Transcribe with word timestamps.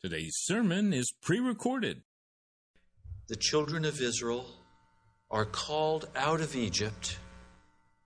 Today's 0.00 0.36
sermon 0.44 0.92
is 0.92 1.12
pre 1.22 1.40
recorded. 1.40 2.02
The 3.26 3.34
children 3.34 3.84
of 3.84 4.00
Israel 4.00 4.46
are 5.28 5.44
called 5.44 6.08
out 6.14 6.40
of 6.40 6.54
Egypt 6.54 7.18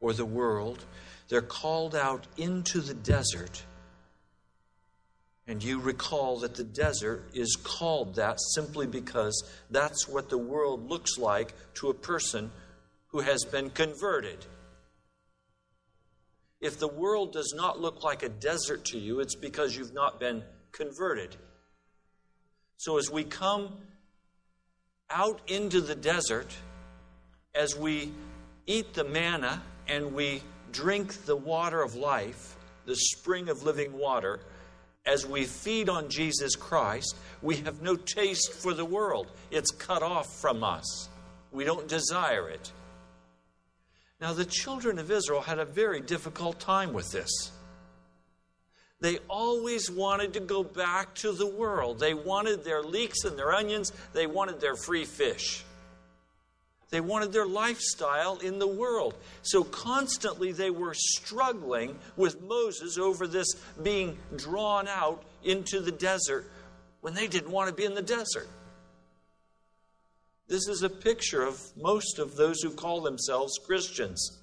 or 0.01 0.15
the 0.15 0.25
world. 0.25 0.87
They're 1.29 1.43
called 1.43 1.95
out 1.95 2.27
into 2.39 2.81
the 2.81 2.95
desert. 2.95 3.63
And 5.47 5.63
you 5.63 5.81
recall 5.81 6.39
that 6.39 6.55
the 6.55 6.65
desert 6.65 7.29
is 7.35 7.59
called 7.63 8.15
that 8.15 8.39
simply 8.55 8.87
because 8.87 9.45
that's 9.69 10.09
what 10.09 10.31
the 10.31 10.39
world 10.39 10.89
looks 10.89 11.19
like 11.19 11.53
to 11.75 11.91
a 11.91 11.95
person 11.95 12.51
who 13.09 13.21
has 13.21 13.45
been 13.45 13.69
converted. 13.69 14.47
If 16.59 16.79
the 16.79 16.89
world 16.89 17.35
does 17.35 17.53
not 17.55 17.81
look 17.81 18.03
like 18.03 18.23
a 18.23 18.31
desert 18.31 18.87
to 18.87 18.99
you, 18.99 19.21
it's 19.21 19.37
because 19.37 19.77
you've 19.77 19.93
not 19.93 20.19
been 20.19 20.43
converted. 20.73 21.37
So 22.83 22.99
as 22.99 23.09
we 23.09 23.23
come 23.23 23.69
out 25.09 25.41
into 25.47 25.81
the 25.81 25.95
desert, 25.95 26.53
as 27.55 27.77
we 27.77 28.11
eat 28.67 28.93
the 28.93 29.05
manna 29.05 29.63
and 29.87 30.13
we 30.13 30.43
drink 30.73 31.25
the 31.25 31.37
water 31.37 31.81
of 31.81 31.95
life, 31.95 32.57
the 32.85 32.97
spring 32.97 33.49
of 33.49 33.63
living 33.63 33.97
water, 33.97 34.41
as 35.07 35.25
we 35.25 35.45
feed 35.45 35.89
on 35.89 36.09
Jesus 36.09 36.57
Christ, 36.57 37.15
we 37.41 37.55
have 37.59 37.83
no 37.83 37.95
taste 37.95 38.53
for 38.53 38.75
the 38.75 38.85
world. 38.85 39.31
It's 39.53 39.71
cut 39.71 40.03
off 40.03 40.41
from 40.41 40.65
us. 40.65 41.09
We 41.53 41.63
don't 41.63 41.87
desire 41.87 42.49
it. 42.49 42.73
Now, 44.21 44.33
the 44.33 44.45
children 44.45 44.99
of 44.99 45.09
Israel 45.09 45.43
had 45.43 45.61
a 45.61 45.65
very 45.65 46.01
difficult 46.01 46.59
time 46.59 46.93
with 46.93 47.13
this. 47.13 47.53
They 49.03 49.19
always 49.29 49.91
wanted 49.91 50.35
to 50.35 50.41
go 50.41 50.63
back 50.63 51.13
to 51.17 51.33
the 51.33 51.47
world. 51.47 51.99
They 51.99 52.15
wanted 52.15 52.63
their 52.63 52.85
leeks 52.85 53.25
and 53.25 53.37
their 53.37 53.53
onions, 53.53 53.93
they 54.13 54.29
wanted 54.29 54.61
their 54.61 54.77
free 54.77 55.05
fish. 55.05 55.65
They 56.91 57.01
wanted 57.01 57.33
their 57.33 57.47
lifestyle 57.47 58.39
in 58.39 58.61
the 58.61 58.67
world. 58.69 59.15
So 59.43 59.65
constantly 59.65 60.53
they 60.53 60.71
were 60.71 60.95
struggling 60.95 61.99
with 62.17 62.43
Moses 62.43 62.97
over 62.97 63.27
this 63.27 63.49
being 63.83 64.19
drawn 64.37 64.87
out 64.87 65.25
into 65.43 65.81
the 65.81 65.91
desert 65.91 66.49
when 67.01 67.15
they 67.15 67.27
didn't 67.27 67.51
want 67.51 67.71
to 67.71 67.75
be 67.75 67.85
in 67.85 67.95
the 67.95 68.03
desert. 68.03 68.47
This 70.47 70.69
is 70.69 70.85
a 70.85 70.91
picture 70.91 71.43
of 71.43 71.61
most 71.77 72.21
of 72.21 72.37
those 72.37 72.63
who 72.63 72.71
call 72.71 73.01
themselves 73.01 73.59
Christians 73.67 74.42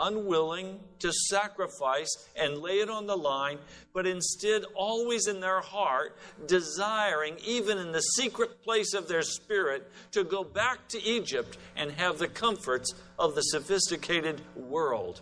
unwilling 0.00 0.80
to 0.98 1.12
sacrifice 1.12 2.28
and 2.36 2.58
lay 2.58 2.78
it 2.80 2.90
on 2.90 3.06
the 3.06 3.16
line, 3.16 3.58
but 3.92 4.06
instead 4.06 4.64
always 4.74 5.26
in 5.26 5.40
their 5.40 5.60
heart 5.60 6.16
desiring, 6.46 7.36
even 7.44 7.78
in 7.78 7.92
the 7.92 8.00
secret 8.00 8.62
place 8.62 8.94
of 8.94 9.08
their 9.08 9.22
spirit, 9.22 9.90
to 10.12 10.24
go 10.24 10.42
back 10.42 10.88
to 10.88 11.02
Egypt 11.02 11.58
and 11.76 11.92
have 11.92 12.18
the 12.18 12.28
comforts 12.28 12.94
of 13.18 13.34
the 13.34 13.42
sophisticated 13.42 14.40
world. 14.56 15.20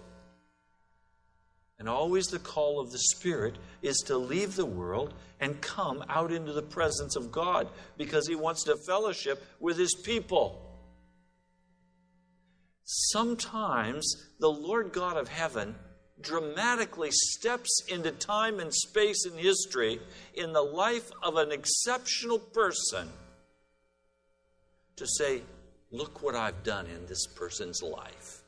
And 1.78 1.88
always 1.88 2.26
the 2.26 2.40
call 2.40 2.80
of 2.80 2.90
the 2.90 2.98
Spirit 2.98 3.56
is 3.82 3.98
to 4.06 4.18
leave 4.18 4.56
the 4.56 4.66
world 4.66 5.14
and 5.40 5.60
come 5.60 6.04
out 6.08 6.32
into 6.32 6.52
the 6.52 6.62
presence 6.62 7.14
of 7.14 7.30
God 7.30 7.68
because 7.96 8.26
He 8.26 8.34
wants 8.34 8.64
to 8.64 8.76
fellowship 8.86 9.44
with 9.60 9.78
His 9.78 9.94
people 9.94 10.67
sometimes 12.88 14.16
the 14.40 14.50
Lord 14.50 14.94
God 14.94 15.18
of 15.18 15.28
heaven 15.28 15.74
dramatically 16.22 17.10
steps 17.12 17.82
into 17.86 18.10
time 18.10 18.60
and 18.60 18.74
space 18.74 19.26
and 19.26 19.38
history 19.38 20.00
in 20.34 20.54
the 20.54 20.62
life 20.62 21.10
of 21.22 21.36
an 21.36 21.52
exceptional 21.52 22.38
person 22.38 23.08
to 24.96 25.06
say, 25.06 25.42
Look 25.90 26.22
what 26.22 26.34
I've 26.34 26.64
done 26.64 26.86
in 26.86 27.06
this 27.06 27.26
person's 27.26 27.82
life. 27.82 28.42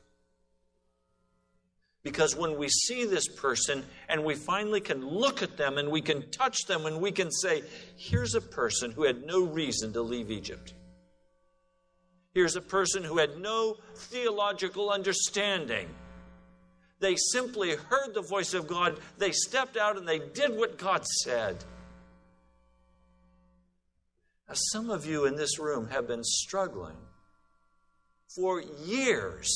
Because 2.03 2.37
when 2.37 2.59
we 2.59 2.69
see 2.69 3.07
this 3.07 3.29
person 3.29 3.85
and 4.09 4.25
we 4.25 4.35
finally 4.35 4.81
can 4.81 5.07
look 5.07 5.43
at 5.43 5.57
them 5.57 5.79
and 5.79 5.91
we 5.91 6.03
can 6.03 6.31
touch 6.31 6.67
them 6.67 6.85
and 6.85 7.01
we 7.01 7.13
can 7.13 7.31
say, 7.31 7.63
Here's 7.97 8.35
a 8.35 8.41
person 8.41 8.91
who 8.91 9.05
had 9.05 9.25
no 9.25 9.45
reason 9.45 9.93
to 9.95 10.03
leave 10.03 10.31
Egypt. 10.31 10.75
Here's 12.41 12.57
a 12.57 12.63
person 12.63 13.05
who 13.05 13.19
had 13.19 13.37
no 13.37 13.77
theological 13.95 14.89
understanding. 14.89 15.91
They 16.99 17.17
simply 17.17 17.77
heard 17.77 18.15
the 18.15 18.23
voice 18.23 18.55
of 18.55 18.67
God, 18.67 18.99
they 19.19 19.31
stepped 19.31 19.77
out 19.77 19.99
and 19.99 20.09
they 20.09 20.21
did 20.21 20.57
what 20.57 20.79
God 20.79 21.05
said. 21.05 21.63
Now, 24.49 24.55
some 24.55 24.89
of 24.89 25.05
you 25.05 25.27
in 25.27 25.37
this 25.37 25.59
room 25.59 25.89
have 25.91 26.09
been 26.09 26.25
struggling 26.25 26.97
for 28.35 28.63
years 28.87 29.53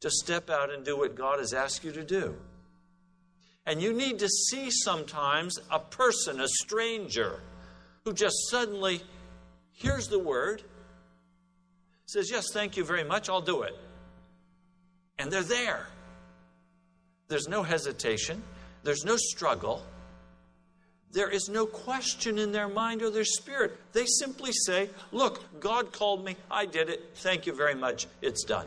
to 0.00 0.10
step 0.10 0.48
out 0.48 0.72
and 0.72 0.82
do 0.82 0.96
what 0.96 1.14
God 1.14 1.40
has 1.40 1.52
asked 1.52 1.84
you 1.84 1.92
to 1.92 2.04
do. 2.04 2.34
And 3.66 3.82
you 3.82 3.92
need 3.92 4.18
to 4.20 4.28
see 4.28 4.70
sometimes 4.70 5.58
a 5.70 5.78
person, 5.78 6.40
a 6.40 6.48
stranger, 6.48 7.38
who 8.06 8.14
just 8.14 8.48
suddenly 8.48 9.02
hears 9.78 10.08
the 10.08 10.18
word, 10.18 10.62
says, 12.06 12.30
Yes, 12.30 12.46
thank 12.52 12.76
you 12.76 12.84
very 12.84 13.04
much, 13.04 13.28
I'll 13.28 13.40
do 13.40 13.62
it. 13.62 13.74
And 15.18 15.30
they're 15.30 15.42
there. 15.42 15.86
There's 17.28 17.48
no 17.48 17.62
hesitation, 17.62 18.42
there's 18.82 19.04
no 19.04 19.16
struggle, 19.16 19.82
there 21.12 21.30
is 21.30 21.48
no 21.48 21.64
question 21.66 22.38
in 22.38 22.52
their 22.52 22.68
mind 22.68 23.02
or 23.02 23.10
their 23.10 23.24
spirit. 23.24 23.78
They 23.92 24.04
simply 24.06 24.52
say, 24.52 24.90
Look, 25.12 25.60
God 25.60 25.92
called 25.92 26.24
me, 26.24 26.36
I 26.50 26.66
did 26.66 26.88
it, 26.88 27.10
thank 27.16 27.46
you 27.46 27.54
very 27.54 27.74
much, 27.74 28.06
it's 28.20 28.44
done. 28.44 28.66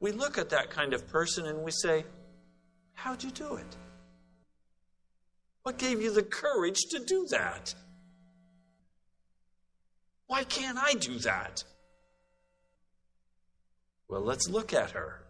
We 0.00 0.12
look 0.12 0.36
at 0.36 0.50
that 0.50 0.70
kind 0.70 0.92
of 0.92 1.08
person 1.08 1.46
and 1.46 1.64
we 1.64 1.70
say, 1.70 2.04
How'd 2.92 3.22
you 3.22 3.30
do 3.30 3.54
it? 3.54 3.76
What 5.62 5.78
gave 5.78 6.02
you 6.02 6.12
the 6.12 6.22
courage 6.22 6.80
to 6.90 6.98
do 6.98 7.26
that? 7.30 7.74
Why 10.26 10.44
can't 10.44 10.78
I 10.78 10.94
do 10.94 11.18
that? 11.20 11.64
Well, 14.08 14.22
let's 14.22 14.48
look 14.48 14.72
at 14.72 14.92
her. 14.92 15.22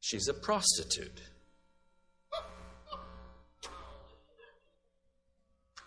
She's 0.00 0.28
a 0.28 0.34
prostitute. 0.34 1.20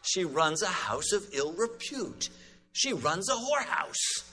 She 0.01 0.25
runs 0.25 0.62
a 0.62 0.68
house 0.68 1.12
of 1.12 1.27
ill 1.33 1.54
repute. 1.54 2.30
She 2.71 2.94
runs 2.94 3.30
a 3.30 3.33
whorehouse. 3.33 4.24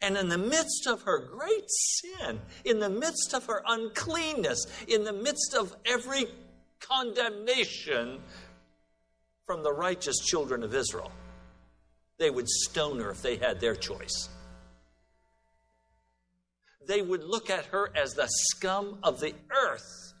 And 0.00 0.16
in 0.16 0.28
the 0.28 0.38
midst 0.38 0.86
of 0.86 1.02
her 1.02 1.18
great 1.18 1.68
sin, 1.68 2.40
in 2.64 2.78
the 2.78 2.88
midst 2.88 3.34
of 3.34 3.46
her 3.46 3.62
uncleanness, 3.66 4.64
in 4.88 5.04
the 5.04 5.12
midst 5.12 5.54
of 5.54 5.74
every 5.84 6.26
condemnation 6.80 8.20
from 9.46 9.62
the 9.62 9.72
righteous 9.72 10.16
children 10.18 10.62
of 10.62 10.74
Israel. 10.74 11.12
They 12.18 12.30
would 12.30 12.48
stone 12.48 12.98
her 13.00 13.10
if 13.10 13.22
they 13.22 13.36
had 13.36 13.60
their 13.60 13.76
choice. 13.76 14.28
They 16.86 17.02
would 17.02 17.24
look 17.24 17.50
at 17.50 17.66
her 17.66 17.90
as 17.96 18.14
the 18.14 18.26
scum 18.26 18.98
of 19.02 19.20
the 19.20 19.34
earth. 19.50 20.14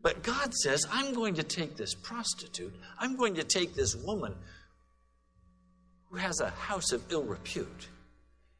But 0.00 0.22
God 0.22 0.52
says, 0.52 0.86
I'm 0.90 1.14
going 1.14 1.34
to 1.34 1.42
take 1.42 1.76
this 1.76 1.94
prostitute, 1.94 2.74
I'm 2.98 3.16
going 3.16 3.34
to 3.34 3.44
take 3.44 3.74
this 3.74 3.94
woman 3.94 4.34
who 6.10 6.16
has 6.16 6.40
a 6.40 6.50
house 6.50 6.92
of 6.92 7.02
ill 7.10 7.22
repute, 7.22 7.88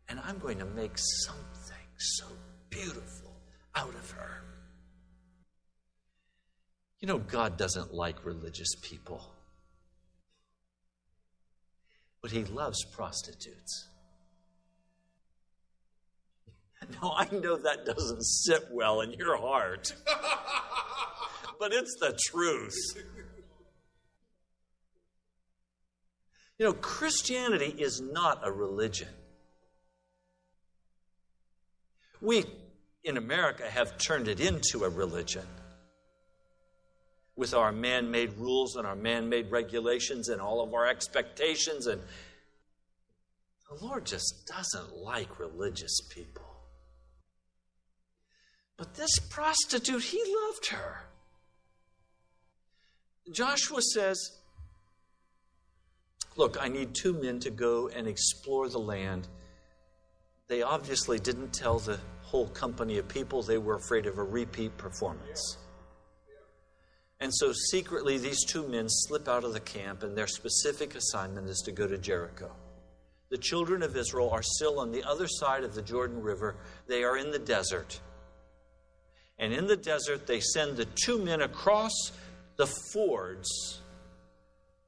and 0.09 0.21
I'm 0.25 0.39
going 0.39 0.59
to 0.59 0.65
make 0.65 0.97
something 0.97 1.77
so 1.97 2.27
beautiful 2.71 3.33
out 3.75 3.95
of 3.95 4.11
her. 4.13 4.43
You 7.03 7.09
know, 7.09 7.19
God 7.19 7.59
doesn't 7.59 7.93
like 7.93 8.25
religious 8.25 8.77
people, 8.81 9.35
but 12.23 12.31
He 12.31 12.45
loves 12.45 12.85
prostitutes. 12.85 13.89
Now, 17.01 17.15
I 17.17 17.29
know 17.31 17.57
that 17.57 17.87
doesn't 17.87 18.25
sit 18.25 18.65
well 18.73 19.03
in 19.03 19.13
your 19.13 19.37
heart, 19.37 19.95
but 21.61 21.73
it's 21.73 21.97
the 22.01 22.19
truth. 22.27 22.75
You 26.59 26.67
know, 26.67 26.73
Christianity 26.73 27.73
is 27.79 28.01
not 28.01 28.41
a 28.43 28.51
religion. 28.51 29.09
We 32.21 32.47
in 33.05 33.17
America 33.17 33.71
have 33.71 33.97
turned 33.97 34.27
it 34.27 34.41
into 34.41 34.83
a 34.85 34.89
religion 34.89 35.47
with 37.37 37.55
our 37.55 37.73
man 37.73 38.11
made 38.11 38.33
rules 38.35 38.77
and 38.77 38.87
our 38.87 38.97
man 38.97 39.29
made 39.29 39.51
regulations 39.51 40.29
and 40.29 40.41
all 40.41 40.63
of 40.63 40.75
our 40.75 40.87
expectations. 40.87 41.87
And 41.87 42.01
the 43.69 43.85
Lord 43.85 44.05
just 44.05 44.47
doesn't 44.47 44.97
like 44.97 45.39
religious 45.39 46.01
people. 46.11 46.45
But 48.77 48.95
this 48.95 49.19
prostitute, 49.31 50.03
he 50.03 50.23
loved 50.47 50.67
her. 50.67 51.05
Joshua 53.31 53.81
says, 53.81 54.19
Look, 56.37 56.57
I 56.61 56.69
need 56.69 56.95
two 56.95 57.13
men 57.13 57.41
to 57.41 57.51
go 57.51 57.89
and 57.89 58.09
explore 58.09 58.69
the 58.69 58.79
land. 58.79 59.29
They 60.49 60.63
obviously 60.63 61.19
didn't 61.19 61.53
tell 61.53 61.79
the 61.79 62.01
whole 62.23 62.49
company 62.49 62.97
of 62.99 63.07
people, 63.07 63.43
they 63.43 63.59
were 63.59 63.77
afraid 63.77 64.07
of 64.07 64.19
a 64.19 64.23
repeat 64.23 64.77
performance. 64.79 65.59
And 67.23 67.33
so 67.33 67.53
secretly, 67.53 68.19
these 68.19 68.45
two 68.45 68.67
men 68.67 68.87
slip 68.89 69.29
out 69.29 69.45
of 69.45 69.53
the 69.53 69.61
camp, 69.61 70.03
and 70.03 70.19
their 70.19 70.27
specific 70.27 70.97
assignment 70.97 71.49
is 71.49 71.63
to 71.67 71.71
go 71.71 71.87
to 71.87 71.97
Jericho. 71.97 72.51
The 73.29 73.39
children 73.39 73.85
of 73.85 73.97
Israel 73.97 74.31
are 74.31 74.43
still 74.43 74.81
on 74.81 74.91
the 74.91 75.05
other 75.05 75.29
side 75.29 75.63
of 75.63 75.77
the 75.77 75.83
Jordan 75.83 76.21
River, 76.21 76.57
they 76.89 77.05
are 77.05 77.17
in 77.17 77.31
the 77.31 77.39
desert. 77.39 78.01
And 79.39 79.53
in 79.53 79.69
the 79.69 79.77
desert, 79.77 80.27
they 80.27 80.41
send 80.41 80.77
the 80.77 80.85
two 80.85 81.25
men 81.25 81.43
across 81.43 81.93
the 82.57 82.67
fords 82.93 83.49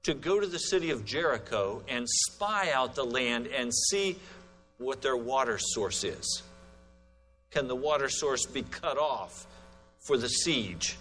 to 0.02 0.12
go 0.12 0.40
to 0.40 0.46
the 0.48 0.58
city 0.58 0.90
of 0.90 1.04
Jericho 1.04 1.84
and 1.86 2.04
spy 2.08 2.72
out 2.72 2.96
the 2.96 3.04
land 3.04 3.46
and 3.46 3.72
see 3.72 4.18
what 4.78 5.02
their 5.02 5.16
water 5.16 5.56
source 5.56 6.02
is. 6.02 6.42
Can 7.52 7.68
the 7.68 7.76
water 7.76 8.08
source 8.08 8.44
be 8.44 8.62
cut 8.62 8.98
off 8.98 9.46
for 10.04 10.16
the 10.16 10.28
siege? 10.28 10.96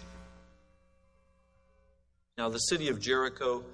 Now, 2.36 2.48
the 2.48 2.58
city 2.58 2.88
of 2.88 3.00
Jericho, 3.00 3.64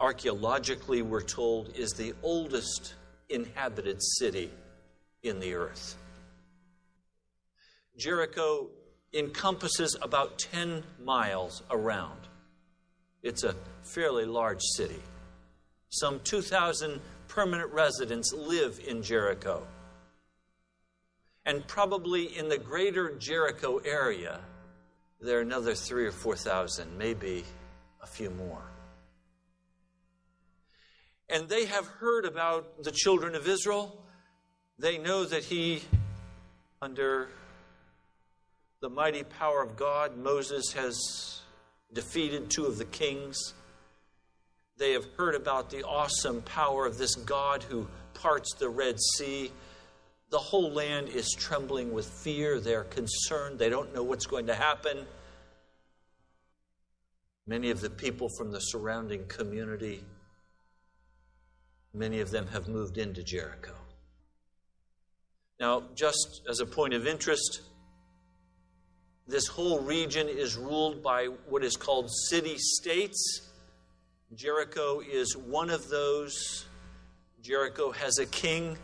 archaeologically, 0.00 1.02
we're 1.02 1.22
told, 1.22 1.76
is 1.76 1.92
the 1.92 2.12
oldest 2.22 2.94
inhabited 3.28 4.02
city 4.02 4.50
in 5.22 5.38
the 5.38 5.54
earth. 5.54 5.96
Jericho 7.96 8.68
encompasses 9.12 9.96
about 10.02 10.38
10 10.38 10.82
miles 11.04 11.62
around. 11.70 12.18
It's 13.22 13.44
a 13.44 13.54
fairly 13.82 14.24
large 14.24 14.62
city. 14.76 15.02
Some 15.90 16.20
2,000 16.24 17.00
permanent 17.28 17.72
residents 17.72 18.32
live 18.32 18.80
in 18.86 19.02
Jericho. 19.02 19.66
And 21.44 21.66
probably 21.66 22.36
in 22.36 22.48
the 22.48 22.58
greater 22.58 23.16
Jericho 23.16 23.78
area, 23.78 24.40
there 25.20 25.38
are 25.38 25.42
another 25.42 25.74
three 25.74 26.06
or 26.06 26.12
four 26.12 26.36
thousand, 26.36 26.96
maybe 26.96 27.44
a 28.02 28.06
few 28.06 28.30
more. 28.30 28.62
And 31.28 31.48
they 31.48 31.66
have 31.66 31.86
heard 31.86 32.24
about 32.24 32.82
the 32.82 32.90
children 32.90 33.34
of 33.34 33.46
Israel. 33.46 33.96
They 34.78 34.98
know 34.98 35.24
that 35.24 35.44
he, 35.44 35.82
under 36.80 37.28
the 38.80 38.88
mighty 38.88 39.22
power 39.22 39.62
of 39.62 39.76
God, 39.76 40.16
Moses 40.16 40.72
has 40.72 41.42
defeated 41.92 42.50
two 42.50 42.64
of 42.64 42.78
the 42.78 42.86
kings. 42.86 43.36
They 44.78 44.92
have 44.92 45.04
heard 45.18 45.34
about 45.34 45.68
the 45.68 45.82
awesome 45.82 46.40
power 46.42 46.86
of 46.86 46.96
this 46.96 47.14
God 47.14 47.62
who 47.62 47.86
parts 48.14 48.54
the 48.54 48.70
Red 48.70 48.98
Sea. 48.98 49.52
The 50.30 50.38
whole 50.38 50.70
land 50.70 51.08
is 51.08 51.34
trembling 51.36 51.92
with 51.92 52.06
fear. 52.06 52.60
They're 52.60 52.84
concerned. 52.84 53.58
They 53.58 53.68
don't 53.68 53.92
know 53.92 54.04
what's 54.04 54.26
going 54.26 54.46
to 54.46 54.54
happen. 54.54 55.06
Many 57.46 57.70
of 57.70 57.80
the 57.80 57.90
people 57.90 58.28
from 58.38 58.52
the 58.52 58.60
surrounding 58.60 59.26
community, 59.26 60.04
many 61.92 62.20
of 62.20 62.30
them 62.30 62.46
have 62.48 62.68
moved 62.68 62.96
into 62.96 63.24
Jericho. 63.24 63.74
Now, 65.58 65.82
just 65.96 66.42
as 66.48 66.60
a 66.60 66.66
point 66.66 66.94
of 66.94 67.08
interest, 67.08 67.62
this 69.26 69.48
whole 69.48 69.80
region 69.80 70.28
is 70.28 70.56
ruled 70.56 71.02
by 71.02 71.26
what 71.48 71.64
is 71.64 71.76
called 71.76 72.08
city 72.28 72.56
states. 72.56 73.48
Jericho 74.34 75.00
is 75.00 75.36
one 75.36 75.70
of 75.70 75.88
those. 75.88 76.66
Jericho 77.42 77.90
has 77.90 78.18
a 78.18 78.26
king 78.26 78.78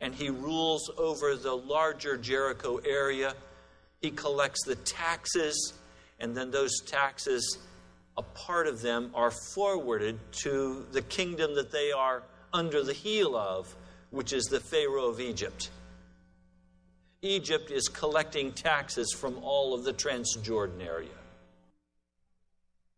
and 0.00 0.14
he 0.14 0.30
rules 0.30 0.90
over 0.96 1.36
the 1.36 1.54
larger 1.54 2.16
Jericho 2.16 2.78
area. 2.78 3.34
He 4.00 4.10
collects 4.10 4.64
the 4.64 4.76
taxes, 4.76 5.74
and 6.18 6.36
then 6.36 6.50
those 6.50 6.80
taxes, 6.86 7.58
a 8.16 8.22
part 8.22 8.66
of 8.66 8.80
them, 8.80 9.10
are 9.14 9.32
forwarded 9.54 10.18
to 10.42 10.86
the 10.92 11.02
kingdom 11.02 11.54
that 11.54 11.70
they 11.70 11.92
are 11.92 12.22
under 12.52 12.82
the 12.82 12.94
heel 12.94 13.36
of, 13.36 13.74
which 14.10 14.32
is 14.32 14.44
the 14.44 14.60
Pharaoh 14.60 15.08
of 15.08 15.20
Egypt. 15.20 15.70
Egypt 17.22 17.70
is 17.70 17.88
collecting 17.88 18.52
taxes 18.52 19.12
from 19.12 19.36
all 19.42 19.74
of 19.74 19.84
the 19.84 19.92
Transjordan 19.92 20.80
area. 20.84 21.08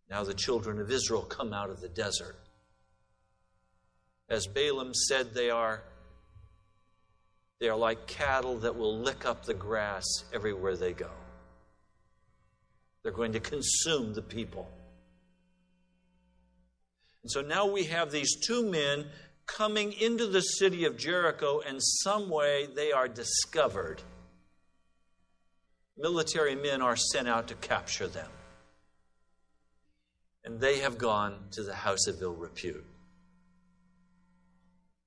Now 0.09 0.23
the 0.23 0.35
children 0.35 0.79
of 0.79 0.91
Israel 0.91 1.23
come 1.23 1.53
out 1.53 1.71
of 1.71 1.81
the 1.81 1.88
desert. 1.88 2.37
As 4.29 4.47
Balaam 4.47 4.95
said, 4.95 5.35
they 5.35 5.50
are 5.50 5.83
they 7.62 7.69
are 7.69 7.78
like 7.78 8.09
cattle 8.09 8.59
that 8.59 8.75
will 8.76 8.99
lick 8.99 9.25
up 9.25 9.45
the 9.45 9.54
grass 9.54 10.04
everywhere 10.35 10.76
they 10.76 10.92
go. 10.92 11.11
They're 13.02 13.12
going 13.12 13.35
to 13.35 13.40
consume 13.40 14.14
the 14.14 14.21
people. 14.21 14.69
And 17.23 17.31
so 17.31 17.40
now 17.40 17.71
we 17.71 17.85
have 17.85 18.11
these 18.11 18.35
two 18.45 18.69
men 18.69 19.07
coming 19.47 19.92
into 19.92 20.26
the 20.26 20.40
city 20.40 20.87
of 20.87 20.97
Jericho, 20.97 21.61
and 21.61 21.78
some 21.81 22.28
way 22.28 22.66
they 22.66 22.90
are 22.90 23.07
discovered. 23.07 24.02
Military 25.97 26.57
men 26.57 26.83
are 26.83 26.97
sent 26.97 27.28
out 27.28 27.47
to 27.47 27.54
capture 27.54 28.09
them. 28.09 28.31
And 30.45 30.59
they 30.59 30.81
have 30.81 30.99
gone 30.99 31.45
to 31.52 31.62
the 31.62 31.75
house 31.75 32.09
of 32.09 32.21
ill 32.21 32.35
repute. 32.35 32.85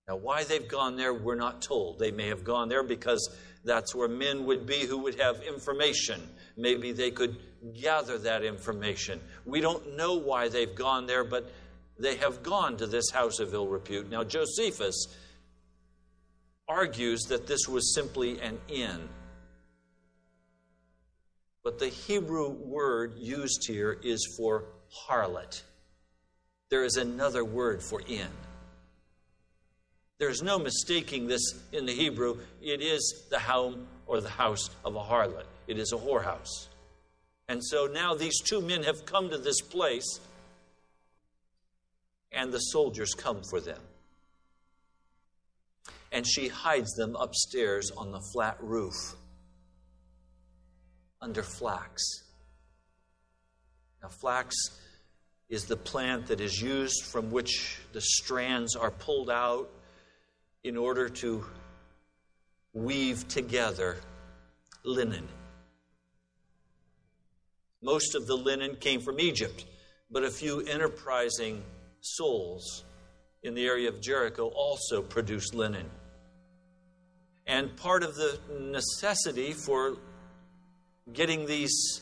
Now, 0.07 0.17
why 0.17 0.43
they've 0.43 0.67
gone 0.67 0.95
there, 0.97 1.13
we're 1.13 1.35
not 1.35 1.61
told. 1.61 1.97
They 1.97 2.11
may 2.11 2.27
have 2.27 2.43
gone 2.43 2.69
there 2.69 2.83
because 2.83 3.35
that's 3.63 3.95
where 3.95 4.07
men 4.07 4.45
would 4.45 4.67
be 4.67 4.85
who 4.85 4.99
would 4.99 5.19
have 5.19 5.41
information. 5.41 6.21
Maybe 6.55 6.91
they 6.91 7.09
could 7.09 7.37
gather 7.73 8.19
that 8.19 8.43
information. 8.43 9.19
We 9.45 9.61
don't 9.61 9.97
know 9.97 10.13
why 10.13 10.49
they've 10.49 10.75
gone 10.75 11.07
there, 11.07 11.23
but 11.23 11.51
they 11.97 12.17
have 12.17 12.43
gone 12.43 12.77
to 12.77 12.87
this 12.87 13.09
house 13.09 13.39
of 13.39 13.53
ill 13.53 13.67
repute. 13.67 14.09
Now, 14.09 14.23
Josephus 14.23 15.07
argues 16.67 17.23
that 17.23 17.47
this 17.47 17.67
was 17.67 17.95
simply 17.95 18.39
an 18.41 18.59
inn. 18.67 19.09
But 21.63 21.79
the 21.79 21.87
Hebrew 21.87 22.49
word 22.49 23.13
used 23.17 23.65
here 23.67 23.97
is 24.03 24.35
for 24.37 24.65
harlot. 25.07 25.63
There 26.69 26.83
is 26.83 26.97
another 26.97 27.43
word 27.43 27.81
for 27.81 28.01
inn. 28.07 28.29
There's 30.17 30.41
no 30.41 30.57
mistaking 30.57 31.27
this 31.27 31.41
in 31.73 31.85
the 31.85 31.93
Hebrew. 31.93 32.37
It 32.61 32.81
is 32.81 33.25
the 33.29 33.39
home 33.39 33.87
or 34.07 34.21
the 34.21 34.29
house 34.29 34.69
of 34.85 34.95
a 34.95 35.01
harlot, 35.01 35.45
it 35.67 35.77
is 35.77 35.91
a 35.91 35.97
whorehouse. 35.97 36.67
And 37.47 37.63
so 37.63 37.85
now 37.85 38.15
these 38.15 38.39
two 38.39 38.61
men 38.61 38.83
have 38.83 39.05
come 39.05 39.29
to 39.29 39.37
this 39.37 39.61
place, 39.61 40.19
and 42.31 42.51
the 42.51 42.59
soldiers 42.59 43.13
come 43.13 43.41
for 43.49 43.59
them. 43.59 43.81
And 46.11 46.25
she 46.25 46.47
hides 46.47 46.93
them 46.93 47.15
upstairs 47.15 47.91
on 47.91 48.11
the 48.11 48.21
flat 48.33 48.57
roof 48.61 48.95
under 51.21 51.43
flax. 51.43 52.03
Now, 54.01 54.09
flax 54.09 54.55
is 55.49 55.65
the 55.65 55.75
plant 55.75 56.27
that 56.27 56.39
is 56.39 56.61
used 56.61 57.03
from 57.03 57.31
which 57.31 57.79
the 57.93 58.01
strands 58.01 58.75
are 58.75 58.91
pulled 58.91 59.29
out 59.29 59.69
in 60.65 60.75
order 60.75 61.07
to 61.07 61.45
weave 62.73 63.27
together 63.27 63.97
linen. 64.83 65.27
Most 67.83 68.15
of 68.15 68.25
the 68.25 68.35
linen 68.35 68.75
came 68.75 68.99
from 68.99 69.19
Egypt, 69.19 69.63
but 70.09 70.23
a 70.23 70.31
few 70.31 70.61
enterprising 70.61 71.63
souls 72.01 72.83
in 73.43 73.53
the 73.53 73.67
area 73.67 73.89
of 73.89 74.01
Jericho 74.01 74.47
also 74.47 75.03
produced 75.03 75.53
linen. 75.53 75.87
And 77.45 77.77
part 77.77 78.01
of 78.01 78.15
the 78.15 78.39
necessity 78.59 79.53
for 79.53 79.97
getting 81.13 81.45
these 81.45 82.01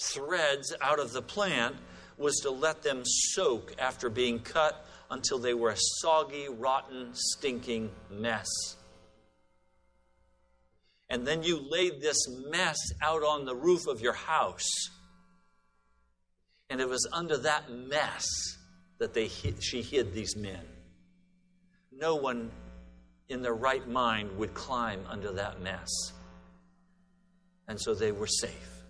threads 0.00 0.72
out 0.80 1.00
of 1.00 1.12
the 1.12 1.22
plant 1.22 1.74
was 2.16 2.36
to 2.42 2.50
let 2.50 2.82
them 2.84 3.02
soak 3.04 3.74
after 3.76 4.08
being 4.08 4.38
cut 4.38 4.86
until 5.10 5.38
they 5.38 5.54
were 5.54 5.70
a 5.70 5.76
soggy, 5.76 6.48
rotten, 6.48 7.10
stinking 7.14 7.90
mess. 8.10 8.48
And 11.08 11.26
then 11.26 11.42
you 11.42 11.58
laid 11.70 12.00
this 12.00 12.28
mess 12.50 12.76
out 13.02 13.22
on 13.22 13.46
the 13.46 13.54
roof 13.54 13.86
of 13.86 14.00
your 14.00 14.12
house. 14.12 14.68
And 16.68 16.80
it 16.80 16.88
was 16.88 17.08
under 17.12 17.38
that 17.38 17.70
mess 17.70 18.26
that 18.98 19.14
they, 19.14 19.28
she 19.28 19.80
hid 19.80 20.12
these 20.12 20.36
men. 20.36 20.64
No 21.90 22.16
one 22.16 22.50
in 23.28 23.40
their 23.40 23.54
right 23.54 23.86
mind 23.88 24.36
would 24.36 24.52
climb 24.52 25.00
under 25.08 25.32
that 25.32 25.62
mess. 25.62 25.88
And 27.66 27.80
so 27.80 27.94
they 27.94 28.12
were 28.12 28.26
safe. 28.26 28.84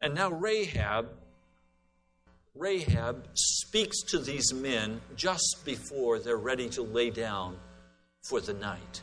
And 0.00 0.14
now 0.14 0.30
Rahab 0.30 1.08
Rahab 2.56 3.26
speaks 3.34 4.02
to 4.02 4.18
these 4.18 4.52
men 4.54 5.00
just 5.14 5.62
before 5.64 6.18
they're 6.18 6.36
ready 6.36 6.68
to 6.70 6.82
lay 6.82 7.10
down 7.10 7.58
for 8.22 8.40
the 8.40 8.54
night. 8.54 9.02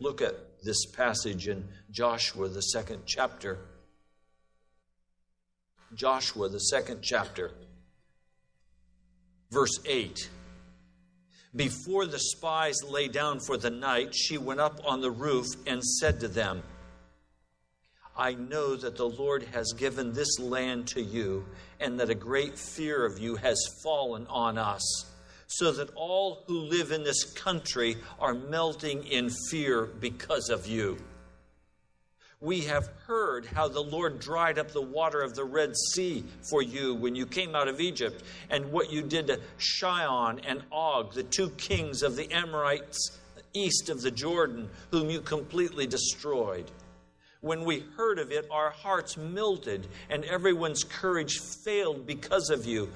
Look 0.00 0.20
at 0.20 0.34
this 0.64 0.84
passage 0.86 1.46
in 1.46 1.64
Joshua, 1.90 2.48
the 2.48 2.60
second 2.60 3.02
chapter. 3.06 3.58
Joshua, 5.94 6.48
the 6.48 6.58
second 6.58 7.02
chapter, 7.02 7.52
verse 9.50 9.78
8. 9.86 10.28
Before 11.54 12.04
the 12.04 12.18
spies 12.18 12.82
lay 12.82 13.06
down 13.06 13.38
for 13.38 13.56
the 13.56 13.70
night, 13.70 14.12
she 14.12 14.38
went 14.38 14.58
up 14.58 14.80
on 14.84 15.00
the 15.00 15.10
roof 15.10 15.46
and 15.68 15.84
said 15.84 16.18
to 16.20 16.28
them, 16.28 16.64
I 18.16 18.34
know 18.34 18.76
that 18.76 18.96
the 18.96 19.08
Lord 19.08 19.42
has 19.52 19.72
given 19.76 20.12
this 20.12 20.38
land 20.38 20.86
to 20.88 21.02
you, 21.02 21.46
and 21.80 21.98
that 21.98 22.10
a 22.10 22.14
great 22.14 22.58
fear 22.58 23.04
of 23.04 23.18
you 23.18 23.36
has 23.36 23.58
fallen 23.82 24.26
on 24.28 24.56
us, 24.56 24.82
so 25.48 25.72
that 25.72 25.90
all 25.96 26.44
who 26.46 26.60
live 26.60 26.92
in 26.92 27.02
this 27.02 27.24
country 27.24 27.96
are 28.20 28.34
melting 28.34 29.04
in 29.06 29.30
fear 29.50 29.86
because 29.86 30.48
of 30.48 30.66
you. 30.66 30.98
We 32.40 32.62
have 32.62 32.88
heard 33.06 33.46
how 33.46 33.68
the 33.68 33.80
Lord 33.80 34.20
dried 34.20 34.58
up 34.58 34.70
the 34.70 34.82
water 34.82 35.22
of 35.22 35.34
the 35.34 35.44
Red 35.44 35.74
Sea 35.92 36.24
for 36.50 36.62
you 36.62 36.94
when 36.94 37.16
you 37.16 37.26
came 37.26 37.56
out 37.56 37.68
of 37.68 37.80
Egypt, 37.80 38.22
and 38.50 38.70
what 38.70 38.92
you 38.92 39.02
did 39.02 39.26
to 39.26 39.40
Sihon 39.58 40.40
and 40.40 40.62
Og, 40.70 41.14
the 41.14 41.22
two 41.22 41.50
kings 41.50 42.02
of 42.02 42.16
the 42.16 42.30
Amorites 42.30 43.18
east 43.54 43.88
of 43.88 44.02
the 44.02 44.10
Jordan, 44.10 44.68
whom 44.90 45.08
you 45.10 45.20
completely 45.20 45.86
destroyed. 45.86 46.70
When 47.44 47.66
we 47.66 47.84
heard 47.98 48.18
of 48.18 48.32
it, 48.32 48.46
our 48.50 48.70
hearts 48.70 49.18
melted, 49.18 49.86
and 50.08 50.24
everyone's 50.24 50.82
courage 50.82 51.40
failed 51.40 52.06
because 52.06 52.48
of 52.48 52.64
you. 52.64 52.88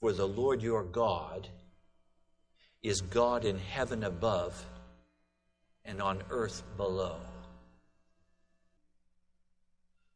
For 0.00 0.14
the 0.14 0.26
Lord 0.26 0.62
your 0.62 0.82
God 0.82 1.46
is 2.82 3.02
God 3.02 3.44
in 3.44 3.58
heaven 3.58 4.02
above 4.02 4.64
and 5.84 6.00
on 6.00 6.22
earth 6.30 6.62
below. 6.78 7.16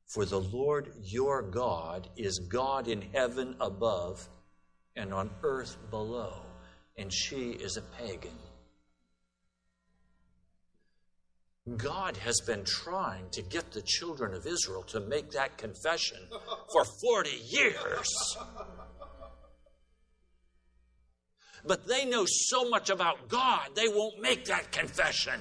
For 0.06 0.24
the 0.24 0.40
Lord 0.40 0.90
your 1.02 1.42
God 1.42 2.08
is 2.16 2.38
God 2.38 2.88
in 2.88 3.02
heaven 3.12 3.56
above 3.60 4.26
and 4.96 5.12
on 5.12 5.28
earth 5.42 5.76
below, 5.90 6.32
and 6.96 7.12
she 7.12 7.50
is 7.50 7.76
a 7.76 7.82
pagan. 7.82 8.38
God 11.76 12.18
has 12.18 12.42
been 12.42 12.62
trying 12.64 13.30
to 13.30 13.40
get 13.40 13.72
the 13.72 13.80
children 13.80 14.34
of 14.34 14.46
Israel 14.46 14.82
to 14.88 15.00
make 15.00 15.30
that 15.30 15.56
confession 15.56 16.18
for 16.70 16.84
40 16.84 17.30
years. 17.30 18.36
But 21.64 21.88
they 21.88 22.04
know 22.04 22.26
so 22.26 22.68
much 22.68 22.90
about 22.90 23.28
God, 23.28 23.70
they 23.74 23.88
won't 23.88 24.20
make 24.20 24.44
that 24.46 24.70
confession. 24.72 25.40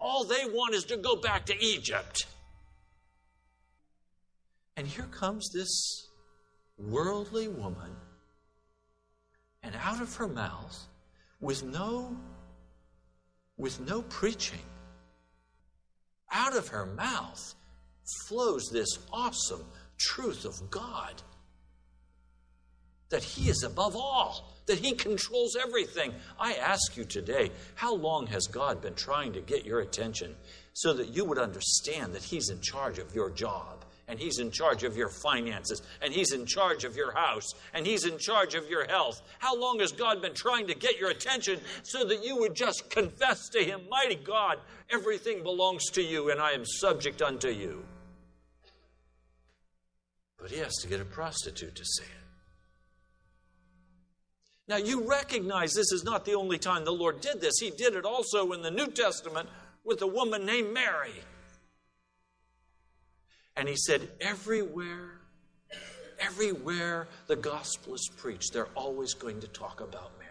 All 0.00 0.24
they 0.24 0.46
want 0.46 0.74
is 0.74 0.84
to 0.84 0.96
go 0.96 1.16
back 1.16 1.44
to 1.46 1.62
Egypt. 1.62 2.26
And 4.76 4.86
here 4.86 5.08
comes 5.10 5.50
this 5.50 6.08
worldly 6.78 7.48
woman, 7.48 7.94
and 9.62 9.74
out 9.76 10.00
of 10.00 10.16
her 10.16 10.28
mouth, 10.28 10.86
with 11.38 11.62
no 11.62 12.16
with 13.60 13.80
no 13.80 14.02
preaching. 14.02 14.58
Out 16.32 16.56
of 16.56 16.68
her 16.68 16.86
mouth 16.86 17.54
flows 18.26 18.70
this 18.72 18.98
awesome 19.12 19.64
truth 19.98 20.44
of 20.44 20.70
God 20.70 21.22
that 23.10 23.22
He 23.22 23.50
is 23.50 23.64
above 23.64 23.96
all, 23.96 24.54
that 24.66 24.78
He 24.78 24.92
controls 24.92 25.56
everything. 25.60 26.14
I 26.38 26.54
ask 26.54 26.96
you 26.96 27.04
today, 27.04 27.50
how 27.74 27.94
long 27.94 28.28
has 28.28 28.46
God 28.46 28.80
been 28.80 28.94
trying 28.94 29.32
to 29.32 29.40
get 29.40 29.66
your 29.66 29.80
attention 29.80 30.36
so 30.72 30.92
that 30.94 31.08
you 31.08 31.24
would 31.24 31.38
understand 31.38 32.14
that 32.14 32.22
He's 32.22 32.50
in 32.50 32.60
charge 32.60 32.98
of 32.98 33.14
your 33.14 33.30
job? 33.30 33.79
And 34.10 34.18
He's 34.18 34.40
in 34.40 34.50
charge 34.50 34.82
of 34.82 34.96
your 34.96 35.08
finances, 35.08 35.82
and 36.02 36.12
He's 36.12 36.32
in 36.32 36.44
charge 36.44 36.84
of 36.84 36.96
your 36.96 37.12
house, 37.12 37.46
and 37.72 37.86
He's 37.86 38.04
in 38.04 38.18
charge 38.18 38.56
of 38.56 38.68
your 38.68 38.84
health. 38.86 39.22
How 39.38 39.56
long 39.56 39.78
has 39.78 39.92
God 39.92 40.20
been 40.20 40.34
trying 40.34 40.66
to 40.66 40.74
get 40.74 40.98
your 40.98 41.10
attention 41.10 41.60
so 41.84 42.04
that 42.04 42.24
you 42.24 42.36
would 42.36 42.54
just 42.54 42.90
confess 42.90 43.48
to 43.50 43.64
Him, 43.64 43.82
Mighty 43.88 44.16
God, 44.16 44.58
everything 44.90 45.44
belongs 45.44 45.86
to 45.92 46.02
you, 46.02 46.30
and 46.30 46.40
I 46.40 46.50
am 46.50 46.66
subject 46.66 47.22
unto 47.22 47.48
you? 47.48 47.84
But 50.36 50.50
He 50.50 50.58
has 50.58 50.74
to 50.82 50.88
get 50.88 51.00
a 51.00 51.04
prostitute 51.04 51.76
to 51.76 51.84
say 51.84 52.04
it. 52.04 52.20
Now, 54.66 54.76
you 54.76 55.08
recognize 55.08 55.72
this 55.72 55.92
is 55.92 56.04
not 56.04 56.24
the 56.24 56.34
only 56.34 56.58
time 56.58 56.84
the 56.84 56.92
Lord 56.92 57.20
did 57.20 57.40
this. 57.40 57.54
He 57.60 57.70
did 57.70 57.94
it 57.94 58.04
also 58.04 58.52
in 58.52 58.62
the 58.62 58.70
New 58.70 58.88
Testament 58.88 59.48
with 59.84 60.02
a 60.02 60.06
woman 60.06 60.44
named 60.44 60.72
Mary. 60.72 61.14
And 63.56 63.68
he 63.68 63.76
said, 63.76 64.08
everywhere, 64.20 65.20
everywhere 66.18 67.08
the 67.26 67.36
gospel 67.36 67.94
is 67.94 68.08
preached, 68.16 68.52
they're 68.52 68.68
always 68.74 69.14
going 69.14 69.40
to 69.40 69.48
talk 69.48 69.80
about 69.80 70.12
Mary. 70.18 70.30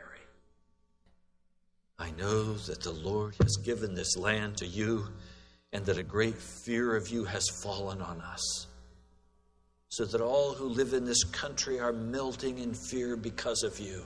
I 1.99 2.11
know 2.11 2.53
that 2.53 2.81
the 2.81 2.91
Lord 2.91 3.35
has 3.41 3.57
given 3.57 3.93
this 3.93 4.17
land 4.17 4.57
to 4.57 4.65
you 4.65 5.07
and 5.73 5.85
that 5.85 5.97
a 5.97 6.03
great 6.03 6.37
fear 6.37 6.95
of 6.95 7.09
you 7.09 7.25
has 7.25 7.47
fallen 7.61 8.01
on 8.01 8.21
us, 8.21 8.67
so 9.89 10.05
that 10.05 10.21
all 10.21 10.53
who 10.53 10.65
live 10.65 10.93
in 10.93 11.05
this 11.05 11.23
country 11.25 11.79
are 11.79 11.93
melting 11.93 12.57
in 12.57 12.73
fear 12.73 13.15
because 13.15 13.63
of 13.63 13.79
you. 13.79 14.05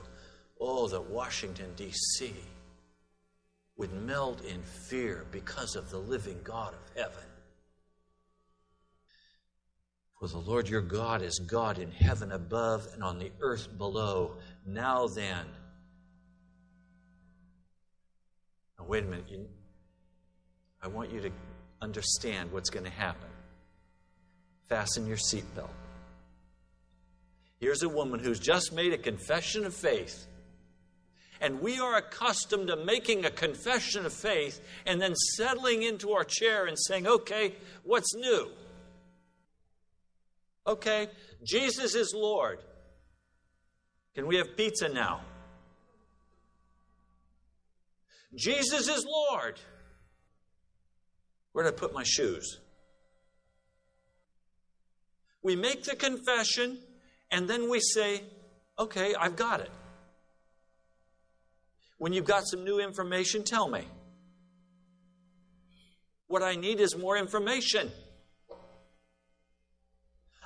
Oh, 0.60 0.88
that 0.88 1.08
Washington, 1.10 1.72
D.C. 1.76 2.34
would 3.76 3.92
melt 3.92 4.44
in 4.44 4.62
fear 4.62 5.24
because 5.30 5.76
of 5.76 5.90
the 5.90 5.98
living 5.98 6.38
God 6.44 6.74
of 6.74 6.96
heaven. 6.96 7.24
For 10.24 10.28
the 10.28 10.50
Lord 10.50 10.70
your 10.70 10.80
God 10.80 11.20
is 11.20 11.38
God 11.38 11.78
in 11.78 11.90
heaven 11.90 12.32
above 12.32 12.88
and 12.94 13.02
on 13.02 13.18
the 13.18 13.30
earth 13.42 13.68
below. 13.76 14.36
Now 14.64 15.06
then. 15.06 15.44
Now, 18.78 18.86
wait 18.86 19.04
a 19.04 19.06
minute. 19.06 19.26
You, 19.28 19.46
I 20.82 20.88
want 20.88 21.12
you 21.12 21.20
to 21.20 21.30
understand 21.82 22.50
what's 22.52 22.70
going 22.70 22.86
to 22.86 22.90
happen. 22.90 23.28
Fasten 24.70 25.06
your 25.06 25.18
seatbelt. 25.18 25.68
Here's 27.60 27.82
a 27.82 27.88
woman 27.90 28.18
who's 28.18 28.40
just 28.40 28.72
made 28.72 28.94
a 28.94 28.98
confession 28.98 29.66
of 29.66 29.74
faith. 29.74 30.26
And 31.42 31.60
we 31.60 31.78
are 31.78 31.96
accustomed 31.96 32.68
to 32.68 32.76
making 32.76 33.26
a 33.26 33.30
confession 33.30 34.06
of 34.06 34.14
faith 34.14 34.62
and 34.86 35.02
then 35.02 35.14
settling 35.36 35.82
into 35.82 36.12
our 36.12 36.24
chair 36.24 36.64
and 36.64 36.78
saying, 36.78 37.06
okay, 37.06 37.56
what's 37.82 38.14
new? 38.14 38.48
Okay, 40.66 41.08
Jesus 41.42 41.94
is 41.94 42.14
Lord. 42.14 42.58
Can 44.14 44.26
we 44.26 44.36
have 44.36 44.56
pizza 44.56 44.88
now? 44.88 45.20
Jesus 48.34 48.88
is 48.88 49.04
Lord. 49.04 49.60
Where 51.52 51.64
did 51.64 51.74
I 51.74 51.76
put 51.76 51.92
my 51.92 52.02
shoes? 52.04 52.60
We 55.42 55.56
make 55.56 55.84
the 55.84 55.94
confession 55.94 56.78
and 57.30 57.48
then 57.48 57.68
we 57.68 57.80
say, 57.80 58.22
okay, 58.78 59.14
I've 59.14 59.36
got 59.36 59.60
it. 59.60 59.70
When 61.98 62.12
you've 62.12 62.24
got 62.24 62.46
some 62.46 62.64
new 62.64 62.80
information, 62.80 63.44
tell 63.44 63.68
me. 63.68 63.86
What 66.26 66.42
I 66.42 66.56
need 66.56 66.80
is 66.80 66.96
more 66.96 67.16
information. 67.16 67.90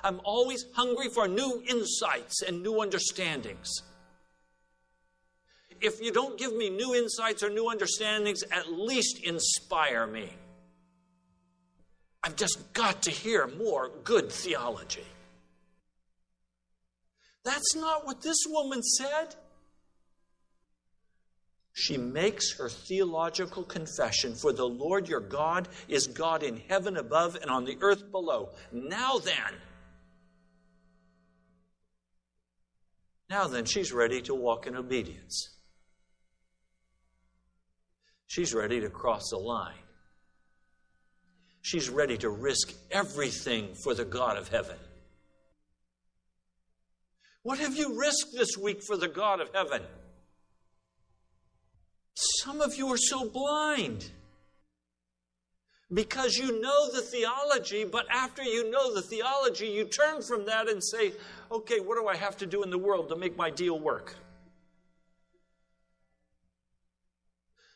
I'm 0.03 0.21
always 0.23 0.65
hungry 0.73 1.09
for 1.09 1.27
new 1.27 1.63
insights 1.67 2.41
and 2.41 2.63
new 2.63 2.81
understandings. 2.81 3.69
If 5.81 6.01
you 6.01 6.11
don't 6.11 6.37
give 6.37 6.55
me 6.55 6.69
new 6.69 6.95
insights 6.95 7.43
or 7.43 7.49
new 7.49 7.69
understandings, 7.69 8.43
at 8.51 8.71
least 8.71 9.19
inspire 9.23 10.05
me. 10.07 10.29
I've 12.23 12.35
just 12.35 12.73
got 12.73 13.03
to 13.03 13.11
hear 13.11 13.47
more 13.47 13.91
good 14.03 14.31
theology. 14.31 15.05
That's 17.45 17.75
not 17.75 18.05
what 18.05 18.21
this 18.21 18.37
woman 18.47 18.83
said. 18.83 19.35
She 21.71 21.97
makes 21.97 22.57
her 22.57 22.67
theological 22.67 23.63
confession 23.63 24.35
For 24.35 24.51
the 24.51 24.67
Lord 24.67 25.07
your 25.07 25.21
God 25.21 25.69
is 25.87 26.07
God 26.07 26.43
in 26.43 26.61
heaven 26.67 26.97
above 26.97 27.37
and 27.41 27.49
on 27.49 27.63
the 27.63 27.77
earth 27.79 28.11
below. 28.11 28.49
Now 28.73 29.17
then, 29.17 29.53
now 33.29 33.47
then, 33.47 33.65
she's 33.65 33.93
ready 33.93 34.21
to 34.23 34.33
walk 34.33 34.65
in 34.65 34.75
obedience. 34.75 35.55
She's 38.27 38.53
ready 38.53 38.79
to 38.79 38.89
cross 38.89 39.29
the 39.29 39.37
line. 39.37 39.73
She's 41.61 41.89
ready 41.89 42.17
to 42.19 42.29
risk 42.29 42.73
everything 42.91 43.75
for 43.83 43.93
the 43.93 44.05
God 44.05 44.37
of 44.37 44.47
heaven. 44.49 44.77
What 47.43 47.59
have 47.59 47.75
you 47.75 47.99
risked 47.99 48.33
this 48.33 48.57
week 48.57 48.81
for 48.83 48.97
the 48.97 49.07
God 49.07 49.41
of 49.41 49.49
heaven? 49.53 49.81
Some 52.41 52.61
of 52.61 52.75
you 52.75 52.91
are 52.93 52.97
so 52.97 53.29
blind 53.29 54.11
because 55.91 56.35
you 56.35 56.61
know 56.61 56.91
the 56.91 57.01
theology, 57.01 57.83
but 57.83 58.05
after 58.11 58.43
you 58.43 58.69
know 58.69 58.93
the 58.93 59.01
theology, 59.01 59.67
you 59.67 59.85
turn 59.85 60.21
from 60.21 60.45
that 60.45 60.69
and 60.69 60.83
say, 60.83 61.13
okay, 61.51 61.79
what 61.79 61.97
do 61.97 62.07
I 62.07 62.15
have 62.15 62.37
to 62.37 62.45
do 62.45 62.63
in 62.63 62.69
the 62.69 62.77
world 62.77 63.09
to 63.09 63.15
make 63.15 63.37
my 63.37 63.49
deal 63.49 63.79
work? 63.79 64.15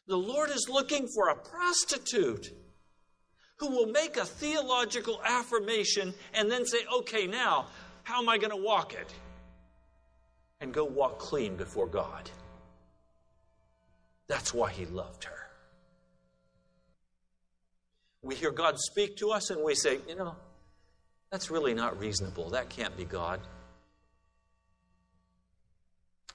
The 0.08 0.18
Lord 0.18 0.50
is 0.50 0.68
looking 0.70 1.08
for 1.08 1.30
a 1.30 1.36
prostitute 1.36 2.50
who 3.58 3.70
will 3.70 3.88
make 3.88 4.18
a 4.18 4.26
theological 4.26 5.22
affirmation 5.24 6.14
and 6.34 6.52
then 6.52 6.66
say, 6.66 6.80
okay, 7.00 7.28
now, 7.28 7.68
how 8.04 8.22
am 8.22 8.28
I 8.28 8.38
going 8.38 8.50
to 8.50 8.58
walk 8.58 8.94
it? 8.94 9.14
And 10.60 10.74
go 10.74 10.84
walk 10.84 11.20
clean 11.20 11.56
before 11.56 11.88
God. 11.88 12.30
That's 14.28 14.54
why 14.54 14.72
he 14.72 14.86
loved 14.86 15.24
her. 15.26 15.32
We 18.22 18.36
hear 18.36 18.52
God 18.52 18.80
speak 18.80 19.18
to 19.18 19.32
us 19.32 19.50
and 19.50 19.62
we 19.64 19.76
say, 19.76 20.00
you 20.08 20.16
know, 20.16 20.36
that's 21.32 21.50
really 21.50 21.74
not 21.74 22.00
reasonable. 22.00 22.50
That 22.52 22.70
can't 22.70 22.96
be 22.96 23.06
God. 23.06 23.40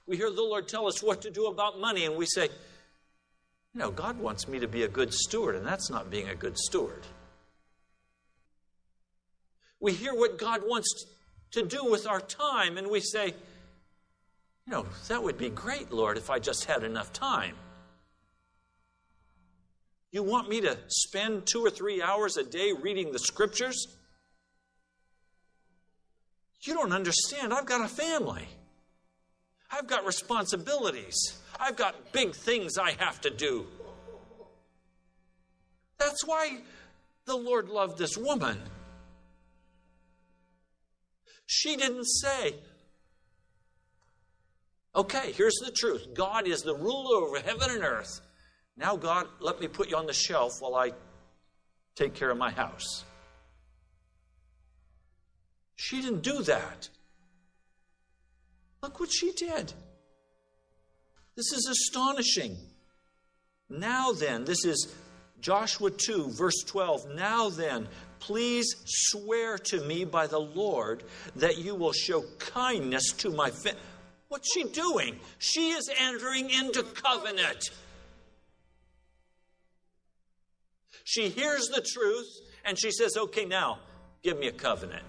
We 0.09 0.17
hear 0.17 0.31
the 0.31 0.41
Lord 0.41 0.67
tell 0.67 0.87
us 0.87 1.03
what 1.03 1.21
to 1.21 1.29
do 1.29 1.45
about 1.45 1.79
money 1.79 2.05
and 2.05 2.15
we 2.15 2.25
say, 2.25 2.45
you 2.45 3.79
know, 3.79 3.91
God 3.91 4.17
wants 4.17 4.47
me 4.47 4.57
to 4.59 4.67
be 4.67 4.81
a 4.81 4.87
good 4.87 5.13
steward, 5.13 5.55
and 5.55 5.63
that's 5.63 5.91
not 5.91 6.09
being 6.09 6.27
a 6.27 6.33
good 6.33 6.57
steward. 6.57 7.05
We 9.79 9.93
hear 9.93 10.15
what 10.15 10.39
God 10.39 10.61
wants 10.65 11.05
to 11.51 11.63
do 11.63 11.85
with 11.85 12.07
our 12.07 12.19
time, 12.19 12.79
and 12.79 12.89
we 12.89 12.99
say, 12.99 13.27
you 13.27 14.73
know, 14.73 14.87
that 15.07 15.21
would 15.21 15.37
be 15.37 15.51
great, 15.51 15.91
Lord, 15.91 16.17
if 16.17 16.31
I 16.31 16.39
just 16.39 16.65
had 16.65 16.83
enough 16.83 17.13
time. 17.13 17.55
You 20.11 20.23
want 20.23 20.49
me 20.49 20.61
to 20.61 20.75
spend 20.87 21.45
two 21.45 21.63
or 21.63 21.69
three 21.69 22.01
hours 22.01 22.35
a 22.35 22.43
day 22.43 22.73
reading 22.73 23.11
the 23.11 23.19
scriptures? 23.19 23.85
You 26.61 26.73
don't 26.73 26.93
understand. 26.93 27.53
I've 27.53 27.67
got 27.67 27.81
a 27.81 27.87
family. 27.87 28.47
I've 29.71 29.87
got 29.87 30.05
responsibilities. 30.05 31.37
I've 31.59 31.75
got 31.75 32.11
big 32.11 32.35
things 32.35 32.77
I 32.77 32.91
have 32.91 33.21
to 33.21 33.29
do. 33.29 33.67
That's 35.99 36.25
why 36.25 36.59
the 37.25 37.35
Lord 37.35 37.69
loved 37.69 37.97
this 37.97 38.17
woman. 38.17 38.57
She 41.45 41.75
didn't 41.75 42.05
say, 42.05 42.55
okay, 44.95 45.31
here's 45.33 45.55
the 45.63 45.71
truth 45.71 46.13
God 46.13 46.47
is 46.47 46.61
the 46.61 46.75
ruler 46.75 47.25
over 47.25 47.39
heaven 47.39 47.69
and 47.71 47.83
earth. 47.83 48.21
Now, 48.77 48.95
God, 48.95 49.27
let 49.39 49.59
me 49.59 49.67
put 49.67 49.89
you 49.89 49.97
on 49.97 50.05
the 50.05 50.13
shelf 50.13 50.53
while 50.61 50.75
I 50.75 50.93
take 51.95 52.13
care 52.13 52.29
of 52.29 52.37
my 52.37 52.51
house. 52.51 53.03
She 55.75 56.01
didn't 56.01 56.21
do 56.21 56.43
that. 56.43 56.89
Look 58.81 58.99
what 58.99 59.11
she 59.11 59.31
did. 59.33 59.73
This 61.35 61.51
is 61.53 61.67
astonishing. 61.69 62.57
Now 63.69 64.11
then, 64.11 64.45
this 64.45 64.65
is 64.65 64.93
Joshua 65.41 65.91
2, 65.91 66.31
verse 66.31 66.63
12. 66.65 67.15
Now 67.15 67.49
then, 67.49 67.87
please 68.19 68.75
swear 68.85 69.57
to 69.57 69.81
me 69.81 70.05
by 70.05 70.27
the 70.27 70.39
Lord 70.39 71.03
that 71.35 71.57
you 71.57 71.75
will 71.75 71.93
show 71.93 72.23
kindness 72.39 73.11
to 73.17 73.29
my 73.29 73.49
family. 73.49 73.79
What's 74.27 74.53
she 74.53 74.63
doing? 74.65 75.19
She 75.39 75.69
is 75.71 75.89
entering 75.99 76.49
into 76.49 76.83
covenant. 76.83 77.69
She 81.03 81.29
hears 81.29 81.67
the 81.67 81.81
truth 81.81 82.27
and 82.63 82.79
she 82.79 82.91
says, 82.91 83.17
Okay, 83.17 83.45
now 83.45 83.79
give 84.23 84.37
me 84.37 84.47
a 84.47 84.51
covenant. 84.51 85.03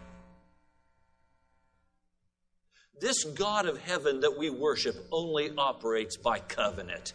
This 3.01 3.25
God 3.25 3.67
of 3.67 3.79
heaven 3.79 4.21
that 4.21 4.39
we 4.39 4.51
worship 4.51 4.97
only 5.11 5.51
operates 5.57 6.17
by 6.17 6.39
covenant. 6.39 7.15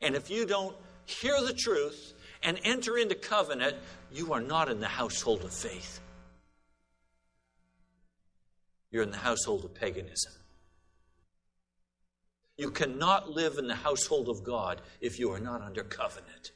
And 0.00 0.14
if 0.14 0.30
you 0.30 0.46
don't 0.46 0.76
hear 1.04 1.40
the 1.40 1.52
truth 1.52 2.14
and 2.42 2.58
enter 2.64 2.96
into 2.96 3.14
covenant, 3.14 3.76
you 4.12 4.32
are 4.32 4.40
not 4.40 4.70
in 4.70 4.80
the 4.80 4.88
household 4.88 5.42
of 5.44 5.52
faith. 5.52 6.00
You're 8.90 9.02
in 9.02 9.10
the 9.10 9.16
household 9.18 9.64
of 9.64 9.74
paganism. 9.74 10.32
You 12.56 12.70
cannot 12.70 13.30
live 13.30 13.56
in 13.58 13.66
the 13.66 13.74
household 13.74 14.28
of 14.28 14.44
God 14.44 14.80
if 15.00 15.18
you 15.18 15.32
are 15.32 15.40
not 15.40 15.62
under 15.62 15.82
covenant. 15.82 16.52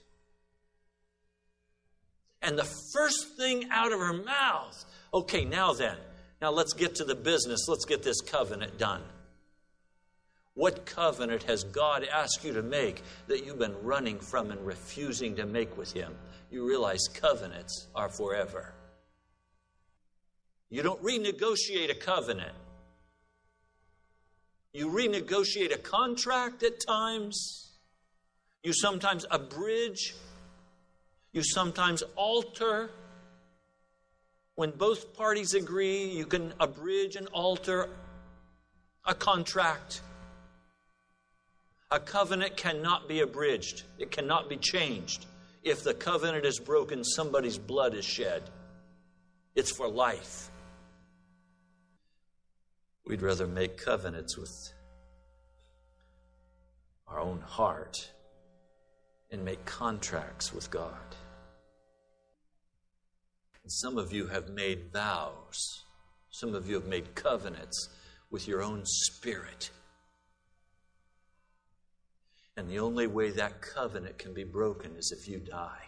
And 2.43 2.59
the 2.59 2.71
first 2.93 3.37
thing 3.39 3.69
out 3.71 3.93
of 3.93 4.01
her 4.01 4.13
mouth, 4.13 4.85
okay, 5.15 5.45
now 5.45 5.73
then, 5.73 5.97
now 6.45 6.51
let's 6.51 6.75
get 6.75 6.97
to 6.97 7.05
the 7.05 7.15
business. 7.15 7.69
Let's 7.69 7.87
get 7.87 8.03
this 8.03 8.21
covenant 8.21 8.77
done. 8.77 9.01
What 10.53 10.85
covenant 10.85 11.45
has 11.45 11.65
God 11.65 12.05
asked 12.05 12.45
you 12.45 12.53
to 12.53 12.63
make 12.63 13.03
that 13.29 13.47
you've 13.47 13.59
been 13.59 13.83
running 13.83 14.19
from 14.19 14.51
and 14.51 14.61
refusing 14.67 15.37
to 15.37 15.47
make 15.47 15.75
with 15.79 15.95
Him? 15.95 16.15
You 16.51 16.69
realize 16.69 17.01
covenants 17.15 17.87
are 17.95 18.11
forever. 18.11 18.75
You 20.69 20.83
don't 20.83 21.03
renegotiate 21.03 21.91
a 21.91 21.95
covenant. 21.95 22.53
You 24.75 24.89
renegotiate 24.89 25.75
a 25.75 25.79
contract 25.79 26.63
at 26.63 26.75
times. 26.87 27.73
You 28.63 28.75
sometimes 28.75 29.25
abridge 29.31 30.13
you 31.35 31.43
sometimes 31.43 32.05
alter. 32.15 32.91
When 34.57 34.71
both 34.71 35.15
parties 35.15 35.55
agree, 35.55 36.05
you 36.05 36.27
can 36.27 36.53
abridge 36.61 37.17
and 37.17 37.27
alter 37.29 37.89
a 39.05 39.15
contract. 39.15 40.01
A 41.91 41.99
covenant 41.99 42.57
cannot 42.57 43.09
be 43.09 43.21
abridged, 43.21 43.83
it 43.99 44.11
cannot 44.11 44.49
be 44.49 44.57
changed. 44.57 45.27
If 45.63 45.83
the 45.83 45.95
covenant 45.95 46.45
is 46.45 46.59
broken, 46.61 47.03
somebody's 47.03 47.59
blood 47.59 47.95
is 47.95 48.05
shed. 48.05 48.43
It's 49.55 49.71
for 49.71 49.89
life. 49.89 50.51
We'd 53.07 53.23
rather 53.23 53.47
make 53.47 53.77
covenants 53.77 54.37
with 54.37 54.73
our 57.09 57.21
own 57.21 57.41
heart 57.41 58.11
and 59.31 59.45
make 59.45 59.65
contracts 59.65 60.53
with 60.53 60.71
God. 60.71 61.14
And 63.65 63.73
some 63.73 63.99
of 63.99 64.13
you 64.13 64.27
have 64.29 64.51
made 64.51 64.93
vows 64.93 65.85
Some 66.31 66.55
of 66.55 66.69
you 66.69 66.75
have 66.75 66.87
made 66.87 67.15
covenants 67.15 67.89
with 68.31 68.47
your 68.47 68.63
own 68.63 68.83
spirit. 68.85 69.71
And 72.57 72.69
the 72.69 72.81
only 72.81 73.07
way 73.07 73.31
that 73.31 73.63
covenant 73.63 74.19
can 74.19 74.35
be 74.35 74.45
broken 74.45 74.97
is 74.97 75.15
if 75.17 75.29
you 75.29 75.39
die. 75.39 75.87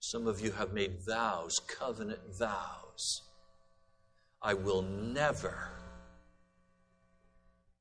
Some 0.00 0.26
of 0.26 0.40
you 0.40 0.52
have 0.52 0.74
made 0.74 0.98
vows, 1.06 1.54
covenant 1.66 2.20
vows. 2.38 3.22
I 4.42 4.52
will 4.52 4.82
never 4.82 5.70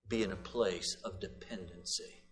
be 0.07 0.23
in 0.23 0.31
a 0.31 0.37
place 0.37 0.95
of 1.03 1.19
dependency. 1.19 2.23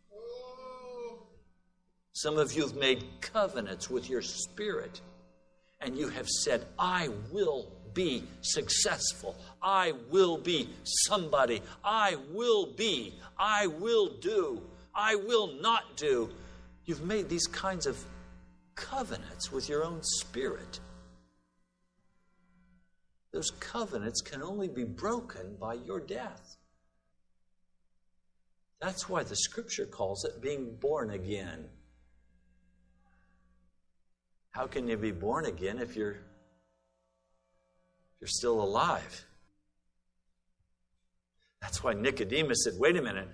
Some 2.14 2.38
of 2.38 2.54
you 2.54 2.62
have 2.62 2.76
made 2.76 3.04
covenants 3.20 3.90
with 3.90 4.10
your 4.10 4.22
spirit, 4.22 5.02
and 5.82 5.98
you 5.98 6.10
have 6.10 6.28
said, 6.28 6.66
I 6.78 7.10
will 7.32 7.72
be 7.94 8.24
successful. 8.42 9.36
I 9.62 9.94
will 10.10 10.38
be 10.38 10.70
somebody. 10.84 11.62
I 11.84 12.18
will 12.32 12.68
be. 12.68 13.14
I 13.38 13.68
will 13.68 14.18
do. 14.20 14.62
I 14.94 15.16
will 15.16 15.54
not 15.62 15.98
do. 15.98 16.30
You've 16.86 17.04
made 17.04 17.30
these 17.30 17.48
kinds 17.48 17.86
of 17.86 17.98
covenants 18.76 19.52
with 19.52 19.70
your 19.70 19.84
own 19.84 20.02
spirit. 20.04 20.80
Those 23.32 23.52
covenants 23.60 24.22
can 24.22 24.42
only 24.42 24.68
be 24.68 24.84
broken 24.84 25.56
by 25.60 25.76
your 25.76 26.00
death. 26.00 26.58
That's 28.82 29.08
why 29.08 29.24
the 29.24 29.36
scripture 29.36 29.86
calls 29.86 30.26
it 30.26 30.42
being 30.42 30.76
born 30.76 31.12
again. 31.12 31.70
How 34.52 34.68
can 34.68 34.88
you 34.88 34.98
be 34.98 35.12
born 35.12 35.46
again 35.46 35.80
if 35.80 35.96
you're 35.96 36.18
you're 38.22 38.28
still 38.28 38.62
alive. 38.62 39.26
That's 41.60 41.84
why 41.84 41.94
Nicodemus 41.94 42.64
said, 42.64 42.74
Wait 42.78 42.96
a 42.96 43.02
minute, 43.02 43.28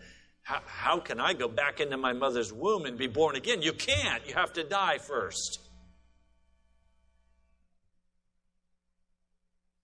how, 0.44 0.62
how 0.66 1.00
can 1.00 1.20
I 1.20 1.34
go 1.34 1.50
back 1.50 1.82
into 1.82 1.98
my 1.98 2.14
mother's 2.14 2.54
womb 2.54 2.86
and 2.86 2.98
be 2.98 3.08
born 3.08 3.36
again? 3.36 3.62
You 3.62 3.74
can't. 3.74 4.26
You 4.26 4.34
have 4.34 4.54
to 4.54 4.64
die 4.64 4.98
first. 4.98 5.60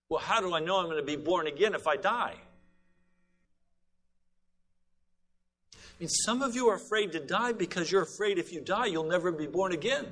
Well, 0.07 0.21
how 0.21 0.39
do 0.39 0.53
I 0.53 0.59
know 0.61 0.77
I'm 0.77 0.85
going 0.85 0.97
to 0.97 1.03
be 1.03 1.17
born 1.17 1.47
again 1.47 1.75
if 1.75 1.85
I 1.85 1.97
die? 1.97 2.35
I 5.75 5.79
mean, 5.99 6.09
some 6.09 6.41
of 6.41 6.55
you 6.55 6.69
are 6.69 6.75
afraid 6.75 7.11
to 7.11 7.19
die 7.19 7.51
because 7.51 7.91
you're 7.91 8.03
afraid 8.03 8.37
if 8.37 8.53
you 8.53 8.61
die, 8.61 8.85
you'll 8.85 9.03
never 9.03 9.31
be 9.31 9.47
born 9.47 9.73
again. 9.73 10.05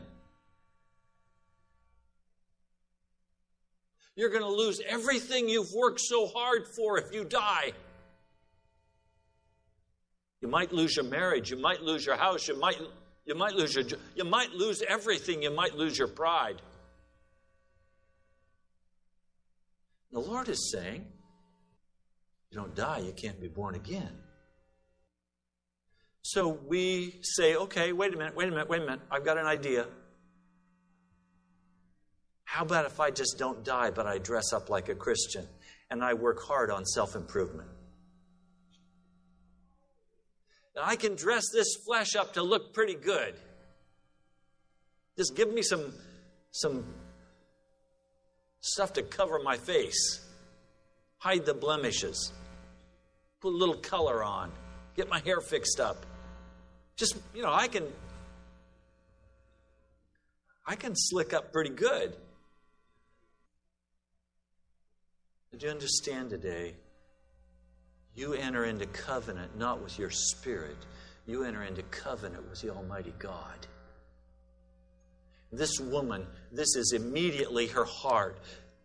You're 4.16 4.30
going 4.30 4.44
to 4.44 4.50
lose 4.50 4.82
everything 4.88 5.48
you've 5.48 5.74
worked 5.74 6.02
so 6.02 6.28
hard 6.28 6.68
for 6.68 6.98
if 6.98 7.14
you 7.14 7.24
die. 7.24 7.72
You 10.42 10.48
might 10.48 10.74
lose 10.74 10.96
your 10.96 11.06
marriage, 11.06 11.52
you 11.52 11.58
might 11.58 11.82
lose 11.82 12.06
your 12.06 12.18
house, 12.18 12.48
you 12.48 12.60
might 12.60 12.78
you 13.26 13.36
might 13.36 13.54
lose 13.54 13.76
your 13.76 13.86
you 14.16 14.24
might 14.24 14.52
lose 14.52 14.82
everything, 14.88 15.44
you 15.44 15.52
might 15.52 15.76
lose 15.76 15.98
your 15.98 16.08
pride. 16.08 16.62
The 20.12 20.20
Lord 20.20 20.50
is 20.50 20.72
saying, 20.72 21.06
you 22.50 22.58
don't 22.58 22.76
die, 22.76 23.00
you 23.00 23.14
can't 23.14 23.40
be 23.40 23.48
born 23.48 23.76
again. 23.76 24.12
So 26.24 26.50
we 26.68 27.20
say, 27.22 27.56
okay, 27.56 27.94
wait 27.94 28.14
a 28.14 28.18
minute, 28.18 28.36
wait 28.36 28.48
a 28.48 28.52
minute, 28.52 28.68
wait 28.68 28.82
a 28.82 28.86
minute. 28.86 29.02
I've 29.10 29.24
got 29.24 29.38
an 29.38 29.46
idea. 29.46 29.88
How 32.52 32.64
about 32.64 32.86
if 32.86 33.00
I 33.00 33.12
just 33.12 33.38
don't 33.38 33.64
die, 33.64 33.92
but 33.92 34.06
I 34.06 34.18
dress 34.18 34.52
up 34.52 34.70
like 34.70 34.90
a 34.90 34.94
Christian 34.94 35.48
and 35.90 36.04
I 36.04 36.16
work 36.16 36.44
hard 36.44 36.70
on 36.70 36.86
self 36.86 37.16
improvement? 37.16 37.70
Now, 40.76 40.82
I 40.84 40.98
can 40.98 41.16
dress 41.16 41.46
this 41.54 41.78
flesh 41.86 42.14
up 42.18 42.34
to 42.34 42.44
look 42.44 42.74
pretty 42.74 42.96
good. 42.96 43.36
Just 45.18 45.34
give 45.34 45.54
me 45.54 45.62
some, 45.62 45.94
some 46.52 46.84
stuff 48.60 48.92
to 48.94 49.04
cover 49.04 49.40
my 49.42 49.56
face, 49.56 50.20
hide 51.20 51.46
the 51.46 51.54
blemishes, 51.54 52.34
put 53.40 53.54
a 53.54 53.58
little 53.58 53.78
color 53.78 54.26
on, 54.26 54.52
get 54.98 55.08
my 55.08 55.22
hair 55.22 55.40
fixed 55.40 55.80
up. 55.80 56.06
Just, 56.98 57.16
you 57.34 57.44
know, 57.44 57.54
I 57.54 57.70
can 57.70 57.86
I 60.68 60.76
can 60.76 60.96
slick 60.98 61.34
up 61.34 61.54
pretty 61.54 61.70
good. 61.70 62.14
Do 65.58 65.66
you 65.66 65.72
understand 65.72 66.30
today? 66.30 66.76
You 68.16 68.34
enter 68.34 68.66
into 68.66 68.86
covenant 68.86 69.58
not 69.58 69.82
with 69.82 70.00
your 70.00 70.10
spirit, 70.10 70.78
you 71.28 71.44
enter 71.44 71.64
into 71.64 71.84
covenant 71.84 72.50
with 72.50 72.62
the 72.62 72.70
Almighty 72.70 73.14
God. 73.20 73.68
This 75.52 75.78
woman, 75.80 76.26
this 76.52 76.76
is 76.76 76.94
immediately 76.94 77.68
her 77.68 77.84
heart. 77.84 78.38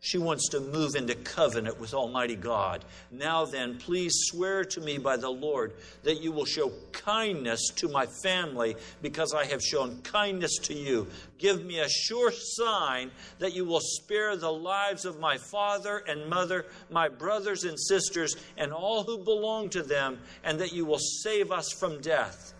She 0.07 0.19
wants 0.19 0.51
to 0.51 0.61
move 0.61 0.95
into 0.95 1.17
covenant 1.17 1.81
with 1.81 1.93
Almighty 1.93 2.37
God. 2.37 2.85
Now 3.11 3.45
then, 3.45 3.77
please 3.77 4.13
swear 4.27 4.63
to 4.63 4.81
me 4.81 4.99
by 4.99 5.17
the 5.17 5.29
Lord 5.29 5.73
that 6.05 6.23
you 6.23 6.31
will 6.31 6.45
show 6.45 6.71
kindness 6.93 7.71
to 7.75 7.89
my 7.89 8.07
family 8.23 8.77
because 9.03 9.35
I 9.35 9.47
have 9.47 9.61
shown 9.61 10.01
kindness 10.03 10.59
to 10.63 10.75
you. 10.75 11.09
Give 11.39 11.65
me 11.65 11.81
a 11.81 11.89
sure 11.89 12.31
sign 12.31 13.11
that 13.41 13.53
you 13.53 13.65
will 13.65 13.81
spare 13.81 14.37
the 14.37 14.53
lives 14.53 15.07
of 15.07 15.19
my 15.19 15.39
father 15.39 16.05
and 16.07 16.31
mother, 16.31 16.67
my 16.89 17.09
brothers 17.09 17.65
and 17.65 17.77
sisters, 17.77 18.37
and 18.57 18.73
all 18.73 19.03
who 19.03 19.25
belong 19.25 19.71
to 19.71 19.83
them, 19.83 20.21
and 20.45 20.61
that 20.61 20.73
you 20.73 20.85
will 20.85 21.01
save 21.01 21.51
us 21.51 21.73
from 21.73 22.01
death 22.01 22.55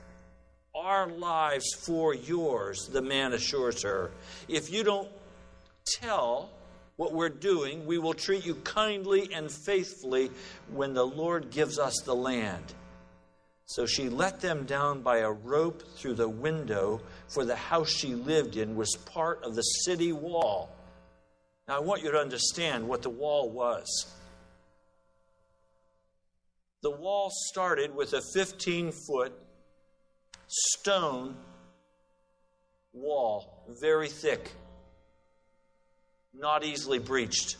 our 0.75 1.07
lives 1.07 1.65
for 1.87 2.13
yours, 2.13 2.89
the 2.89 3.01
man 3.01 3.33
assures 3.33 3.83
her. 3.83 4.11
If 4.47 4.71
you 4.71 4.85
don't 4.85 5.09
tell 5.87 6.51
what 6.97 7.13
we're 7.13 7.29
doing, 7.29 7.87
we 7.87 7.99
will 7.99 8.15
treat 8.15 8.45
you 8.45 8.55
kindly 8.57 9.29
and 9.33 9.51
faithfully 9.51 10.31
when 10.71 10.95
the 10.95 11.07
Lord 11.07 11.51
gives 11.51 11.79
us 11.79 11.95
the 12.05 12.15
land. 12.15 12.75
So 13.67 13.85
she 13.85 14.09
let 14.09 14.41
them 14.41 14.65
down 14.65 15.03
by 15.03 15.19
a 15.19 15.31
rope 15.31 15.83
through 15.97 16.15
the 16.15 16.29
window, 16.29 17.01
for 17.29 17.45
the 17.45 17.57
house 17.57 17.91
she 17.91 18.15
lived 18.15 18.57
in 18.57 18.77
was 18.77 18.97
part 19.07 19.43
of 19.43 19.55
the 19.55 19.63
city 19.63 20.13
wall. 20.13 20.71
Now, 21.69 21.77
I 21.77 21.81
want 21.81 22.03
you 22.03 22.13
to 22.13 22.19
understand 22.19 22.89
what 22.89 23.03
the 23.03 23.11
wall 23.11 23.51
was. 23.51 23.87
The 26.83 26.93
wall 26.93 27.31
started 27.49 27.95
with 27.95 28.13
a 28.13 28.23
15 28.33 28.93
foot 28.93 29.33
stone 30.47 31.35
wall, 32.93 33.65
very 33.69 34.09
thick 34.09 34.53
not 36.39 36.65
easily 36.65 36.99
breached. 36.99 37.57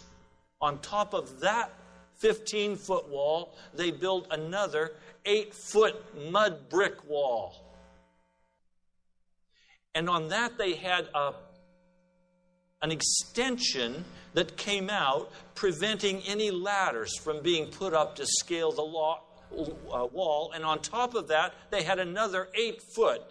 On 0.61 0.79
top 0.79 1.15
of 1.15 1.41
that 1.41 1.73
15 2.17 2.77
foot 2.77 3.09
wall, 3.09 3.55
they 3.75 3.91
built 3.91 4.27
another 4.31 4.93
8 5.25 5.55
foot 5.55 5.97
mud 6.31 6.69
brick 6.69 7.09
wall. 7.09 7.63
And 9.95 10.09
on 10.09 10.29
that, 10.29 10.59
they 10.59 10.75
had 10.75 11.09
a, 11.15 11.35
an 12.83 12.91
extension 12.91 14.05
that 14.35 14.57
came 14.57 14.91
out, 14.91 15.33
preventing 15.55 16.21
any 16.27 16.51
ladders 16.51 17.19
from 17.19 17.43
being 17.43 17.71
put 17.71 17.95
up 17.95 18.17
to 18.17 18.27
scale 18.27 18.73
the 18.73 18.83
law, 18.83 19.23
uh, 19.53 20.07
wall. 20.13 20.53
And 20.55 20.65
on 20.65 20.81
top 20.81 21.15
of 21.15 21.29
that, 21.29 21.55
they 21.71 21.83
had 21.83 21.99
another 21.99 22.49
8 22.55 22.83
foot 22.95 23.23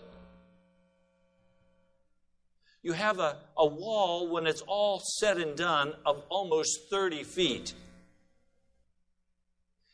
you 2.86 2.94
have 2.94 3.18
a, 3.18 3.38
a 3.58 3.66
wall 3.66 4.30
when 4.30 4.46
it's 4.46 4.62
all 4.68 5.02
said 5.18 5.40
and 5.40 5.58
done 5.58 5.94
of 6.06 6.22
almost 6.30 6.88
30 6.92 7.24
feet. 7.24 7.74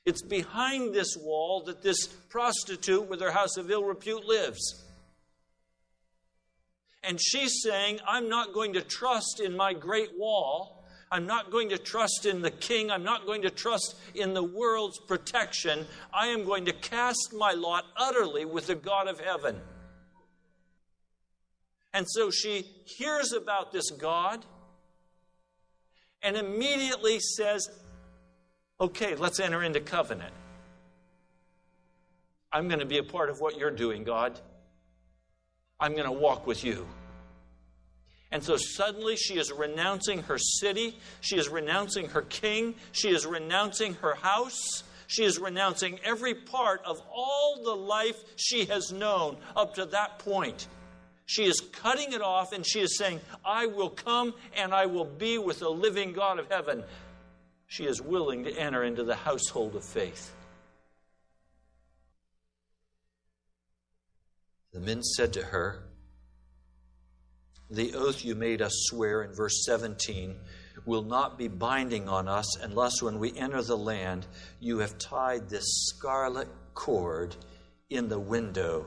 It's 0.05 0.21
behind 0.21 0.93
this 0.93 1.15
wall 1.15 1.63
that 1.67 1.81
this 1.81 2.07
prostitute 2.07 3.07
with 3.07 3.21
her 3.21 3.31
house 3.31 3.55
of 3.55 3.71
ill 3.71 3.85
repute 3.85 4.27
lives. 4.27 4.83
And 7.01 7.17
she's 7.17 7.61
saying, 7.63 8.01
I'm 8.05 8.27
not 8.27 8.53
going 8.53 8.73
to 8.73 8.81
trust 8.81 9.39
in 9.39 9.55
my 9.55 9.71
great 9.71 10.09
wall. 10.19 10.83
I'm 11.09 11.25
not 11.25 11.49
going 11.49 11.69
to 11.69 11.77
trust 11.77 12.25
in 12.25 12.41
the 12.41 12.51
king. 12.51 12.91
I'm 12.91 13.05
not 13.05 13.25
going 13.25 13.43
to 13.43 13.49
trust 13.49 13.95
in 14.15 14.33
the 14.33 14.43
world's 14.43 14.99
protection. 14.99 15.87
I 16.13 16.27
am 16.27 16.43
going 16.43 16.65
to 16.65 16.73
cast 16.73 17.33
my 17.33 17.53
lot 17.53 17.85
utterly 17.95 18.43
with 18.43 18.67
the 18.67 18.75
God 18.75 19.07
of 19.07 19.21
heaven. 19.21 19.61
And 21.93 22.05
so 22.09 22.29
she 22.31 22.65
hears 22.85 23.33
about 23.33 23.71
this 23.71 23.91
God 23.91 24.45
and 26.21 26.37
immediately 26.37 27.19
says, 27.19 27.69
Okay, 28.79 29.15
let's 29.15 29.39
enter 29.39 29.61
into 29.61 29.79
covenant. 29.79 30.33
I'm 32.51 32.67
going 32.67 32.79
to 32.79 32.85
be 32.85 32.97
a 32.97 33.03
part 33.03 33.29
of 33.29 33.39
what 33.39 33.57
you're 33.57 33.71
doing, 33.71 34.03
God. 34.03 34.39
I'm 35.79 35.93
going 35.93 36.05
to 36.05 36.11
walk 36.11 36.47
with 36.47 36.63
you. 36.63 36.87
And 38.31 38.43
so 38.43 38.55
suddenly 38.57 39.17
she 39.17 39.37
is 39.37 39.51
renouncing 39.51 40.23
her 40.23 40.37
city, 40.37 40.97
she 41.19 41.37
is 41.37 41.49
renouncing 41.49 42.09
her 42.09 42.21
king, 42.21 42.75
she 42.91 43.09
is 43.09 43.25
renouncing 43.25 43.95
her 43.95 44.15
house, 44.15 44.83
she 45.07 45.23
is 45.23 45.37
renouncing 45.37 45.99
every 46.05 46.33
part 46.33 46.81
of 46.85 46.97
all 47.13 47.61
the 47.63 47.75
life 47.75 48.15
she 48.37 48.65
has 48.65 48.91
known 48.91 49.37
up 49.55 49.75
to 49.75 49.85
that 49.87 50.19
point. 50.19 50.67
She 51.31 51.45
is 51.45 51.61
cutting 51.61 52.11
it 52.11 52.21
off 52.21 52.51
and 52.51 52.67
she 52.67 52.81
is 52.81 52.97
saying, 52.97 53.21
I 53.45 53.65
will 53.65 53.89
come 53.89 54.33
and 54.53 54.73
I 54.73 54.87
will 54.87 55.05
be 55.05 55.37
with 55.37 55.59
the 55.59 55.69
living 55.69 56.11
God 56.11 56.39
of 56.39 56.51
heaven. 56.51 56.83
She 57.67 57.85
is 57.85 58.01
willing 58.01 58.43
to 58.43 58.51
enter 58.51 58.83
into 58.83 59.05
the 59.05 59.15
household 59.15 59.77
of 59.77 59.85
faith. 59.85 60.33
The 64.73 64.81
men 64.81 65.01
said 65.03 65.31
to 65.31 65.43
her, 65.43 65.85
The 67.69 67.93
oath 67.93 68.25
you 68.25 68.35
made 68.35 68.61
us 68.61 68.73
swear 68.89 69.23
in 69.23 69.33
verse 69.33 69.63
17 69.63 70.35
will 70.85 71.03
not 71.03 71.37
be 71.37 71.47
binding 71.47 72.09
on 72.09 72.27
us 72.27 72.57
unless 72.57 73.01
when 73.01 73.19
we 73.19 73.33
enter 73.37 73.61
the 73.61 73.77
land 73.77 74.27
you 74.59 74.79
have 74.79 74.97
tied 74.97 75.47
this 75.47 75.63
scarlet 75.95 76.49
cord 76.73 77.37
in 77.89 78.09
the 78.09 78.19
window 78.19 78.85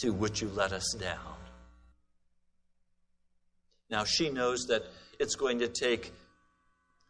through 0.00 0.14
which 0.14 0.40
you 0.40 0.48
let 0.48 0.72
us 0.72 0.96
down. 0.98 1.36
Now 3.90 4.04
she 4.04 4.30
knows 4.30 4.66
that 4.68 4.84
it's 5.18 5.34
going 5.34 5.58
to 5.58 5.68
take 5.68 6.12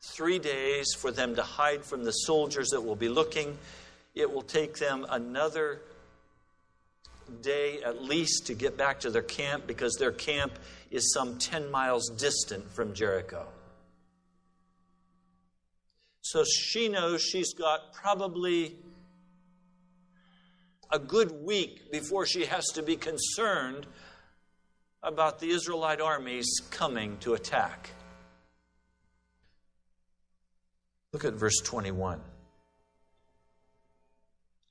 three 0.01 0.39
days 0.39 0.95
for 0.97 1.11
them 1.11 1.37
to 1.37 1.43
hide 1.43 1.85
from 1.85 2.05
the 2.05 2.13
soldiers 2.13 2.69
that 2.69 2.81
will 2.81 2.97
be 2.97 3.09
looking. 3.09 3.59
It 4.15 4.33
will 4.33 4.43
take 4.43 4.79
them 4.79 5.07
another 5.09 5.83
day 7.43 7.83
at 7.83 8.03
least 8.03 8.47
to 8.47 8.55
get 8.55 8.77
back 8.77 9.01
to 9.01 9.11
their 9.11 9.23
camp 9.23 9.67
because 9.67 9.95
their 9.95 10.13
camp 10.13 10.53
is 10.91 11.13
some 11.13 11.39
10 11.39 11.71
miles 11.71 12.09
distant 12.17 12.69
from 12.73 12.95
Jericho. 12.95 13.47
So 16.23 16.45
she 16.45 16.89
knows 16.89 17.23
she's 17.23 17.55
got 17.55 17.93
probably 17.93 18.77
a 20.91 20.99
good 20.99 21.31
week 21.45 21.93
before 21.93 22.27
she 22.27 22.47
has 22.47 22.67
to 22.75 22.83
be 22.83 22.97
concerned 22.97 23.87
about 25.03 25.39
the 25.39 25.51
Israelite 25.51 26.01
armies 26.01 26.61
coming 26.71 27.17
to 27.19 27.35
attack. 27.35 27.91
Look 31.13 31.25
at 31.25 31.35
verse 31.35 31.59
21. 31.65 32.21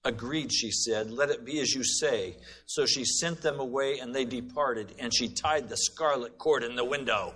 Agreed, 0.06 0.52
she 0.54 0.72
said, 0.72 1.12
let 1.12 1.30
it 1.30 1.44
be 1.44 1.60
as 1.60 1.74
you 1.74 1.84
say. 1.84 2.38
So 2.66 2.86
she 2.86 3.04
sent 3.04 3.42
them 3.42 3.60
away, 3.60 4.00
and 4.00 4.16
they 4.16 4.24
departed, 4.24 4.96
and 4.98 5.14
she 5.14 5.28
tied 5.28 5.68
the 5.68 5.76
scarlet 5.76 6.38
cord 6.38 6.64
in 6.64 6.76
the 6.76 6.86
window. 6.86 7.34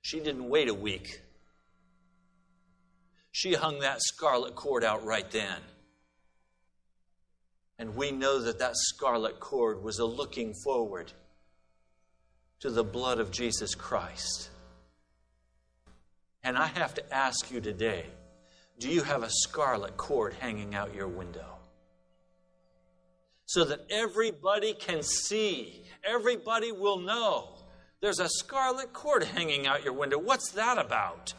She 0.00 0.20
didn't 0.20 0.48
wait 0.48 0.70
a 0.70 0.74
week. 0.74 1.20
She 3.32 3.52
hung 3.52 3.80
that 3.80 4.00
scarlet 4.00 4.54
cord 4.54 4.82
out 4.82 5.04
right 5.04 5.30
then. 5.30 5.60
And 7.78 7.94
we 7.94 8.10
know 8.10 8.40
that 8.40 8.58
that 8.58 8.76
scarlet 8.76 9.38
cord 9.38 9.82
was 9.82 9.98
a 9.98 10.04
looking 10.04 10.52
forward 10.64 11.12
to 12.60 12.70
the 12.70 12.84
blood 12.84 13.20
of 13.20 13.30
Jesus 13.30 13.74
Christ. 13.74 14.50
And 16.42 16.56
I 16.56 16.66
have 16.66 16.94
to 16.94 17.14
ask 17.14 17.50
you 17.50 17.60
today 17.60 18.06
do 18.78 18.88
you 18.88 19.02
have 19.02 19.24
a 19.24 19.30
scarlet 19.30 19.96
cord 19.96 20.34
hanging 20.34 20.74
out 20.74 20.94
your 20.94 21.08
window? 21.08 21.56
So 23.46 23.64
that 23.64 23.86
everybody 23.90 24.72
can 24.72 25.02
see, 25.02 25.82
everybody 26.04 26.70
will 26.70 27.00
know 27.00 27.58
there's 28.00 28.20
a 28.20 28.28
scarlet 28.28 28.92
cord 28.92 29.24
hanging 29.24 29.66
out 29.66 29.82
your 29.82 29.94
window. 29.94 30.18
What's 30.18 30.52
that 30.52 30.78
about? 30.78 31.34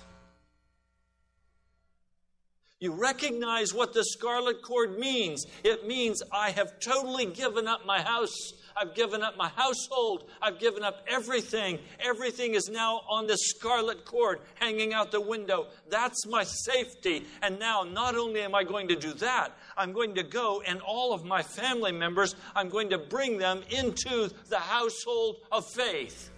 You 2.79 2.93
recognize 2.93 3.73
what 3.73 3.93
the 3.93 4.05
scarlet 4.05 4.61
cord 4.61 4.97
means. 4.97 5.45
It 5.65 5.85
means 5.85 6.23
I 6.31 6.51
have 6.51 6.79
totally 6.79 7.25
given 7.25 7.67
up 7.67 7.85
my 7.85 8.01
house. 8.01 8.53
I've 8.77 8.95
given 8.95 9.21
up 9.21 9.35
my 9.35 9.49
household. 9.49 10.29
I've 10.41 10.59
given 10.59 10.81
up 10.81 11.03
everything. 11.05 11.79
Everything 11.99 12.55
is 12.55 12.69
now 12.69 13.01
on 13.09 13.27
this 13.27 13.41
scarlet 13.49 14.05
cord 14.05 14.39
hanging 14.55 14.93
out 14.93 15.11
the 15.11 15.19
window. 15.19 15.67
That's 15.89 16.25
my 16.25 16.45
safety. 16.45 17.25
And 17.41 17.59
now, 17.59 17.83
not 17.83 18.15
only 18.15 18.39
am 18.41 18.55
I 18.55 18.63
going 18.63 18.87
to 18.87 18.95
do 18.95 19.11
that, 19.15 19.51
I'm 19.75 19.91
going 19.91 20.15
to 20.15 20.23
go 20.23 20.61
and 20.65 20.79
all 20.79 21.11
of 21.11 21.25
my 21.25 21.43
family 21.43 21.91
members, 21.91 22.33
I'm 22.55 22.69
going 22.69 22.91
to 22.91 22.97
bring 22.97 23.37
them 23.37 23.61
into 23.71 24.29
the 24.47 24.59
household 24.59 25.41
of 25.51 25.65
faith. 25.75 26.31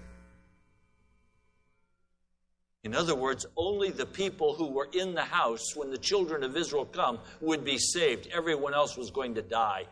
In 2.84 2.96
other 2.96 3.14
words, 3.14 3.46
only 3.56 3.92
the 3.92 4.06
people 4.06 4.56
who 4.56 4.68
were 4.68 4.90
in 4.92 5.14
the 5.14 5.24
house 5.24 5.76
when 5.76 5.92
the 5.92 5.98
children 5.98 6.44
of 6.44 6.58
Israel 6.58 6.86
come 6.86 7.20
would 7.40 7.64
be 7.64 7.78
saved. 7.78 8.28
Everyone 8.34 8.74
else 8.74 8.98
was 8.98 9.12
going 9.12 9.36
to 9.36 9.42
die. 9.42 9.86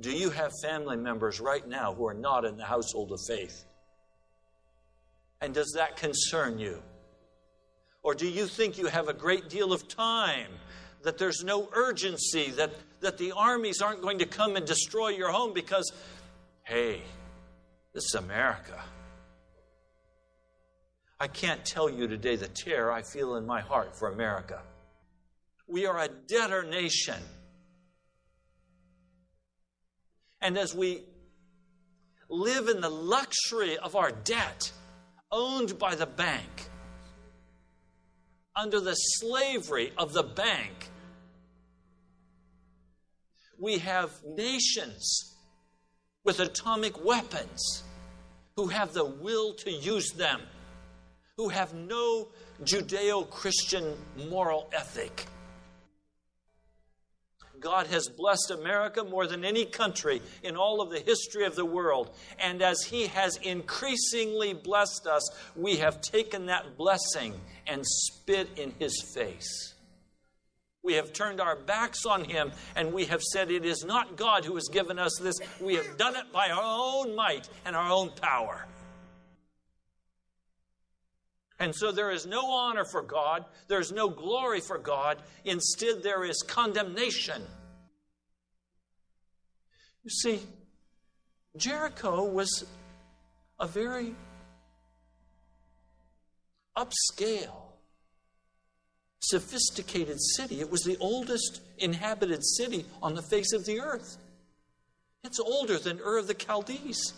Do 0.00 0.10
you 0.10 0.30
have 0.30 0.52
family 0.62 0.96
members 0.96 1.40
right 1.40 1.66
now 1.66 1.92
who 1.94 2.06
are 2.06 2.14
not 2.14 2.44
in 2.44 2.56
the 2.56 2.64
household 2.64 3.12
of 3.12 3.20
faith? 3.26 3.64
And 5.40 5.54
does 5.54 5.72
that 5.76 5.96
concern 5.96 6.58
you? 6.58 6.82
Or 8.02 8.14
do 8.14 8.28
you 8.28 8.46
think 8.46 8.78
you 8.78 8.86
have 8.86 9.08
a 9.08 9.12
great 9.12 9.48
deal 9.48 9.72
of 9.72 9.88
time, 9.88 10.50
that 11.02 11.18
there's 11.18 11.44
no 11.44 11.68
urgency, 11.72 12.50
that, 12.52 12.72
that 13.00 13.18
the 13.18 13.32
armies 13.32 13.82
aren't 13.82 14.00
going 14.00 14.18
to 14.18 14.26
come 14.26 14.56
and 14.56 14.66
destroy 14.66 15.08
your 15.08 15.30
home 15.30 15.52
because, 15.52 15.92
hey, 16.62 17.02
this 17.92 18.04
is 18.04 18.14
America. 18.14 18.82
I 21.18 21.28
can't 21.28 21.64
tell 21.64 21.88
you 21.88 22.06
today 22.06 22.36
the 22.36 22.48
terror 22.48 22.92
I 22.92 23.02
feel 23.02 23.36
in 23.36 23.46
my 23.46 23.60
heart 23.62 23.96
for 23.96 24.08
America. 24.12 24.60
We 25.66 25.86
are 25.86 25.98
a 25.98 26.08
debtor 26.08 26.64
nation. 26.64 27.20
And 30.42 30.58
as 30.58 30.74
we 30.74 31.04
live 32.28 32.68
in 32.68 32.82
the 32.82 32.90
luxury 32.90 33.78
of 33.78 33.96
our 33.96 34.10
debt, 34.10 34.70
owned 35.32 35.78
by 35.78 35.94
the 35.94 36.06
bank, 36.06 36.68
under 38.54 38.80
the 38.80 38.94
slavery 38.94 39.92
of 39.96 40.12
the 40.12 40.22
bank, 40.22 40.90
we 43.58 43.78
have 43.78 44.10
nations 44.24 45.34
with 46.24 46.40
atomic 46.40 47.02
weapons 47.02 47.84
who 48.56 48.66
have 48.66 48.92
the 48.92 49.04
will 49.04 49.54
to 49.54 49.70
use 49.70 50.12
them 50.12 50.42
who 51.36 51.50
have 51.50 51.74
no 51.74 52.28
Judeo 52.64 53.28
Christian 53.28 53.94
moral 54.30 54.70
ethic. 54.72 55.26
God 57.60 57.88
has 57.88 58.08
blessed 58.08 58.52
America 58.52 59.04
more 59.04 59.26
than 59.26 59.44
any 59.44 59.66
country 59.66 60.22
in 60.42 60.56
all 60.56 60.80
of 60.80 60.90
the 60.90 61.00
history 61.00 61.44
of 61.44 61.54
the 61.54 61.64
world. 61.64 62.10
And 62.38 62.62
as 62.62 62.82
He 62.82 63.06
has 63.08 63.36
increasingly 63.42 64.54
blessed 64.54 65.06
us, 65.06 65.28
we 65.54 65.76
have 65.76 66.00
taken 66.00 66.46
that 66.46 66.78
blessing 66.78 67.34
and 67.66 67.82
spit 67.84 68.48
in 68.56 68.72
His 68.78 69.02
face. 69.14 69.74
We 70.82 70.94
have 70.94 71.12
turned 71.12 71.40
our 71.40 71.56
backs 71.56 72.06
on 72.06 72.24
Him 72.24 72.52
and 72.76 72.94
we 72.94 73.06
have 73.06 73.22
said, 73.22 73.50
It 73.50 73.66
is 73.66 73.84
not 73.84 74.16
God 74.16 74.46
who 74.46 74.54
has 74.54 74.68
given 74.72 74.98
us 74.98 75.18
this. 75.20 75.36
We 75.60 75.74
have 75.74 75.98
done 75.98 76.16
it 76.16 76.32
by 76.32 76.48
our 76.48 76.62
own 76.62 77.14
might 77.14 77.48
and 77.66 77.76
our 77.76 77.90
own 77.90 78.10
power. 78.22 78.66
And 81.58 81.74
so 81.74 81.90
there 81.90 82.10
is 82.10 82.26
no 82.26 82.50
honor 82.50 82.84
for 82.84 83.02
God, 83.02 83.44
there's 83.68 83.90
no 83.92 84.08
glory 84.08 84.60
for 84.60 84.78
God. 84.78 85.18
Instead, 85.44 86.02
there 86.02 86.24
is 86.24 86.42
condemnation. 86.46 87.42
You 90.04 90.10
see, 90.10 90.40
Jericho 91.56 92.24
was 92.24 92.64
a 93.58 93.66
very 93.66 94.14
upscale, 96.76 97.62
sophisticated 99.20 100.20
city. 100.36 100.60
It 100.60 100.70
was 100.70 100.82
the 100.82 100.98
oldest 100.98 101.62
inhabited 101.78 102.44
city 102.44 102.84
on 103.02 103.14
the 103.14 103.22
face 103.22 103.52
of 103.52 103.64
the 103.64 103.80
earth. 103.80 104.18
It's 105.24 105.40
older 105.40 105.78
than 105.78 105.98
Ur 105.98 106.18
of 106.18 106.26
the 106.26 106.34
Chaldees. 106.34 107.14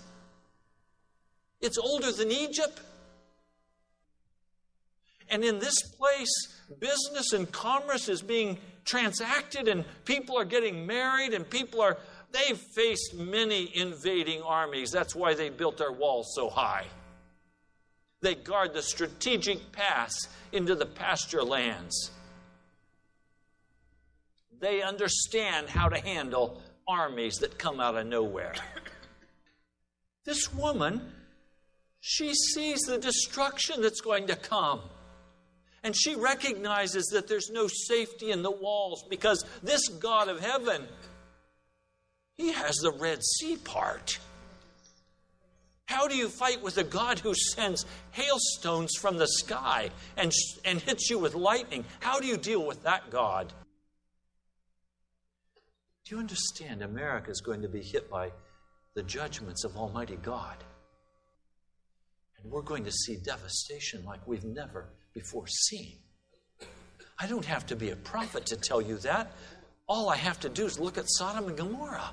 It's 1.61 1.77
older 1.77 2.13
than 2.13 2.31
Egypt. 2.31 2.81
And 5.31 5.45
in 5.45 5.59
this 5.59 5.83
place, 5.83 6.31
business 6.81 7.33
and 7.33 7.51
commerce 7.51 8.09
is 8.09 8.23
being 8.23 8.59
transacted, 8.85 9.69
and 9.69 9.85
people 10.05 10.39
are 10.39 10.45
getting 10.45 10.87
married, 10.87 11.35
and 11.35 11.49
people 11.49 11.81
are, 11.81 11.99
they've 12.33 12.59
faced 12.59 13.15
many 13.15 13.71
invading 13.77 14.43
armies. 14.43 14.91
That's 14.91 15.15
why 15.15 15.35
they 15.35 15.51
built 15.51 15.79
their 15.79 15.93
walls 15.93 16.33
so 16.35 16.49
high. 16.49 16.87
They 18.21 18.35
guard 18.35 18.75
the 18.75 18.83
strategic 18.83 19.73
pass 19.73 20.13
into 20.53 20.75
the 20.75 20.87
pasture 20.87 21.43
lands. 21.45 22.11
They 24.61 24.83
understand 24.83 25.69
how 25.69 25.89
to 25.89 26.01
handle 26.01 26.61
armies 26.89 27.37
that 27.37 27.59
come 27.59 27.79
out 27.79 27.97
of 27.97 28.07
nowhere. 28.07 28.55
This 30.25 30.53
woman, 30.53 31.13
she 32.01 32.35
sees 32.35 32.81
the 32.81 32.99
destruction 32.99 33.83
that's 33.83 34.01
going 34.01 34.27
to 34.27 34.37
come. 34.37 34.81
And 35.83 35.95
she 35.97 36.17
recognizes 36.17 37.07
that 37.13 37.29
there's 37.29 37.51
no 37.51 37.69
safety 37.69 38.31
in 38.31 38.43
the 38.43 38.51
walls 38.51 39.05
because 39.09 39.45
this 39.63 39.89
God 39.89 40.29
of 40.29 40.41
heaven, 40.41 40.87
he 42.37 42.53
has 42.53 42.77
the 42.77 42.93
Red 42.93 43.23
Sea 43.23 43.57
part. 43.57 44.19
How 45.87 46.07
do 46.07 46.15
you 46.15 46.29
fight 46.29 46.63
with 46.63 46.77
a 46.77 46.85
God 46.85 47.19
who 47.19 47.33
sends 47.35 47.87
hailstones 48.11 48.91
from 48.99 49.17
the 49.17 49.27
sky 49.27 49.91
and, 50.17 50.31
and 50.65 50.81
hits 50.81 51.09
you 51.09 51.19
with 51.19 51.35
lightning? 51.35 51.85
How 52.01 52.21
do 52.21 52.27
you 52.27 52.37
deal 52.37 52.67
with 52.67 52.83
that 52.83 53.11
God? 53.11 53.53
Do 56.05 56.15
you 56.15 56.21
understand? 56.21 56.83
America 56.83 57.31
is 57.31 57.41
going 57.41 57.63
to 57.63 57.69
be 57.69 57.83
hit 57.83 58.11
by 58.11 58.33
the 58.95 59.03
judgments 59.03 59.65
of 59.65 59.77
Almighty 59.77 60.17
God. 60.17 60.57
And 62.43 62.53
we're 62.53 62.63
going 62.63 62.85
to 62.85 62.93
see 62.93 63.17
devastation 63.25 64.05
like 64.05 64.27
we've 64.27 64.45
never 64.45 64.89
before 65.15 65.47
seen. 65.47 65.99
I 67.19 67.27
don't 67.27 67.45
have 67.45 67.67
to 67.67 67.77
be 67.77 67.91
a 67.91 67.97
prophet 67.97 68.47
to 68.47 68.57
tell 68.57 68.81
you 68.81 68.99
that. 68.99 69.33
All 69.89 70.09
I 70.09 70.17
have 70.17 70.39
to 70.41 70.49
do 70.49 70.67
is 70.67 70.79
look 70.79 70.99
at 70.99 71.05
Sodom 71.09 71.49
and 71.49 71.57
Gomorrah. 71.57 72.11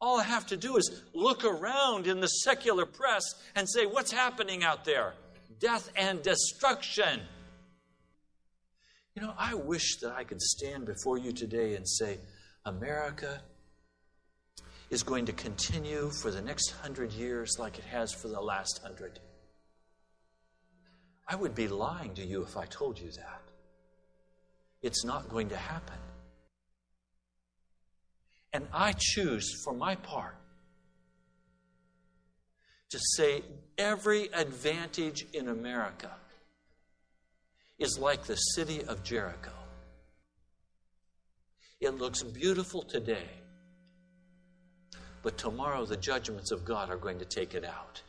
All 0.00 0.18
I 0.18 0.24
have 0.24 0.46
to 0.46 0.56
do 0.56 0.76
is 0.76 1.02
look 1.12 1.44
around 1.44 2.06
in 2.06 2.20
the 2.20 2.26
secular 2.26 2.86
press 2.86 3.22
and 3.54 3.68
say, 3.68 3.84
what's 3.84 4.10
happening 4.10 4.64
out 4.64 4.84
there? 4.84 5.12
Death 5.58 5.90
and 5.94 6.22
destruction. 6.22 7.20
You 9.14 9.22
know, 9.22 9.34
I 9.36 9.54
wish 9.54 9.96
that 10.00 10.12
I 10.12 10.24
could 10.24 10.40
stand 10.40 10.86
before 10.86 11.18
you 11.18 11.32
today 11.32 11.74
and 11.74 11.86
say, 11.86 12.18
America 12.64 13.42
is 14.88 15.02
going 15.02 15.26
to 15.26 15.32
continue 15.32 16.10
for 16.10 16.30
the 16.30 16.40
next 16.40 16.70
hundred 16.70 17.12
years 17.12 17.56
like 17.58 17.78
it 17.78 17.84
has 17.84 18.12
for 18.12 18.28
the 18.28 18.40
last 18.40 18.80
hundred. 18.82 19.20
I 21.30 21.36
would 21.36 21.54
be 21.54 21.68
lying 21.68 22.12
to 22.14 22.26
you 22.26 22.42
if 22.42 22.56
I 22.56 22.66
told 22.66 22.98
you 22.98 23.08
that. 23.12 23.42
It's 24.82 25.04
not 25.04 25.28
going 25.28 25.50
to 25.50 25.56
happen. 25.56 25.98
And 28.52 28.66
I 28.72 28.94
choose, 28.98 29.62
for 29.64 29.72
my 29.72 29.94
part, 29.94 30.34
to 32.90 32.98
say 33.14 33.42
every 33.78 34.24
advantage 34.32 35.24
in 35.32 35.48
America 35.48 36.10
is 37.78 37.96
like 37.96 38.24
the 38.24 38.34
city 38.34 38.82
of 38.82 39.04
Jericho. 39.04 39.52
It 41.80 41.90
looks 41.90 42.24
beautiful 42.24 42.82
today, 42.82 43.30
but 45.22 45.38
tomorrow 45.38 45.86
the 45.86 45.96
judgments 45.96 46.50
of 46.50 46.64
God 46.64 46.90
are 46.90 46.96
going 46.96 47.20
to 47.20 47.24
take 47.24 47.54
it 47.54 47.64
out. 47.64 48.02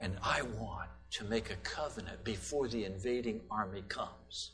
And 0.00 0.16
I 0.22 0.40
want 0.42 0.88
to 1.12 1.24
make 1.24 1.50
a 1.50 1.56
covenant 1.56 2.22
before 2.24 2.68
the 2.68 2.84
invading 2.84 3.40
army 3.50 3.82
comes. 3.88 4.52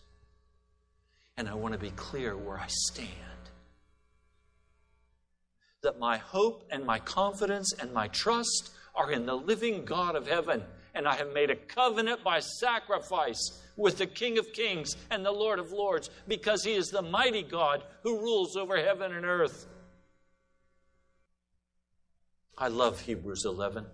And 1.36 1.48
I 1.48 1.54
want 1.54 1.72
to 1.74 1.80
be 1.80 1.90
clear 1.90 2.36
where 2.36 2.58
I 2.58 2.68
stand 2.68 3.10
that 5.84 5.98
my 5.98 6.16
hope 6.16 6.66
and 6.70 6.84
my 6.84 6.98
confidence 6.98 7.72
and 7.78 7.92
my 7.92 8.08
trust 8.08 8.70
are 8.94 9.12
in 9.12 9.26
the 9.26 9.36
living 9.36 9.84
God 9.84 10.16
of 10.16 10.26
heaven. 10.26 10.62
And 10.94 11.06
I 11.06 11.14
have 11.14 11.32
made 11.32 11.50
a 11.50 11.56
covenant 11.56 12.24
by 12.24 12.40
sacrifice 12.40 13.62
with 13.76 13.98
the 13.98 14.06
King 14.06 14.38
of 14.38 14.52
Kings 14.52 14.96
and 15.10 15.24
the 15.24 15.32
Lord 15.32 15.58
of 15.58 15.72
Lords 15.72 16.10
because 16.26 16.64
he 16.64 16.74
is 16.74 16.88
the 16.88 17.02
mighty 17.02 17.42
God 17.42 17.84
who 18.02 18.18
rules 18.18 18.56
over 18.56 18.76
heaven 18.76 19.12
and 19.12 19.24
earth. 19.24 19.66
I 22.56 22.68
love 22.68 23.00
Hebrews 23.00 23.44
11. 23.44 23.84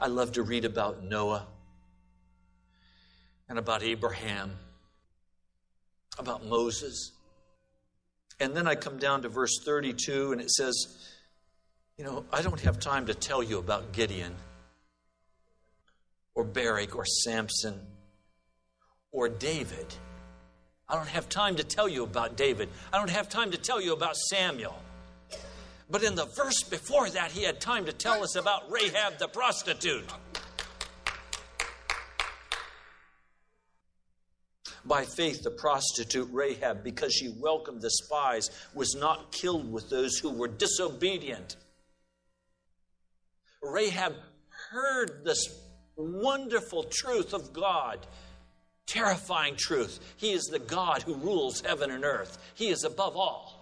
I 0.00 0.08
love 0.08 0.32
to 0.32 0.42
read 0.42 0.64
about 0.64 1.02
Noah 1.02 1.46
and 3.48 3.58
about 3.58 3.82
Abraham, 3.82 4.52
about 6.18 6.44
Moses. 6.44 7.12
And 8.40 8.56
then 8.56 8.66
I 8.66 8.74
come 8.74 8.98
down 8.98 9.22
to 9.22 9.28
verse 9.28 9.60
32, 9.64 10.32
and 10.32 10.40
it 10.40 10.50
says, 10.50 10.74
You 11.96 12.04
know, 12.04 12.24
I 12.32 12.42
don't 12.42 12.60
have 12.60 12.80
time 12.80 13.06
to 13.06 13.14
tell 13.14 13.42
you 13.42 13.58
about 13.58 13.92
Gideon 13.92 14.34
or 16.34 16.44
Barak 16.44 16.96
or 16.96 17.04
Samson 17.04 17.80
or 19.12 19.28
David. 19.28 19.94
I 20.88 20.96
don't 20.96 21.08
have 21.08 21.28
time 21.28 21.56
to 21.56 21.64
tell 21.64 21.88
you 21.88 22.02
about 22.02 22.36
David. 22.36 22.68
I 22.92 22.98
don't 22.98 23.10
have 23.10 23.28
time 23.28 23.52
to 23.52 23.58
tell 23.58 23.80
you 23.80 23.92
about 23.92 24.16
Samuel. 24.16 24.76
But 25.94 26.02
in 26.02 26.16
the 26.16 26.26
verse 26.26 26.64
before 26.64 27.08
that, 27.10 27.30
he 27.30 27.44
had 27.44 27.60
time 27.60 27.86
to 27.86 27.92
tell 27.92 28.24
us 28.24 28.34
about 28.34 28.68
Rahab 28.68 29.16
the 29.18 29.28
prostitute. 29.28 30.04
By 34.84 35.04
faith, 35.04 35.44
the 35.44 35.52
prostitute 35.52 36.28
Rahab, 36.32 36.82
because 36.82 37.14
she 37.14 37.32
welcomed 37.38 37.80
the 37.80 37.90
spies, 37.90 38.50
was 38.74 38.96
not 38.96 39.30
killed 39.30 39.70
with 39.70 39.88
those 39.88 40.18
who 40.18 40.30
were 40.30 40.48
disobedient. 40.48 41.54
Rahab 43.62 44.16
heard 44.72 45.24
this 45.24 45.46
wonderful 45.94 46.86
truth 46.90 47.32
of 47.32 47.52
God, 47.52 48.04
terrifying 48.86 49.54
truth. 49.56 50.00
He 50.16 50.32
is 50.32 50.46
the 50.46 50.58
God 50.58 51.02
who 51.02 51.14
rules 51.14 51.60
heaven 51.60 51.92
and 51.92 52.04
earth, 52.04 52.36
He 52.56 52.70
is 52.70 52.82
above 52.82 53.16
all. 53.16 53.53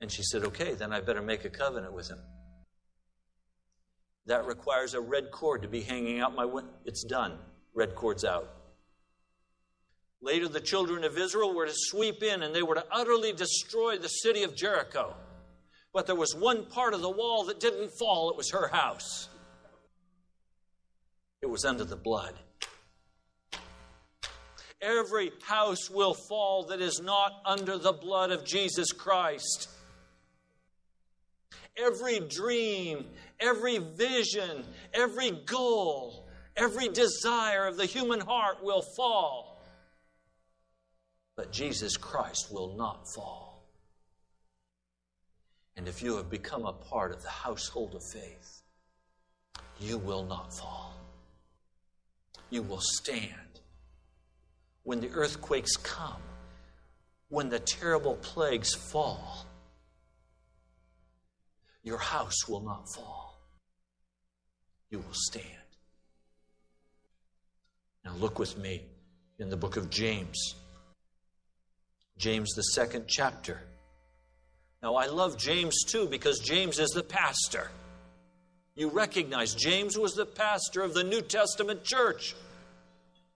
And 0.00 0.10
she 0.10 0.22
said, 0.22 0.44
Okay, 0.44 0.74
then 0.74 0.92
I 0.92 1.00
better 1.00 1.22
make 1.22 1.44
a 1.44 1.50
covenant 1.50 1.92
with 1.92 2.08
him. 2.08 2.18
That 4.26 4.46
requires 4.46 4.94
a 4.94 5.00
red 5.00 5.30
cord 5.30 5.62
to 5.62 5.68
be 5.68 5.80
hanging 5.80 6.20
out 6.20 6.34
my 6.34 6.44
window. 6.44 6.70
It's 6.84 7.04
done. 7.04 7.38
Red 7.74 7.94
cord's 7.94 8.24
out. 8.24 8.48
Later, 10.22 10.48
the 10.48 10.60
children 10.60 11.04
of 11.04 11.16
Israel 11.16 11.54
were 11.54 11.66
to 11.66 11.72
sweep 11.74 12.22
in 12.22 12.42
and 12.42 12.54
they 12.54 12.62
were 12.62 12.74
to 12.74 12.84
utterly 12.92 13.32
destroy 13.32 13.96
the 13.96 14.08
city 14.08 14.42
of 14.42 14.54
Jericho. 14.54 15.14
But 15.92 16.06
there 16.06 16.14
was 16.14 16.34
one 16.34 16.66
part 16.66 16.94
of 16.94 17.00
the 17.00 17.10
wall 17.10 17.44
that 17.44 17.58
didn't 17.58 17.90
fall, 17.98 18.30
it 18.30 18.36
was 18.36 18.50
her 18.50 18.68
house. 18.68 19.28
It 21.42 21.48
was 21.48 21.64
under 21.64 21.84
the 21.84 21.96
blood. 21.96 22.34
Every 24.82 25.32
house 25.42 25.90
will 25.90 26.14
fall 26.14 26.64
that 26.66 26.80
is 26.80 27.00
not 27.02 27.32
under 27.44 27.76
the 27.78 27.92
blood 27.92 28.30
of 28.30 28.44
Jesus 28.44 28.92
Christ. 28.92 29.68
Every 31.80 32.20
dream, 32.20 33.06
every 33.38 33.78
vision, 33.78 34.64
every 34.92 35.30
goal, 35.30 36.28
every 36.56 36.88
desire 36.88 37.66
of 37.66 37.76
the 37.76 37.86
human 37.86 38.20
heart 38.20 38.62
will 38.62 38.82
fall 38.82 39.50
but 41.40 41.52
Jesus 41.52 41.96
Christ 41.96 42.52
will 42.52 42.76
not 42.76 43.08
fall. 43.14 43.64
And 45.74 45.88
if 45.88 46.02
you 46.02 46.18
have 46.18 46.28
become 46.28 46.66
a 46.66 46.74
part 46.74 47.12
of 47.12 47.22
the 47.22 47.30
household 47.30 47.94
of 47.94 48.02
faith, 48.12 48.60
you 49.80 49.96
will 49.96 50.22
not 50.22 50.52
fall. 50.52 50.94
You 52.50 52.60
will 52.60 52.82
stand. 52.82 53.62
When 54.82 55.00
the 55.00 55.08
earthquakes 55.12 55.78
come, 55.78 56.20
when 57.30 57.48
the 57.48 57.60
terrible 57.60 58.16
plagues 58.16 58.74
fall, 58.74 59.46
your 61.82 61.98
house 61.98 62.48
will 62.48 62.60
not 62.60 62.84
fall. 62.94 63.40
You 64.90 64.98
will 64.98 65.12
stand. 65.12 65.46
Now, 68.04 68.14
look 68.14 68.38
with 68.38 68.58
me 68.58 68.82
in 69.38 69.48
the 69.50 69.56
book 69.56 69.76
of 69.76 69.90
James. 69.90 70.54
James, 72.16 72.52
the 72.54 72.62
second 72.62 73.06
chapter. 73.08 73.60
Now, 74.82 74.96
I 74.96 75.06
love 75.06 75.36
James 75.36 75.84
too 75.84 76.06
because 76.06 76.38
James 76.38 76.78
is 76.78 76.90
the 76.90 77.02
pastor. 77.02 77.70
You 78.74 78.88
recognize 78.88 79.54
James 79.54 79.98
was 79.98 80.14
the 80.14 80.26
pastor 80.26 80.82
of 80.82 80.94
the 80.94 81.04
New 81.04 81.20
Testament 81.20 81.84
church. 81.84 82.34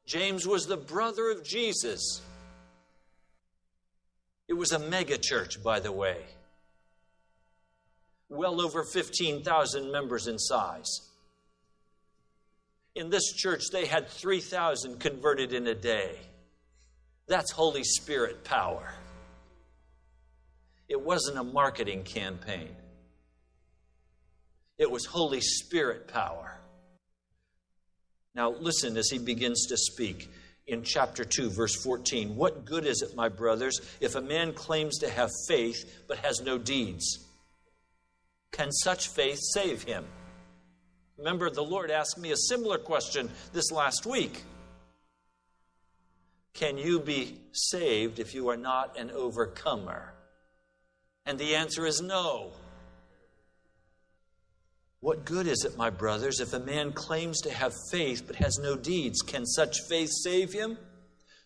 James 0.07 0.47
was 0.47 0.67
the 0.67 0.77
brother 0.77 1.31
of 1.31 1.45
Jesus. 1.45 2.23
It 4.49 4.55
was 4.55 4.73
a 4.73 4.79
mega 4.79 5.17
church, 5.17 5.63
by 5.63 5.81
the 5.81 5.93
way. 5.93 6.19
Well 8.29 8.61
over 8.61 8.85
15,000 8.85 9.93
members 9.93 10.27
in 10.27 10.39
size. 10.39 10.89
In 12.95 13.11
this 13.11 13.33
church, 13.33 13.65
they 13.73 13.87
had 13.87 14.09
3,000 14.09 15.01
converted 15.01 15.53
in 15.53 15.67
a 15.67 15.75
day. 15.75 16.19
That's 17.27 17.51
Holy 17.51 17.85
Spirit 17.85 18.45
power. 18.45 18.95
It 20.89 21.01
wasn't 21.01 21.39
a 21.39 21.45
marketing 21.45 22.05
campaign, 22.05 22.75
it 24.79 24.91
was 24.91 25.07
Holy 25.07 25.41
Spirit 25.41 26.09
power. 26.09 26.59
Now, 28.35 28.51
listen 28.51 28.97
as 28.97 29.09
he 29.11 29.19
begins 29.19 29.67
to 29.69 29.77
speak. 29.77 30.29
in 30.67 30.83
chapter 30.83 31.25
2, 31.25 31.51
verse 31.51 31.77
14. 31.83 32.37
What 32.37 32.65
good 32.65 32.87
is 32.87 33.03
it, 33.03 33.15
my 33.15 33.29
brothers, 33.29 33.81
if 34.01 34.15
a 34.15 34.21
man 34.21 34.55
claims 34.55 34.99
to 34.99 35.11
have 35.11 35.31
faith 35.47 36.05
but 36.09 36.19
has 36.19 36.41
no 36.41 36.57
deeds? 36.57 37.19
Can 38.55 38.71
such 38.71 39.09
faith 39.09 39.41
save 39.53 39.83
him? 39.83 40.05
Remember, 41.19 41.51
the 41.51 41.65
Lord 41.65 41.91
asked 41.91 42.19
me 42.19 42.31
a 42.31 42.37
similar 42.37 42.79
question 42.79 43.29
this 43.53 43.73
last 43.73 44.07
week. 44.07 44.45
Can 46.53 46.79
you 46.79 47.01
be 47.01 47.41
saved 47.51 48.21
if 48.21 48.33
you 48.33 48.49
are 48.51 48.57
not 48.57 48.97
an 48.97 49.11
overcomer? 49.11 50.15
And 51.27 51.37
the 51.37 51.57
answer 51.57 51.85
is 51.85 52.01
no. 52.01 52.53
What 55.01 55.25
good 55.25 55.49
is 55.49 55.65
it, 55.65 55.77
my 55.77 55.91
brothers, 55.91 56.39
if 56.39 56.53
a 56.53 56.61
man 56.61 56.93
claims 56.93 57.41
to 57.41 57.51
have 57.51 57.75
faith 57.91 58.23
but 58.25 58.37
has 58.37 58.61
no 58.61 58.77
deeds? 58.77 59.21
Can 59.21 59.47
such 59.47 59.81
faith 59.89 60.11
save 60.23 60.53
him? 60.53 60.79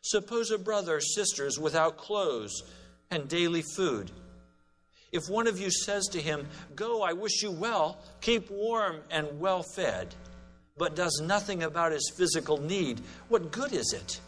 Suppose 0.02 0.50
a 0.50 0.58
brother 0.58 0.96
or 0.96 1.00
sister 1.00 1.46
is 1.46 1.58
without 1.58 1.96
clothes 1.96 2.62
and 3.10 3.28
daily 3.28 3.62
food. 3.62 4.10
If 5.12 5.28
one 5.28 5.46
of 5.46 5.58
you 5.58 5.70
says 5.70 6.06
to 6.08 6.20
him, 6.20 6.46
Go, 6.74 7.02
I 7.02 7.12
wish 7.12 7.42
you 7.42 7.50
well, 7.50 7.98
keep 8.20 8.50
warm 8.50 9.00
and 9.10 9.40
well 9.40 9.62
fed, 9.62 10.14
but 10.76 10.94
does 10.94 11.22
nothing 11.24 11.62
about 11.62 11.92
his 11.92 12.12
physical 12.16 12.58
need, 12.58 13.00
what 13.28 13.50
good 13.50 13.72
is 13.72 13.92
it? 13.92 14.20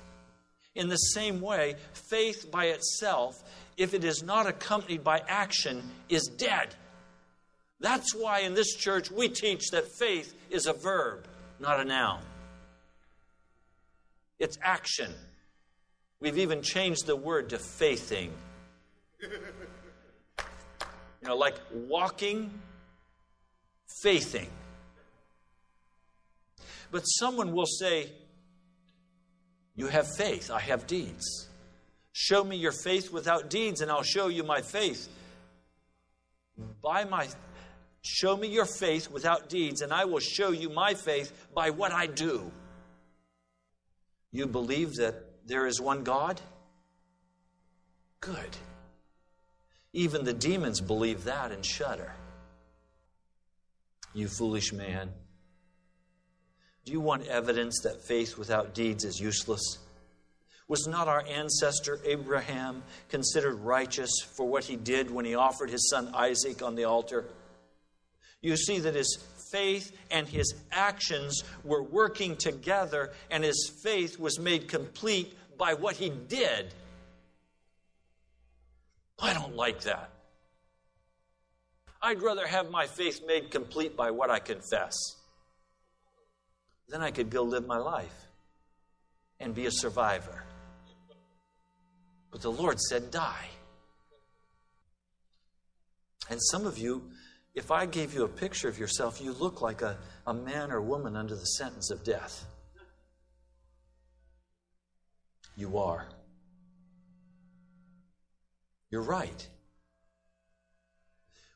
In 0.74 0.88
the 0.88 0.96
same 0.96 1.40
way, 1.40 1.76
faith 1.92 2.50
by 2.50 2.66
itself, 2.66 3.34
if 3.76 3.92
it 3.92 4.04
is 4.04 4.22
not 4.22 4.46
accompanied 4.46 5.04
by 5.04 5.22
action, 5.28 5.82
is 6.08 6.30
dead. 6.36 6.74
That's 7.80 8.14
why 8.14 8.40
in 8.40 8.54
this 8.54 8.74
church 8.74 9.10
we 9.10 9.28
teach 9.28 9.70
that 9.72 9.90
faith 9.98 10.34
is 10.50 10.66
a 10.66 10.72
verb, 10.72 11.26
not 11.58 11.80
a 11.80 11.84
noun. 11.84 12.22
It's 14.38 14.58
action. 14.62 15.12
We've 16.20 16.38
even 16.38 16.62
changed 16.62 17.06
the 17.06 17.16
word 17.16 17.50
to 17.50 17.58
faithing. 17.58 18.32
You 21.22 21.28
know, 21.28 21.36
like 21.36 21.56
walking, 21.72 22.50
faithing. 24.02 24.48
But 26.90 27.02
someone 27.02 27.52
will 27.52 27.66
say, 27.66 28.10
You 29.76 29.86
have 29.86 30.06
faith, 30.16 30.50
I 30.50 30.60
have 30.60 30.86
deeds. 30.86 31.48
Show 32.12 32.42
me 32.42 32.56
your 32.56 32.72
faith 32.72 33.12
without 33.12 33.50
deeds, 33.50 33.80
and 33.80 33.90
I'll 33.90 34.02
show 34.02 34.28
you 34.28 34.42
my 34.42 34.60
faith. 34.60 35.08
By 36.82 37.04
my 37.04 37.28
Show 38.02 38.36
me 38.36 38.48
your 38.48 38.64
faith 38.64 39.10
without 39.10 39.48
deeds, 39.48 39.82
and 39.82 39.92
I 39.92 40.06
will 40.06 40.20
show 40.20 40.50
you 40.50 40.70
my 40.70 40.94
faith 40.94 41.48
by 41.54 41.70
what 41.70 41.92
I 41.92 42.06
do. 42.06 42.50
You 44.32 44.46
believe 44.46 44.94
that 44.96 45.46
there 45.46 45.66
is 45.66 45.80
one 45.80 46.02
God? 46.02 46.40
Good. 48.20 48.56
Even 49.92 50.24
the 50.24 50.32
demons 50.32 50.80
believe 50.80 51.24
that 51.24 51.50
and 51.52 51.64
shudder. 51.64 52.12
You 54.14 54.28
foolish 54.28 54.72
man. 54.72 55.10
Do 56.84 56.92
you 56.92 57.00
want 57.00 57.26
evidence 57.26 57.80
that 57.82 58.02
faith 58.02 58.38
without 58.38 58.74
deeds 58.74 59.04
is 59.04 59.20
useless? 59.20 59.78
Was 60.68 60.86
not 60.86 61.08
our 61.08 61.24
ancestor 61.28 62.00
Abraham 62.04 62.82
considered 63.08 63.56
righteous 63.56 64.10
for 64.36 64.46
what 64.46 64.64
he 64.64 64.76
did 64.76 65.10
when 65.10 65.24
he 65.24 65.34
offered 65.34 65.70
his 65.70 65.90
son 65.90 66.12
Isaac 66.14 66.62
on 66.62 66.76
the 66.76 66.84
altar? 66.84 67.26
you 68.42 68.56
see 68.56 68.78
that 68.80 68.94
his 68.94 69.18
faith 69.52 69.96
and 70.10 70.26
his 70.26 70.54
actions 70.70 71.42
were 71.64 71.82
working 71.82 72.36
together, 72.36 73.12
and 73.30 73.44
his 73.44 73.72
faith 73.82 74.18
was 74.18 74.38
made 74.38 74.68
complete 74.68 75.36
by 75.58 75.74
what 75.74 75.96
he 75.96 76.10
did. 76.10 76.72
I 79.22 79.34
don't 79.34 79.54
like 79.54 79.82
that. 79.82 80.10
I'd 82.02 82.22
rather 82.22 82.46
have 82.46 82.70
my 82.70 82.86
faith 82.86 83.20
made 83.26 83.50
complete 83.50 83.96
by 83.96 84.10
what 84.10 84.30
I 84.30 84.38
confess. 84.38 84.94
Then 86.88 87.02
I 87.02 87.10
could 87.10 87.30
go 87.30 87.42
live 87.42 87.66
my 87.66 87.76
life 87.76 88.26
and 89.38 89.54
be 89.54 89.66
a 89.66 89.70
survivor. 89.70 90.44
But 92.30 92.40
the 92.40 92.50
Lord 92.50 92.80
said, 92.80 93.10
die. 93.10 93.48
And 96.30 96.40
some 96.40 96.66
of 96.66 96.78
you 96.78 97.10
if 97.54 97.70
I 97.70 97.86
gave 97.86 98.14
you 98.14 98.24
a 98.24 98.28
picture 98.28 98.68
of 98.68 98.78
yourself, 98.78 99.20
you 99.20 99.32
look 99.32 99.60
like 99.60 99.82
a, 99.82 99.98
a 100.26 100.32
man 100.32 100.70
or 100.70 100.80
woman 100.80 101.16
under 101.16 101.34
the 101.34 101.44
sentence 101.44 101.90
of 101.90 102.04
death. 102.04 102.46
You 105.56 105.78
are. 105.78 106.06
You're 108.90 109.02
right. 109.02 109.48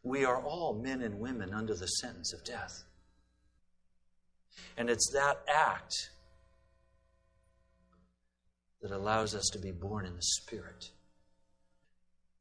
We 0.02 0.24
are 0.24 0.40
all 0.40 0.74
men 0.74 1.02
and 1.02 1.18
women 1.18 1.52
under 1.52 1.74
the 1.74 1.86
sentence 1.86 2.32
of 2.32 2.44
death. 2.44 2.84
And 4.76 4.90
it's 4.90 5.10
that 5.12 5.38
act 5.48 6.10
that 8.82 8.92
allows 8.92 9.34
us 9.34 9.48
to 9.52 9.58
be 9.58 9.72
born 9.72 10.04
in 10.04 10.14
the 10.14 10.22
Spirit. 10.22 10.90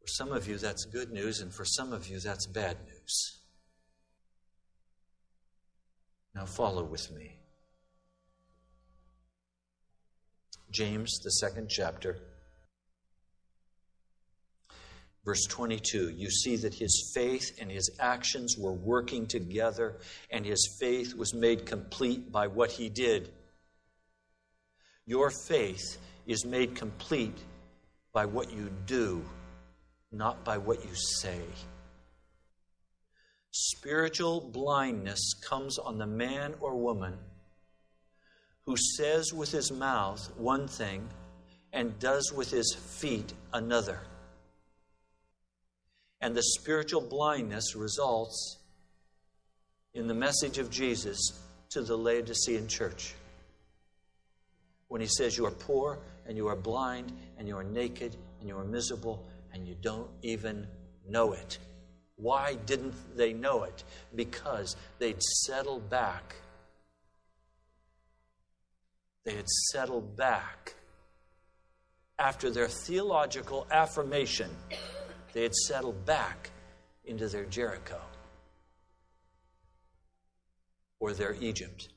For 0.01 0.07
some 0.07 0.33
of 0.33 0.47
you, 0.47 0.57
that's 0.57 0.83
good 0.85 1.11
news, 1.11 1.39
and 1.39 1.53
for 1.53 1.63
some 1.63 1.93
of 1.93 2.09
you, 2.09 2.19
that's 2.19 2.45
bad 2.45 2.77
news. 2.85 3.39
Now 6.35 6.45
follow 6.45 6.83
with 6.83 7.11
me. 7.11 7.37
James, 10.69 11.19
the 11.23 11.29
second 11.29 11.69
chapter, 11.69 12.17
verse 15.25 15.45
22. 15.47 16.09
You 16.09 16.29
see 16.29 16.55
that 16.57 16.73
his 16.73 17.11
faith 17.13 17.57
and 17.59 17.71
his 17.71 17.89
actions 17.99 18.57
were 18.57 18.73
working 18.73 19.25
together, 19.25 19.97
and 20.29 20.45
his 20.45 20.77
faith 20.79 21.15
was 21.15 21.33
made 21.33 21.65
complete 21.65 22.31
by 22.31 22.47
what 22.47 22.71
he 22.71 22.89
did. 22.89 23.31
Your 25.05 25.31
faith 25.47 25.97
is 26.27 26.45
made 26.45 26.75
complete 26.75 27.37
by 28.13 28.25
what 28.25 28.51
you 28.51 28.71
do, 28.85 29.23
not 30.11 30.43
by 30.45 30.57
what 30.57 30.83
you 30.83 30.95
say. 31.19 31.41
Spiritual 33.51 34.41
blindness 34.41 35.33
comes 35.47 35.77
on 35.77 35.97
the 35.97 36.07
man 36.07 36.55
or 36.59 36.75
woman 36.75 37.17
who 38.65 38.75
says 38.77 39.33
with 39.33 39.51
his 39.51 39.71
mouth 39.71 40.31
one 40.37 40.67
thing 40.67 41.07
and 41.73 41.97
does 41.99 42.31
with 42.31 42.49
his 42.49 42.73
feet 42.73 43.33
another. 43.51 43.99
And 46.23 46.33
the 46.33 46.41
spiritual 46.41 47.01
blindness 47.01 47.75
results 47.75 48.57
in 49.93 50.07
the 50.07 50.13
message 50.13 50.57
of 50.57 50.71
Jesus 50.71 51.19
to 51.71 51.81
the 51.81 51.97
Laodicean 51.97 52.69
church. 52.69 53.13
When 54.87 55.01
he 55.01 55.07
says, 55.07 55.37
You 55.37 55.45
are 55.47 55.51
poor 55.51 55.99
and 56.25 56.37
you 56.37 56.47
are 56.47 56.55
blind 56.55 57.11
and 57.37 57.45
you 57.45 57.57
are 57.57 57.63
naked 57.65 58.15
and 58.39 58.47
you 58.47 58.57
are 58.57 58.63
miserable 58.63 59.21
and 59.51 59.67
you 59.67 59.75
don't 59.81 60.09
even 60.21 60.65
know 61.09 61.33
it. 61.33 61.57
Why 62.15 62.55
didn't 62.67 62.93
they 63.17 63.33
know 63.33 63.63
it? 63.63 63.83
Because 64.15 64.77
they'd 64.99 65.21
settled 65.21 65.89
back. 65.89 66.35
They 69.25 69.35
had 69.35 69.49
settled 69.49 70.15
back. 70.15 70.75
After 72.17 72.49
their 72.49 72.69
theological 72.69 73.67
affirmation, 73.69 74.49
they 75.33 75.43
had 75.43 75.55
settled 75.55 76.05
back 76.05 76.51
into 77.05 77.27
their 77.27 77.45
Jericho 77.45 77.99
or 80.99 81.13
their 81.13 81.35
Egypt. 81.41 81.89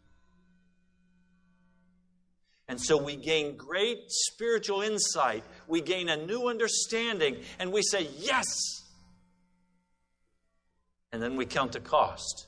And 2.68 2.80
so 2.80 2.96
we 2.96 3.14
gain 3.14 3.56
great 3.56 3.98
spiritual 4.08 4.82
insight. 4.82 5.44
We 5.68 5.80
gain 5.80 6.08
a 6.08 6.16
new 6.16 6.48
understanding, 6.48 7.36
and 7.60 7.72
we 7.72 7.82
say, 7.82 8.08
Yes, 8.18 8.46
and 11.16 11.22
then 11.22 11.36
we 11.36 11.46
count 11.46 11.72
the 11.72 11.80
cost. 11.80 12.46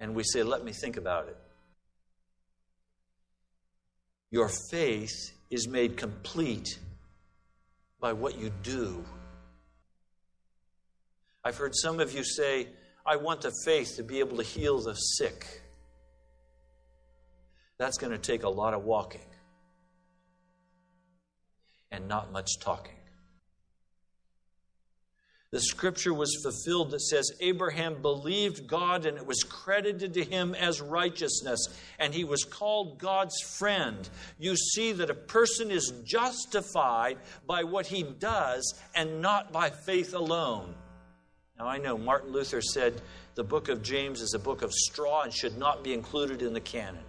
And 0.00 0.14
we 0.14 0.24
say, 0.24 0.42
let 0.42 0.64
me 0.64 0.72
think 0.72 0.96
about 0.96 1.28
it. 1.28 1.36
Your 4.30 4.48
faith 4.70 5.12
is 5.50 5.68
made 5.68 5.98
complete 5.98 6.78
by 8.02 8.12
what 8.12 8.36
you 8.36 8.50
do. 8.62 9.02
I've 11.44 11.56
heard 11.56 11.74
some 11.74 12.00
of 12.00 12.12
you 12.12 12.24
say, 12.24 12.66
I 13.06 13.16
want 13.16 13.42
the 13.42 13.52
faith 13.64 13.96
to 13.96 14.02
be 14.02 14.18
able 14.18 14.36
to 14.36 14.42
heal 14.42 14.80
the 14.80 14.94
sick. 14.94 15.46
That's 17.78 17.98
going 17.98 18.12
to 18.12 18.18
take 18.18 18.42
a 18.42 18.48
lot 18.48 18.74
of 18.74 18.84
walking 18.84 19.22
and 21.90 22.08
not 22.08 22.32
much 22.32 22.58
talking. 22.60 22.96
The 25.52 25.60
scripture 25.60 26.14
was 26.14 26.40
fulfilled 26.42 26.90
that 26.90 27.02
says 27.02 27.30
Abraham 27.40 28.00
believed 28.00 28.66
God 28.66 29.04
and 29.04 29.18
it 29.18 29.26
was 29.26 29.44
credited 29.44 30.14
to 30.14 30.24
him 30.24 30.54
as 30.54 30.80
righteousness, 30.80 31.68
and 31.98 32.14
he 32.14 32.24
was 32.24 32.42
called 32.42 32.98
God's 32.98 33.38
friend. 33.42 34.08
You 34.38 34.56
see 34.56 34.92
that 34.92 35.10
a 35.10 35.14
person 35.14 35.70
is 35.70 35.92
justified 36.04 37.18
by 37.46 37.64
what 37.64 37.86
he 37.86 38.02
does 38.02 38.80
and 38.94 39.20
not 39.20 39.52
by 39.52 39.68
faith 39.68 40.14
alone. 40.14 40.74
Now, 41.58 41.68
I 41.68 41.76
know 41.76 41.98
Martin 41.98 42.32
Luther 42.32 42.62
said 42.62 43.02
the 43.34 43.44
book 43.44 43.68
of 43.68 43.82
James 43.82 44.22
is 44.22 44.32
a 44.32 44.38
book 44.38 44.62
of 44.62 44.72
straw 44.72 45.22
and 45.22 45.32
should 45.32 45.58
not 45.58 45.84
be 45.84 45.92
included 45.92 46.40
in 46.40 46.54
the 46.54 46.60
canon. 46.60 47.04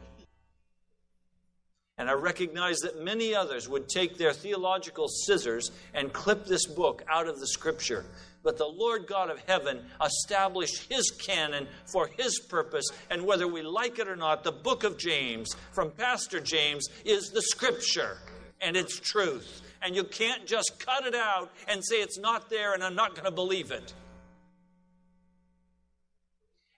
And 1.98 2.10
I 2.10 2.14
recognize 2.14 2.80
that 2.80 3.04
many 3.04 3.36
others 3.36 3.70
would 3.70 3.88
take 3.88 4.18
their 4.18 4.34
theological 4.34 5.08
scissors 5.08 5.72
and 5.94 6.12
clip 6.12 6.46
this 6.46 6.66
book 6.66 7.04
out 7.08 7.28
of 7.28 7.40
the 7.40 7.48
scripture 7.48 8.06
but 8.44 8.58
the 8.58 8.68
Lord 8.68 9.08
God 9.08 9.32
of 9.32 9.40
heaven 9.48 9.80
established 10.06 10.92
his 10.92 11.10
canon 11.12 11.68
for 11.92 12.10
his 12.18 12.40
purpose. 12.50 12.86
And 13.10 13.26
whether 13.26 13.48
we 13.48 13.62
like 13.62 14.00
it 14.00 14.08
or 14.08 14.18
not, 14.18 14.44
the 14.44 14.52
book 14.52 14.84
of 14.84 14.98
James 14.98 15.56
from 15.72 15.92
Pastor 15.92 16.40
James 16.42 16.88
is 17.06 17.32
the 17.32 17.42
scripture 17.42 18.18
and 18.62 18.76
it's 18.76 19.00
truth. 19.00 19.62
And 19.82 19.96
you 19.96 20.04
can't 20.04 20.46
just 20.46 20.84
cut 20.86 21.06
it 21.06 21.16
out 21.16 21.52
and 21.68 21.84
say 21.84 21.96
it's 22.02 22.20
not 22.20 22.50
there 22.50 22.74
and 22.74 22.84
I'm 22.84 22.96
not 22.96 23.16
going 23.16 23.26
to 23.26 23.32
believe 23.32 23.72
it. 23.72 23.94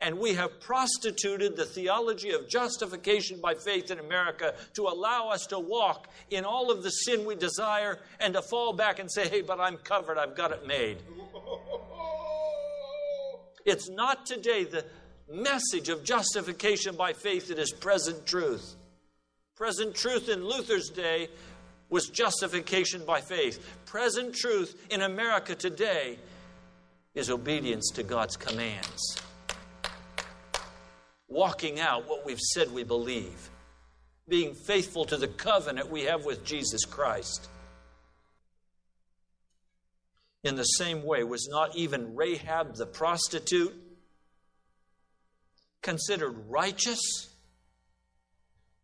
And 0.02 0.20
we 0.20 0.34
have 0.34 0.60
prostituted 0.60 1.56
the 1.56 1.66
theology 1.66 2.32
of 2.32 2.50
justification 2.50 3.40
by 3.42 3.54
faith 3.56 3.92
in 3.92 4.00
America 4.00 4.54
to 4.74 4.84
allow 4.84 5.30
us 5.30 5.48
to 5.48 5.60
walk 5.60 6.10
in 6.30 6.44
all 6.44 6.70
of 6.70 6.84
the 6.84 6.90
sin 6.90 7.26
we 7.26 7.36
desire 7.36 8.00
and 8.20 8.34
to 8.34 8.42
fall 8.42 8.74
back 8.74 9.00
and 9.00 9.12
say, 9.12 9.28
hey, 9.30 9.42
but 9.42 9.60
I'm 9.60 9.78
covered, 9.78 10.18
I've 10.18 10.36
got 10.36 10.52
it 10.52 10.68
made. 10.68 10.98
It's 13.66 13.90
not 13.90 14.28
today 14.28 14.64
the 14.64 14.86
message 15.28 15.90
of 15.90 16.04
justification 16.04 16.96
by 16.96 17.14
faith 17.14 17.48
that 17.48 17.58
is 17.58 17.72
present 17.72 18.26
truth. 18.28 18.76
Present 19.56 19.96
truth 19.96 20.30
in 20.30 20.46
Luther's 20.46 20.90
day 20.90 21.30
was 21.90 22.10
justification 22.10 23.04
by 23.06 23.22
faith. 23.22 23.60
Present 23.86 24.36
truth 24.36 24.86
in 24.92 25.02
America 25.02 25.56
today 25.56 26.20
is 27.16 27.32
obedience 27.32 27.90
to 27.96 28.04
God's 28.04 28.38
commands. 28.38 29.20
Walking 31.28 31.80
out 31.80 32.08
what 32.08 32.26
we've 32.26 32.40
said 32.40 32.72
we 32.72 32.84
believe. 32.84 33.50
Being 34.28 34.54
faithful 34.54 35.06
to 35.06 35.18
the 35.18 35.28
covenant 35.28 35.90
we 35.90 36.04
have 36.04 36.26
with 36.26 36.46
Jesus 36.46 36.86
Christ 36.86 37.50
in 40.46 40.56
the 40.56 40.64
same 40.64 41.04
way, 41.04 41.24
was 41.24 41.50
not 41.50 41.76
even 41.76 42.16
Rahab 42.16 42.76
the 42.76 42.86
prostitute 42.86 43.74
considered 45.82 46.36
righteous 46.48 47.00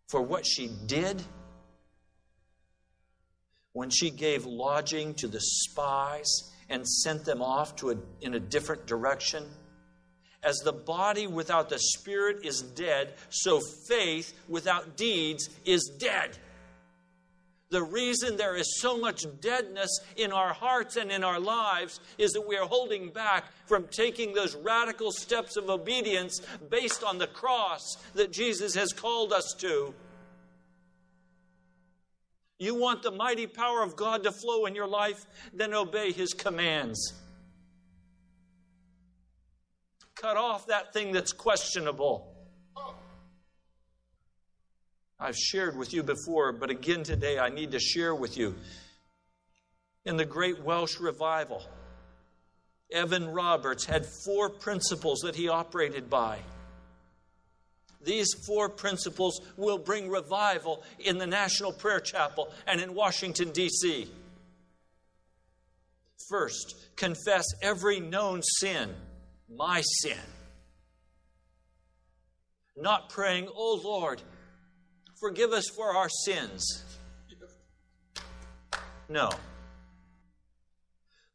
for 0.09 0.21
what 0.21 0.43
she 0.45 0.71
did? 0.87 1.21
When 3.73 3.91
she 3.91 4.09
gave 4.09 4.45
lodging 4.45 5.13
to 5.15 5.27
the 5.27 5.39
spies 5.39 6.51
and 6.67 6.85
sent 6.87 7.25
them 7.25 7.43
off 7.43 7.75
to 7.77 7.91
a, 7.91 7.95
in 8.21 8.33
a 8.33 8.39
different 8.39 8.87
direction? 8.87 9.45
As 10.43 10.57
the 10.57 10.73
body 10.73 11.27
without 11.27 11.69
the 11.69 11.77
spirit 11.79 12.45
is 12.45 12.61
dead, 12.61 13.13
so 13.29 13.59
faith 13.87 14.33
without 14.47 14.97
deeds 14.97 15.49
is 15.65 15.91
dead. 15.99 16.37
The 17.71 17.81
reason 17.81 18.35
there 18.35 18.57
is 18.57 18.81
so 18.81 18.97
much 18.97 19.23
deadness 19.39 19.89
in 20.17 20.33
our 20.33 20.53
hearts 20.53 20.97
and 20.97 21.09
in 21.09 21.23
our 21.23 21.39
lives 21.39 22.01
is 22.17 22.31
that 22.31 22.45
we 22.45 22.57
are 22.57 22.67
holding 22.67 23.09
back 23.09 23.45
from 23.65 23.87
taking 23.87 24.33
those 24.33 24.55
radical 24.55 25.11
steps 25.11 25.55
of 25.55 25.69
obedience 25.69 26.41
based 26.69 27.01
on 27.01 27.17
the 27.17 27.27
cross 27.27 27.95
that 28.13 28.33
Jesus 28.33 28.75
has 28.75 28.91
called 28.91 29.31
us 29.31 29.55
to. 29.59 29.93
You 32.59 32.75
want 32.75 33.03
the 33.03 33.11
mighty 33.11 33.47
power 33.47 33.81
of 33.81 33.95
God 33.95 34.23
to 34.23 34.33
flow 34.33 34.65
in 34.65 34.75
your 34.75 34.85
life? 34.85 35.25
Then 35.53 35.73
obey 35.73 36.11
His 36.11 36.33
commands. 36.33 37.13
Cut 40.15 40.37
off 40.37 40.67
that 40.67 40.93
thing 40.93 41.11
that's 41.11 41.31
questionable. 41.31 42.27
I've 45.19 45.37
shared 45.37 45.77
with 45.77 45.93
you 45.93 46.01
before, 46.01 46.51
but 46.51 46.69
again 46.71 47.03
today 47.03 47.37
I 47.37 47.49
need 47.49 47.71
to 47.71 47.79
share 47.79 48.15
with 48.15 48.37
you. 48.37 48.55
In 50.03 50.17
the 50.17 50.25
Great 50.25 50.63
Welsh 50.63 50.99
Revival, 50.99 51.63
Evan 52.91 53.27
Roberts 53.27 53.85
had 53.85 54.05
four 54.25 54.49
principles 54.49 55.19
that 55.19 55.35
he 55.35 55.47
operated 55.47 56.09
by. 56.09 56.39
These 58.03 58.33
four 58.47 58.67
principles 58.67 59.39
will 59.57 59.77
bring 59.77 60.09
revival 60.09 60.83
in 60.99 61.19
the 61.19 61.27
National 61.27 61.71
Prayer 61.71 61.99
Chapel 61.99 62.51
and 62.65 62.81
in 62.81 62.95
Washington, 62.95 63.51
D.C. 63.51 64.09
First, 66.29 66.75
confess 66.95 67.45
every 67.61 67.99
known 67.99 68.41
sin, 68.41 68.95
my 69.55 69.81
sin. 69.81 70.17
Not 72.77 73.09
praying, 73.09 73.49
oh 73.55 73.81
Lord, 73.83 74.21
forgive 75.19 75.51
us 75.51 75.67
for 75.75 75.95
our 75.95 76.09
sins. 76.09 76.83
No. 79.09 79.29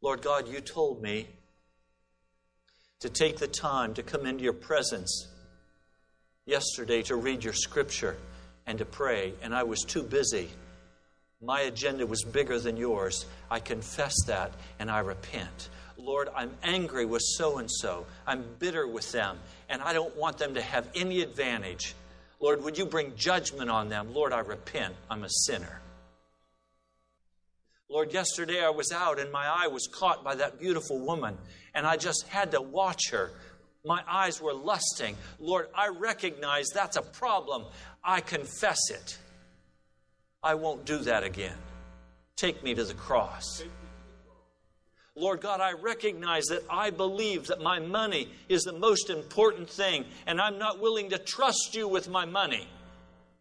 Lord 0.00 0.22
God, 0.22 0.48
you 0.48 0.60
told 0.60 1.02
me 1.02 1.26
to 3.00 3.10
take 3.10 3.36
the 3.36 3.46
time 3.48 3.94
to 3.94 4.02
come 4.02 4.24
into 4.24 4.42
your 4.44 4.54
presence 4.54 5.28
yesterday 6.46 7.02
to 7.02 7.16
read 7.16 7.44
your 7.44 7.52
scripture 7.52 8.16
and 8.66 8.78
to 8.78 8.84
pray, 8.84 9.34
and 9.42 9.54
I 9.54 9.64
was 9.64 9.82
too 9.82 10.02
busy. 10.02 10.48
My 11.42 11.60
agenda 11.62 12.06
was 12.06 12.24
bigger 12.24 12.58
than 12.58 12.76
yours. 12.76 13.26
I 13.50 13.60
confess 13.60 14.14
that 14.26 14.52
and 14.78 14.90
I 14.90 15.00
repent. 15.00 15.68
Lord, 16.06 16.28
I'm 16.36 16.52
angry 16.62 17.04
with 17.04 17.22
so 17.22 17.58
and 17.58 17.68
so. 17.68 18.06
I'm 18.28 18.44
bitter 18.60 18.86
with 18.86 19.10
them, 19.10 19.40
and 19.68 19.82
I 19.82 19.92
don't 19.92 20.16
want 20.16 20.38
them 20.38 20.54
to 20.54 20.62
have 20.62 20.88
any 20.94 21.20
advantage. 21.20 21.96
Lord, 22.38 22.62
would 22.62 22.78
you 22.78 22.86
bring 22.86 23.16
judgment 23.16 23.70
on 23.70 23.88
them? 23.88 24.14
Lord, 24.14 24.32
I 24.32 24.38
repent. 24.38 24.94
I'm 25.10 25.24
a 25.24 25.28
sinner. 25.28 25.80
Lord, 27.90 28.12
yesterday 28.12 28.64
I 28.64 28.70
was 28.70 28.92
out 28.92 29.18
and 29.18 29.32
my 29.32 29.46
eye 29.46 29.66
was 29.66 29.88
caught 29.88 30.22
by 30.22 30.36
that 30.36 30.60
beautiful 30.60 31.00
woman, 31.00 31.36
and 31.74 31.84
I 31.84 31.96
just 31.96 32.28
had 32.28 32.52
to 32.52 32.60
watch 32.60 33.10
her. 33.10 33.32
My 33.84 34.02
eyes 34.08 34.40
were 34.40 34.54
lusting. 34.54 35.16
Lord, 35.40 35.66
I 35.74 35.88
recognize 35.88 36.68
that's 36.72 36.96
a 36.96 37.02
problem. 37.02 37.64
I 38.04 38.20
confess 38.20 38.90
it. 38.90 39.18
I 40.40 40.54
won't 40.54 40.84
do 40.84 40.98
that 40.98 41.24
again. 41.24 41.56
Take 42.36 42.62
me 42.62 42.74
to 42.74 42.84
the 42.84 42.94
cross. 42.94 43.64
Lord 45.16 45.40
God, 45.40 45.62
I 45.62 45.72
recognize 45.72 46.44
that 46.46 46.62
I 46.68 46.90
believe 46.90 47.46
that 47.46 47.62
my 47.62 47.78
money 47.78 48.28
is 48.50 48.62
the 48.62 48.74
most 48.74 49.08
important 49.08 49.68
thing, 49.68 50.04
and 50.26 50.38
I'm 50.38 50.58
not 50.58 50.78
willing 50.78 51.10
to 51.10 51.18
trust 51.18 51.74
you 51.74 51.88
with 51.88 52.08
my 52.08 52.26
money. 52.26 52.68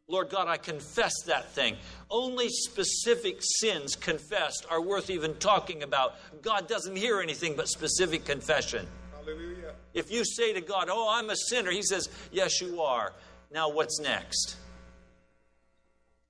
Lord 0.08 0.30
God, 0.30 0.48
I 0.48 0.56
confess 0.56 1.14
that 1.26 1.52
thing. 1.52 1.76
Only 2.10 2.48
specific 2.48 3.40
sins 3.42 3.96
confessed 3.96 4.66
are 4.70 4.82
worth 4.82 5.10
even 5.10 5.36
talking 5.36 5.84
about. 5.84 6.16
God 6.42 6.70
doesn't 6.70 6.96
hear 6.96 7.20
anything 7.20 7.56
but 7.58 7.68
specific 7.68 8.24
confession. 8.24 8.88
Hallelujah. 9.14 9.74
If 9.94 10.12
you 10.12 10.24
say 10.24 10.54
to 10.54 10.62
God, 10.62 10.88
Oh, 10.90 11.10
I'm 11.12 11.30
a 11.30 11.36
sinner, 11.36 11.72
He 11.72 11.82
says, 11.82 12.08
Yes, 12.32 12.62
you 12.62 12.82
are. 12.82 13.14
Now, 13.52 13.70
what's 13.70 14.00
next? 14.00 14.58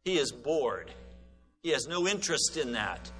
He 0.05 0.17
is 0.17 0.31
bored. 0.31 0.89
He 1.61 1.69
has 1.71 1.85
no 1.87 2.07
interest 2.07 2.57
in 2.57 2.71
that. 2.73 3.11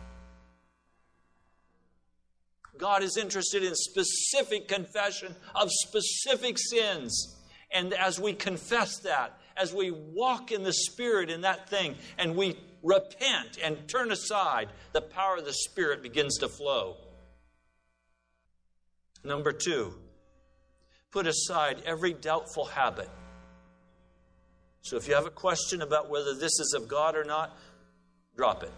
God 2.78 3.04
is 3.04 3.18
interested 3.18 3.64
in 3.64 3.74
specific 3.76 4.68
confession 4.68 5.36
of 5.54 5.70
specific 5.72 6.58
sins. 6.58 7.36
And 7.72 7.94
as 7.94 8.20
we 8.20 8.34
confess 8.34 9.00
that, 9.00 9.40
as 9.58 9.74
we 9.74 9.92
walk 9.92 10.52
in 10.52 10.64
the 10.64 10.74
Spirit 10.74 11.30
in 11.30 11.42
that 11.42 11.70
thing, 11.70 11.96
and 12.18 12.36
we 12.36 12.58
repent 12.84 13.58
and 13.64 13.88
turn 13.88 14.12
aside, 14.12 14.70
the 14.94 15.02
power 15.02 15.38
of 15.38 15.46
the 15.46 15.54
Spirit 15.54 16.04
begins 16.04 16.38
to 16.40 16.48
flow. 16.48 16.98
Number 19.24 19.52
two, 19.52 19.96
put 21.12 21.26
aside 21.26 21.82
every 21.86 22.14
doubtful 22.14 22.66
habit. 22.66 23.10
So 24.82 24.98
if 24.98 25.08
you 25.08 25.16
have 25.16 25.26
a 25.26 25.32
question 25.32 25.82
about 25.82 26.10
whether 26.10 26.36
this 26.36 26.60
is 26.60 26.76
of 26.78 26.88
God 26.88 27.16
or 27.16 27.24
not, 27.24 27.58
drop 28.38 28.62
it. 28.62 28.72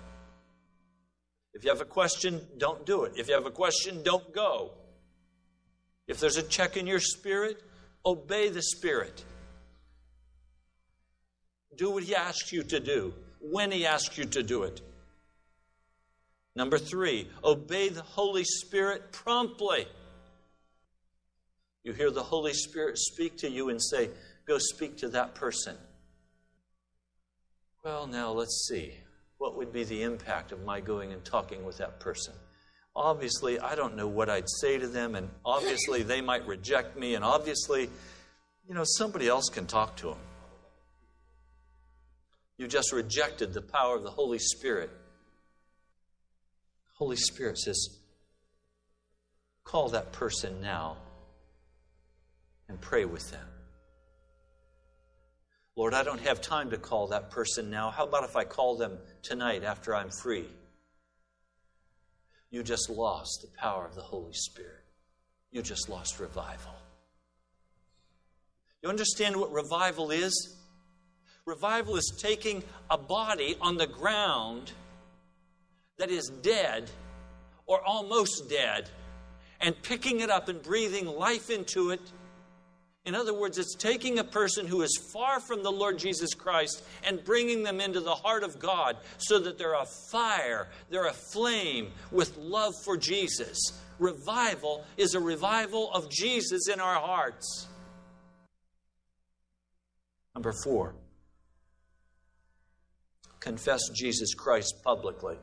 If 1.57 1.63
you 1.63 1.71
have 1.71 1.81
a 1.81 1.85
question, 1.85 2.39
don't 2.59 2.85
do 2.85 3.05
it. 3.05 3.13
If 3.15 3.27
you 3.27 3.33
have 3.33 3.47
a 3.47 3.51
question, 3.51 4.03
don't 4.03 4.31
go. 4.31 4.73
If 6.07 6.19
there's 6.19 6.37
a 6.37 6.43
check 6.43 6.77
in 6.77 6.85
your 6.85 6.99
spirit, 6.99 7.63
obey 8.05 8.49
the 8.49 8.61
Spirit. 8.61 9.25
Do 11.75 11.89
what 11.89 12.03
He 12.03 12.15
asks 12.15 12.53
you 12.53 12.61
to 12.61 12.79
do 12.79 13.11
when 13.41 13.71
He 13.71 13.87
asks 13.87 14.19
you 14.19 14.25
to 14.25 14.43
do 14.43 14.63
it. 14.63 14.81
Number 16.55 16.77
three, 16.77 17.27
obey 17.43 17.89
the 17.89 18.03
Holy 18.03 18.43
Spirit 18.43 19.11
promptly. 19.11 19.87
You 21.83 21.93
hear 21.93 22.11
the 22.11 22.21
Holy 22.21 22.53
Spirit 22.53 22.99
speak 22.99 23.35
to 23.39 23.49
you 23.49 23.69
and 23.69 23.81
say, 23.81 24.11
Go 24.47 24.59
speak 24.59 24.97
to 24.97 25.09
that 25.09 25.33
person. 25.33 25.75
Well, 27.83 28.05
now 28.05 28.31
let's 28.31 28.67
see. 28.69 28.93
What 29.37 29.57
would 29.57 29.71
be 29.71 29.83
the 29.83 30.03
impact 30.03 30.51
of 30.51 30.63
my 30.63 30.79
going 30.79 31.13
and 31.13 31.23
talking 31.23 31.65
with 31.65 31.77
that 31.77 31.99
person? 31.99 32.33
Obviously, 32.95 33.59
I 33.59 33.75
don't 33.75 33.95
know 33.95 34.07
what 34.07 34.29
I'd 34.29 34.49
say 34.61 34.79
to 34.79 34.87
them, 34.87 35.13
and 35.15 35.29
obviously, 35.45 36.01
they 36.01 36.21
might 36.21 36.47
reject 36.47 36.97
me, 36.97 37.13
and 37.13 37.23
obviously, 37.23 37.89
you 38.67 38.73
know, 38.73 38.83
somebody 38.83 39.27
else 39.27 39.49
can 39.49 39.67
talk 39.67 39.95
to 39.97 40.07
them. 40.07 40.17
You 42.57 42.67
just 42.67 42.91
rejected 42.91 43.53
the 43.53 43.61
power 43.61 43.95
of 43.95 44.03
the 44.03 44.09
Holy 44.09 44.39
Spirit. 44.39 44.89
Holy 46.95 47.15
Spirit 47.15 47.59
says, 47.59 47.99
call 49.63 49.89
that 49.89 50.11
person 50.11 50.59
now 50.59 50.97
and 52.67 52.81
pray 52.81 53.05
with 53.05 53.29
them. 53.29 53.47
Lord, 55.77 55.93
I 55.93 56.01
don't 56.01 56.19
have 56.21 56.41
time 56.41 56.71
to 56.71 56.77
call 56.77 57.07
that 57.09 57.29
person 57.29 57.69
now. 57.69 57.91
How 57.91 58.05
about 58.05 58.23
if 58.23 58.35
I 58.35 58.43
call 58.43 58.77
them 58.77 58.97
tonight 59.21 59.63
after 59.63 59.95
I'm 59.95 60.09
free? 60.09 60.47
You 62.49 62.63
just 62.63 62.89
lost 62.89 63.43
the 63.43 63.59
power 63.59 63.85
of 63.85 63.93
the 63.93 64.01
Holy 64.01 64.33
Spirit. 64.33 64.83
You 65.51 65.61
just 65.61 65.87
lost 65.87 66.19
revival. 66.19 66.73
You 68.81 68.89
understand 68.89 69.35
what 69.35 69.51
revival 69.51 70.09
is? 70.09 70.57
Revival 71.45 71.95
is 71.95 72.11
taking 72.19 72.63
a 72.89 72.97
body 72.97 73.55
on 73.61 73.77
the 73.77 73.87
ground 73.87 74.71
that 75.99 76.09
is 76.09 76.31
dead 76.41 76.89
or 77.67 77.85
almost 77.85 78.49
dead 78.49 78.89
and 79.61 79.79
picking 79.83 80.21
it 80.21 80.31
up 80.31 80.49
and 80.49 80.59
breathing 80.63 81.05
life 81.05 81.51
into 81.51 81.91
it. 81.91 82.01
In 83.07 83.15
other 83.15 83.33
words, 83.33 83.57
it's 83.57 83.73
taking 83.73 84.19
a 84.19 84.23
person 84.25 84.67
who 84.67 84.81
is 84.81 85.09
far 85.13 85.39
from 85.39 85.63
the 85.63 85.71
Lord 85.71 85.97
Jesus 85.97 86.33
Christ 86.33 86.83
and 87.05 87.23
bringing 87.23 87.63
them 87.63 87.79
into 87.79 88.01
the 88.01 88.13
heart 88.13 88.43
of 88.43 88.59
God 88.59 88.97
so 89.17 89.39
that 89.39 89.57
they're 89.57 89.81
a 89.81 89.85
fire, 90.11 90.67
they're 90.89 91.07
a 91.07 91.13
flame 91.13 91.93
with 92.11 92.35
love 92.35 92.73
for 92.83 92.97
Jesus. 92.97 93.57
Revival 93.97 94.83
is 94.97 95.15
a 95.15 95.21
revival 95.21 95.89
of 95.93 96.09
Jesus 96.09 96.67
in 96.67 96.81
our 96.81 96.99
hearts. 96.99 97.67
Number 100.35 100.53
four, 100.65 100.93
confess 103.39 103.87
Jesus 103.95 104.33
Christ 104.33 104.83
publicly. 104.83 105.37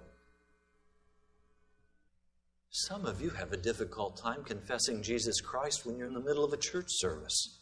Some 2.77 3.07
of 3.07 3.23
you 3.23 3.31
have 3.31 3.53
a 3.53 3.57
difficult 3.57 4.17
time 4.17 4.43
confessing 4.43 5.01
Jesus 5.01 5.41
Christ 5.41 5.87
when 5.87 5.97
you're 5.97 6.09
in 6.09 6.13
the 6.13 6.19
middle 6.19 6.43
of 6.43 6.53
a 6.53 6.57
church 6.57 6.89
service. 6.89 7.61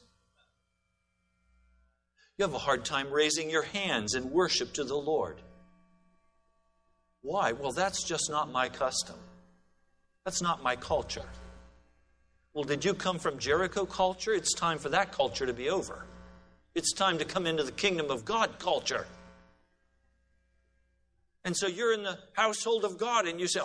You 2.39 2.47
have 2.47 2.55
a 2.55 2.59
hard 2.59 2.87
time 2.87 3.13
raising 3.13 3.51
your 3.51 3.63
hands 3.63 4.15
in 4.15 4.31
worship 4.31 4.73
to 4.73 4.85
the 4.85 4.97
Lord. 4.97 5.43
Why? 7.21 7.53
Well, 7.53 7.73
that's 7.73 8.03
just 8.05 8.31
not 8.31 8.51
my 8.51 8.71
custom. 8.71 9.17
That's 10.25 10.41
not 10.41 10.63
my 10.63 10.77
culture. 10.77 11.29
Well, 12.55 12.65
did 12.65 12.83
you 12.83 12.95
come 12.95 13.19
from 13.19 13.39
Jericho 13.39 13.85
culture? 13.85 14.33
It's 14.33 14.55
time 14.55 14.79
for 14.79 14.89
that 14.89 15.13
culture 15.13 15.45
to 15.45 15.53
be 15.53 15.69
over. 15.69 16.07
It's 16.75 16.95
time 16.95 17.19
to 17.19 17.27
come 17.27 17.47
into 17.47 17.65
the 17.65 17.73
kingdom 17.73 18.11
of 18.11 18.25
God 18.25 18.59
culture. 18.59 19.07
And 21.45 21.55
so 21.55 21.67
you're 21.67 21.93
in 21.93 22.03
the 22.03 22.19
household 22.33 22.87
of 22.87 22.97
God 22.97 23.27
and 23.29 23.39
you 23.39 23.47
say, 23.47 23.61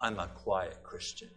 I'm 0.00 0.18
a 0.18 0.26
quiet 0.28 0.82
Christian. 0.82 1.28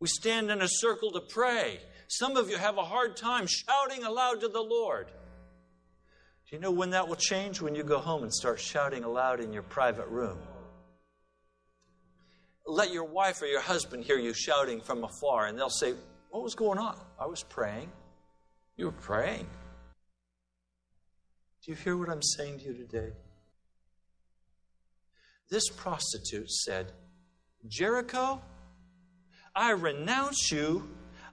We 0.00 0.08
stand 0.08 0.50
in 0.50 0.60
a 0.60 0.68
circle 0.68 1.12
to 1.12 1.20
pray. 1.20 1.78
Some 2.08 2.36
of 2.36 2.50
you 2.50 2.56
have 2.56 2.76
a 2.76 2.82
hard 2.82 3.16
time 3.16 3.46
shouting 3.46 4.04
aloud 4.04 4.40
to 4.40 4.48
the 4.48 4.60
Lord. 4.60 5.06
Do 5.06 6.56
you 6.56 6.60
know 6.60 6.70
when 6.70 6.90
that 6.90 7.08
will 7.08 7.16
change? 7.16 7.62
When 7.62 7.74
you 7.74 7.84
go 7.84 7.98
home 7.98 8.22
and 8.22 8.34
start 8.34 8.60
shouting 8.60 9.04
aloud 9.04 9.40
in 9.40 9.52
your 9.52 9.62
private 9.62 10.08
room. 10.08 10.38
Let 12.66 12.92
your 12.92 13.04
wife 13.04 13.40
or 13.42 13.46
your 13.46 13.60
husband 13.60 14.04
hear 14.04 14.18
you 14.18 14.34
shouting 14.34 14.80
from 14.80 15.04
afar, 15.04 15.46
and 15.46 15.58
they'll 15.58 15.70
say, 15.70 15.94
What 16.30 16.42
was 16.42 16.54
going 16.54 16.78
on? 16.78 16.96
I 17.18 17.26
was 17.26 17.42
praying. 17.42 17.90
You 18.76 18.86
were 18.86 18.92
praying. 18.92 19.46
Do 21.64 21.70
you 21.70 21.76
hear 21.76 21.96
what 21.96 22.08
I'm 22.08 22.22
saying 22.22 22.58
to 22.58 22.64
you 22.66 22.74
today? 22.74 23.12
This 25.48 25.68
prostitute 25.68 26.50
said, 26.50 26.92
Jericho, 27.66 28.40
I 29.54 29.70
renounce 29.72 30.50
you. 30.50 30.88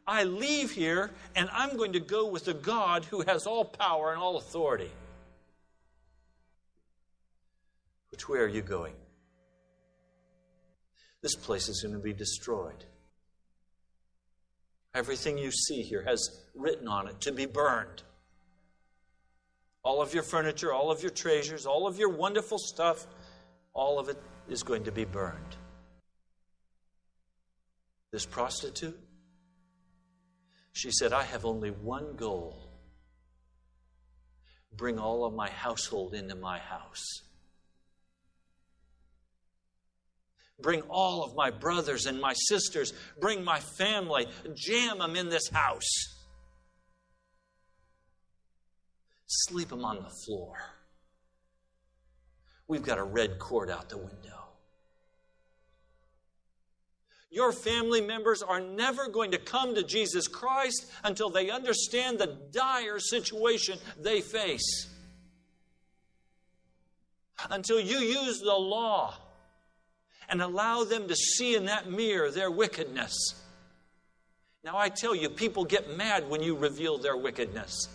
I 0.05 0.23
leave 0.23 0.71
here, 0.71 1.11
and 1.35 1.49
I'm 1.53 1.77
going 1.77 1.93
to 1.93 1.99
go 1.99 2.27
with 2.27 2.45
the 2.45 2.53
God 2.53 3.05
who 3.05 3.21
has 3.21 3.45
all 3.45 3.63
power 3.63 4.11
and 4.11 4.19
all 4.19 4.37
authority. 4.37 4.89
Which 8.11 8.27
way 8.27 8.39
are 8.39 8.47
you 8.47 8.63
going? 8.63 8.95
This 11.21 11.35
place 11.35 11.69
is 11.69 11.83
going 11.83 11.93
to 11.93 11.99
be 11.99 12.13
destroyed. 12.13 12.85
Everything 14.95 15.37
you 15.37 15.51
see 15.51 15.83
here 15.83 16.03
has 16.03 16.45
written 16.55 16.87
on 16.87 17.07
it 17.07 17.21
to 17.21 17.31
be 17.31 17.45
burned. 17.45 18.03
All 19.83 20.01
of 20.01 20.13
your 20.13 20.23
furniture, 20.23 20.73
all 20.73 20.91
of 20.91 21.01
your 21.01 21.11
treasures, 21.11 21.65
all 21.65 21.87
of 21.87 21.99
your 21.99 22.09
wonderful 22.09 22.57
stuff, 22.57 23.05
all 23.73 23.99
of 23.99 24.09
it 24.09 24.17
is 24.49 24.63
going 24.63 24.83
to 24.85 24.91
be 24.91 25.05
burned. 25.05 25.55
This 28.11 28.25
prostitute, 28.25 28.99
she 30.73 30.91
said, 30.91 31.13
I 31.13 31.23
have 31.23 31.45
only 31.45 31.69
one 31.69 32.15
goal 32.15 32.69
bring 34.79 34.97
all 34.97 35.25
of 35.25 35.33
my 35.33 35.49
household 35.49 36.13
into 36.13 36.35
my 36.35 36.57
house. 36.57 37.05
Bring 40.61 40.81
all 40.83 41.23
of 41.23 41.35
my 41.35 41.51
brothers 41.51 42.05
and 42.05 42.19
my 42.19 42.33
sisters, 42.33 42.93
bring 43.19 43.43
my 43.43 43.59
family, 43.59 44.27
jam 44.55 44.99
them 44.99 45.15
in 45.15 45.29
this 45.29 45.49
house. 45.49 45.89
Sleep 49.27 49.69
them 49.69 49.85
on 49.85 49.97
the 49.97 50.09
floor. 50.25 50.55
We've 52.67 52.83
got 52.83 52.97
a 52.97 53.03
red 53.03 53.39
cord 53.39 53.69
out 53.69 53.89
the 53.89 53.97
window. 53.97 54.48
Your 57.31 57.51
family 57.51 58.01
members 58.01 58.41
are 58.41 58.59
never 58.59 59.07
going 59.07 59.31
to 59.31 59.37
come 59.37 59.75
to 59.75 59.83
Jesus 59.83 60.27
Christ 60.27 60.87
until 61.03 61.29
they 61.29 61.51
understand 61.51 62.17
the 62.17 62.37
dire 62.51 62.99
situation 62.99 63.77
they 63.99 64.21
face. 64.21 64.87
Until 67.49 67.79
you 67.79 67.99
use 67.99 68.39
the 68.39 68.53
law 68.53 69.15
and 70.27 70.41
allow 70.41 70.83
them 70.83 71.07
to 71.07 71.15
see 71.15 71.55
in 71.55 71.65
that 71.65 71.89
mirror 71.89 72.31
their 72.31 72.51
wickedness. 72.51 73.15
Now, 74.63 74.77
I 74.77 74.89
tell 74.89 75.15
you, 75.15 75.29
people 75.29 75.65
get 75.65 75.95
mad 75.95 76.29
when 76.29 76.43
you 76.43 76.55
reveal 76.55 76.97
their 76.97 77.15
wickedness. 77.15 77.87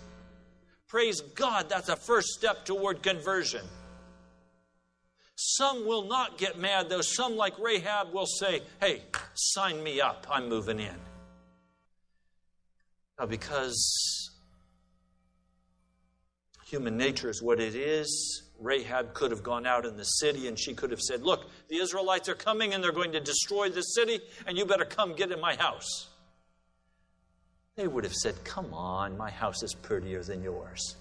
Praise 0.89 1.21
God, 1.21 1.69
that's 1.69 1.89
a 1.89 1.97
first 1.97 2.29
step 2.29 2.65
toward 2.65 3.03
conversion. 3.03 3.65
Some 5.37 5.87
will 5.87 6.07
not 6.07 6.39
get 6.39 6.59
mad, 6.59 6.89
though. 6.89 7.01
Some, 7.01 7.37
like 7.37 7.59
Rahab, 7.59 8.13
will 8.13 8.27
say, 8.27 8.63
Hey, 8.81 9.03
sign 9.35 9.83
me 9.83 10.01
up. 10.01 10.27
I'm 10.31 10.49
moving 10.49 10.79
in. 10.79 10.97
Now, 13.19 13.27
because 13.27 14.31
human 16.67 16.97
nature 16.97 17.31
is 17.31 17.43
what 17.43 17.61
it 17.61 17.75
is, 17.75 18.43
Rahab 18.61 19.15
could 19.15 19.31
have 19.31 19.43
gone 19.43 19.67
out 19.67 19.85
in 19.85 19.97
the 19.97 20.05
city 20.05 20.49
and 20.49 20.59
she 20.59 20.75
could 20.75 20.91
have 20.91 21.01
said, 21.01 21.23
Look, 21.23 21.51
the 21.69 21.77
Israelites 21.77 22.29
are 22.29 22.35
coming 22.35 22.75
and 22.75 22.83
they're 22.83 22.93
going 22.93 23.13
to 23.13 23.21
destroy 23.21 23.69
the 23.69 23.83
city, 23.83 24.21
and 24.47 24.57
you 24.57 24.65
better 24.65 24.85
come 24.85 25.15
get 25.15 25.33
in 25.33 25.41
my 25.41 25.57
house. 25.57 26.09
They 27.77 27.89
would 27.89 28.05
have 28.05 28.15
said, 28.15 28.37
Come 28.45 28.73
on, 28.73 29.17
my 29.17 29.31
house 29.31 29.63
is 29.63 29.75
prettier 29.75 30.23
than 30.23 30.43
yours. 30.43 30.97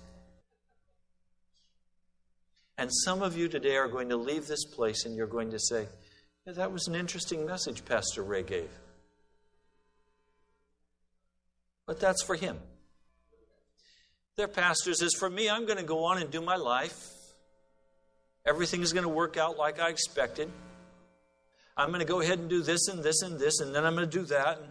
And 2.78 2.89
some 2.91 3.21
of 3.21 3.38
you 3.38 3.47
today 3.47 3.76
are 3.76 3.88
going 3.88 4.09
to 4.09 4.17
leave 4.17 4.47
this 4.47 4.65
place 4.65 5.05
and 5.05 5.15
you're 5.15 5.28
going 5.28 5.51
to 5.51 5.59
say, 5.59 5.88
yeah, 6.45 6.53
That 6.53 6.71
was 6.71 6.88
an 6.88 6.95
interesting 6.95 7.45
message 7.45 7.86
Pastor 7.86 8.24
Ray 8.24 8.43
gave. 8.43 8.69
But 11.86 11.99
that's 11.99 12.24
for 12.24 12.36
him. 12.36 12.57
Their 14.36 14.47
pastors 14.47 15.01
is 15.01 15.15
for 15.17 15.30
me, 15.30 15.49
I'm 15.49 15.65
going 15.65 15.78
to 15.78 15.84
go 15.84 16.05
on 16.05 16.17
and 16.17 16.32
do 16.32 16.41
my 16.41 16.55
life. 16.55 17.11
Everything 18.45 18.82
is 18.82 18.91
going 18.91 19.03
to 19.03 19.09
work 19.09 19.38
out 19.38 19.57
like 19.57 19.80
I 19.80 19.89
expected. 19.89 20.49
I'm 21.78 21.89
going 21.89 21.99
to 21.99 22.05
go 22.05 22.21
ahead 22.21 22.39
and 22.39 22.49
do 22.49 22.61
this 22.61 22.88
and 22.88 23.03
this 23.03 23.21
and 23.21 23.39
this, 23.39 23.59
and 23.59 23.74
then 23.74 23.86
I'm 23.86 23.95
going 23.95 24.09
to 24.09 24.17
do 24.17 24.26
that. 24.26 24.57
And 24.59 24.67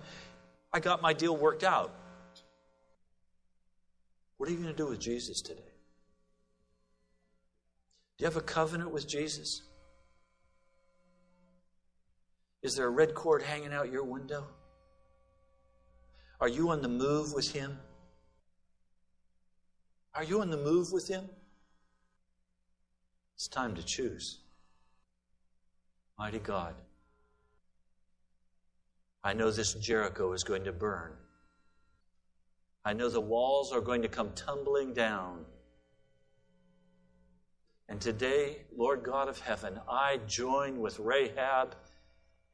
I 0.73 0.81
got 0.81 1.01
my 1.01 1.13
deal 1.13 1.37
worked 1.37 1.65
out. 1.65 1.93
What 4.37 4.49
are 4.49 4.53
you 4.53 4.59
going 4.59 4.71
to 4.71 4.77
do 4.77 4.89
with 4.89 5.01
Jesus 5.01 5.41
today? 5.41 5.72
Do 8.23 8.27
you 8.27 8.31
have 8.31 8.41
a 8.41 8.47
covenant 8.47 8.93
with 8.93 9.09
Jesus? 9.09 9.63
Is 12.63 12.77
there 12.77 12.87
a 12.87 12.91
red 12.91 13.15
cord 13.15 13.43
hanging 13.43 13.73
out 13.73 13.91
your 13.91 14.05
window? 14.05 14.47
Are 16.41 16.47
you 16.47 16.69
on 16.69 16.83
the 16.83 16.89
move 16.89 17.33
with 17.33 17.51
Him? 17.51 17.81
Are 20.15 20.23
you 20.23 20.41
on 20.41 20.51
the 20.51 20.57
move 20.57 20.93
with 20.93 21.09
Him? 21.09 21.25
It's 23.35 23.49
time 23.49 23.75
to 23.75 23.83
choose. 23.83 24.39
Mighty 26.17 26.39
God, 26.39 26.77
I 29.25 29.33
know 29.33 29.51
this 29.51 29.75
Jericho 29.75 30.33
is 30.33 30.45
going 30.45 30.63
to 30.63 30.73
burn. 30.73 31.11
I 32.85 32.93
know 32.93 33.09
the 33.09 33.21
walls 33.21 33.73
are 33.73 33.81
going 33.81 34.03
to 34.03 34.09
come 34.09 34.31
tumbling 34.37 34.95
down. 34.95 35.45
And 37.93 38.01
today, 38.01 38.57
Lord 38.75 39.03
God 39.03 39.29
of 39.29 39.39
heaven, 39.39 39.79
I 39.87 40.19
join 40.27 40.81
with 40.81 40.99
Rahab 40.99 41.75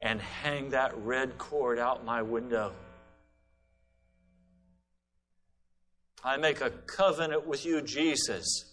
and 0.01 0.19
hang 0.19 0.71
that 0.71 0.91
red 0.97 1.37
cord 1.37 1.79
out 1.79 2.03
my 2.03 2.21
window. 2.21 2.73
I 6.25 6.35
make 6.35 6.59
a 6.59 6.69
covenant 6.69 7.47
with 7.47 7.65
you, 7.65 7.81
Jesus, 7.81 8.65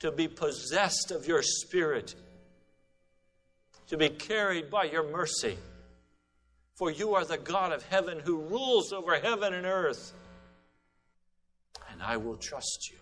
to 0.00 0.12
be 0.12 0.28
possessed 0.28 1.10
of 1.10 1.26
your 1.26 1.40
Spirit, 1.42 2.14
to 3.86 3.96
be 3.96 4.10
carried 4.10 4.70
by 4.70 4.84
your 4.84 5.10
mercy. 5.10 5.56
For 6.74 6.90
you 6.90 7.14
are 7.14 7.24
the 7.24 7.38
God 7.38 7.72
of 7.72 7.82
heaven 7.84 8.20
who 8.22 8.42
rules 8.42 8.92
over 8.92 9.18
heaven 9.18 9.54
and 9.54 9.64
earth. 9.64 10.12
And 11.90 12.02
I 12.02 12.18
will 12.18 12.36
trust 12.36 12.90
you. 12.90 13.01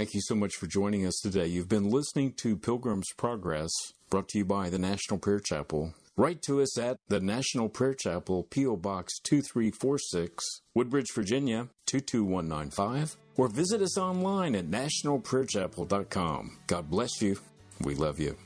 Thank 0.00 0.14
you 0.14 0.22
so 0.22 0.34
much 0.34 0.54
for 0.54 0.66
joining 0.66 1.04
us 1.04 1.20
today. 1.20 1.46
You've 1.46 1.68
been 1.68 1.90
listening 1.90 2.32
to 2.38 2.56
Pilgrim's 2.56 3.12
Progress, 3.18 3.70
brought 4.08 4.28
to 4.28 4.38
you 4.38 4.46
by 4.46 4.70
the 4.70 4.78
National 4.78 5.18
Prayer 5.18 5.40
Chapel. 5.40 5.92
Write 6.16 6.40
to 6.44 6.62
us 6.62 6.78
at 6.78 6.96
the 7.08 7.20
National 7.20 7.68
Prayer 7.68 7.92
Chapel, 7.92 8.44
P.O. 8.44 8.76
Box 8.76 9.18
2346, 9.24 10.62
Woodbridge, 10.74 11.12
Virginia 11.14 11.68
22195, 11.84 13.18
or 13.36 13.48
visit 13.48 13.82
us 13.82 13.98
online 13.98 14.54
at 14.54 14.70
nationalprayerchapel.com. 14.70 16.58
God 16.66 16.88
bless 16.88 17.20
you. 17.20 17.38
We 17.82 17.94
love 17.94 18.18
you. 18.18 18.38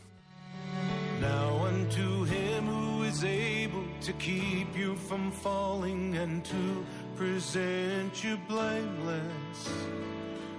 Now 1.20 1.66
unto 1.66 2.24
him 2.24 2.66
who 2.66 3.04
is 3.04 3.22
able 3.22 3.84
to 4.00 4.12
keep 4.14 4.76
you 4.76 4.96
from 4.96 5.30
falling 5.30 6.16
and 6.16 6.44
to 6.46 6.84
present 7.14 8.24
you 8.24 8.38
blameless 8.48 9.70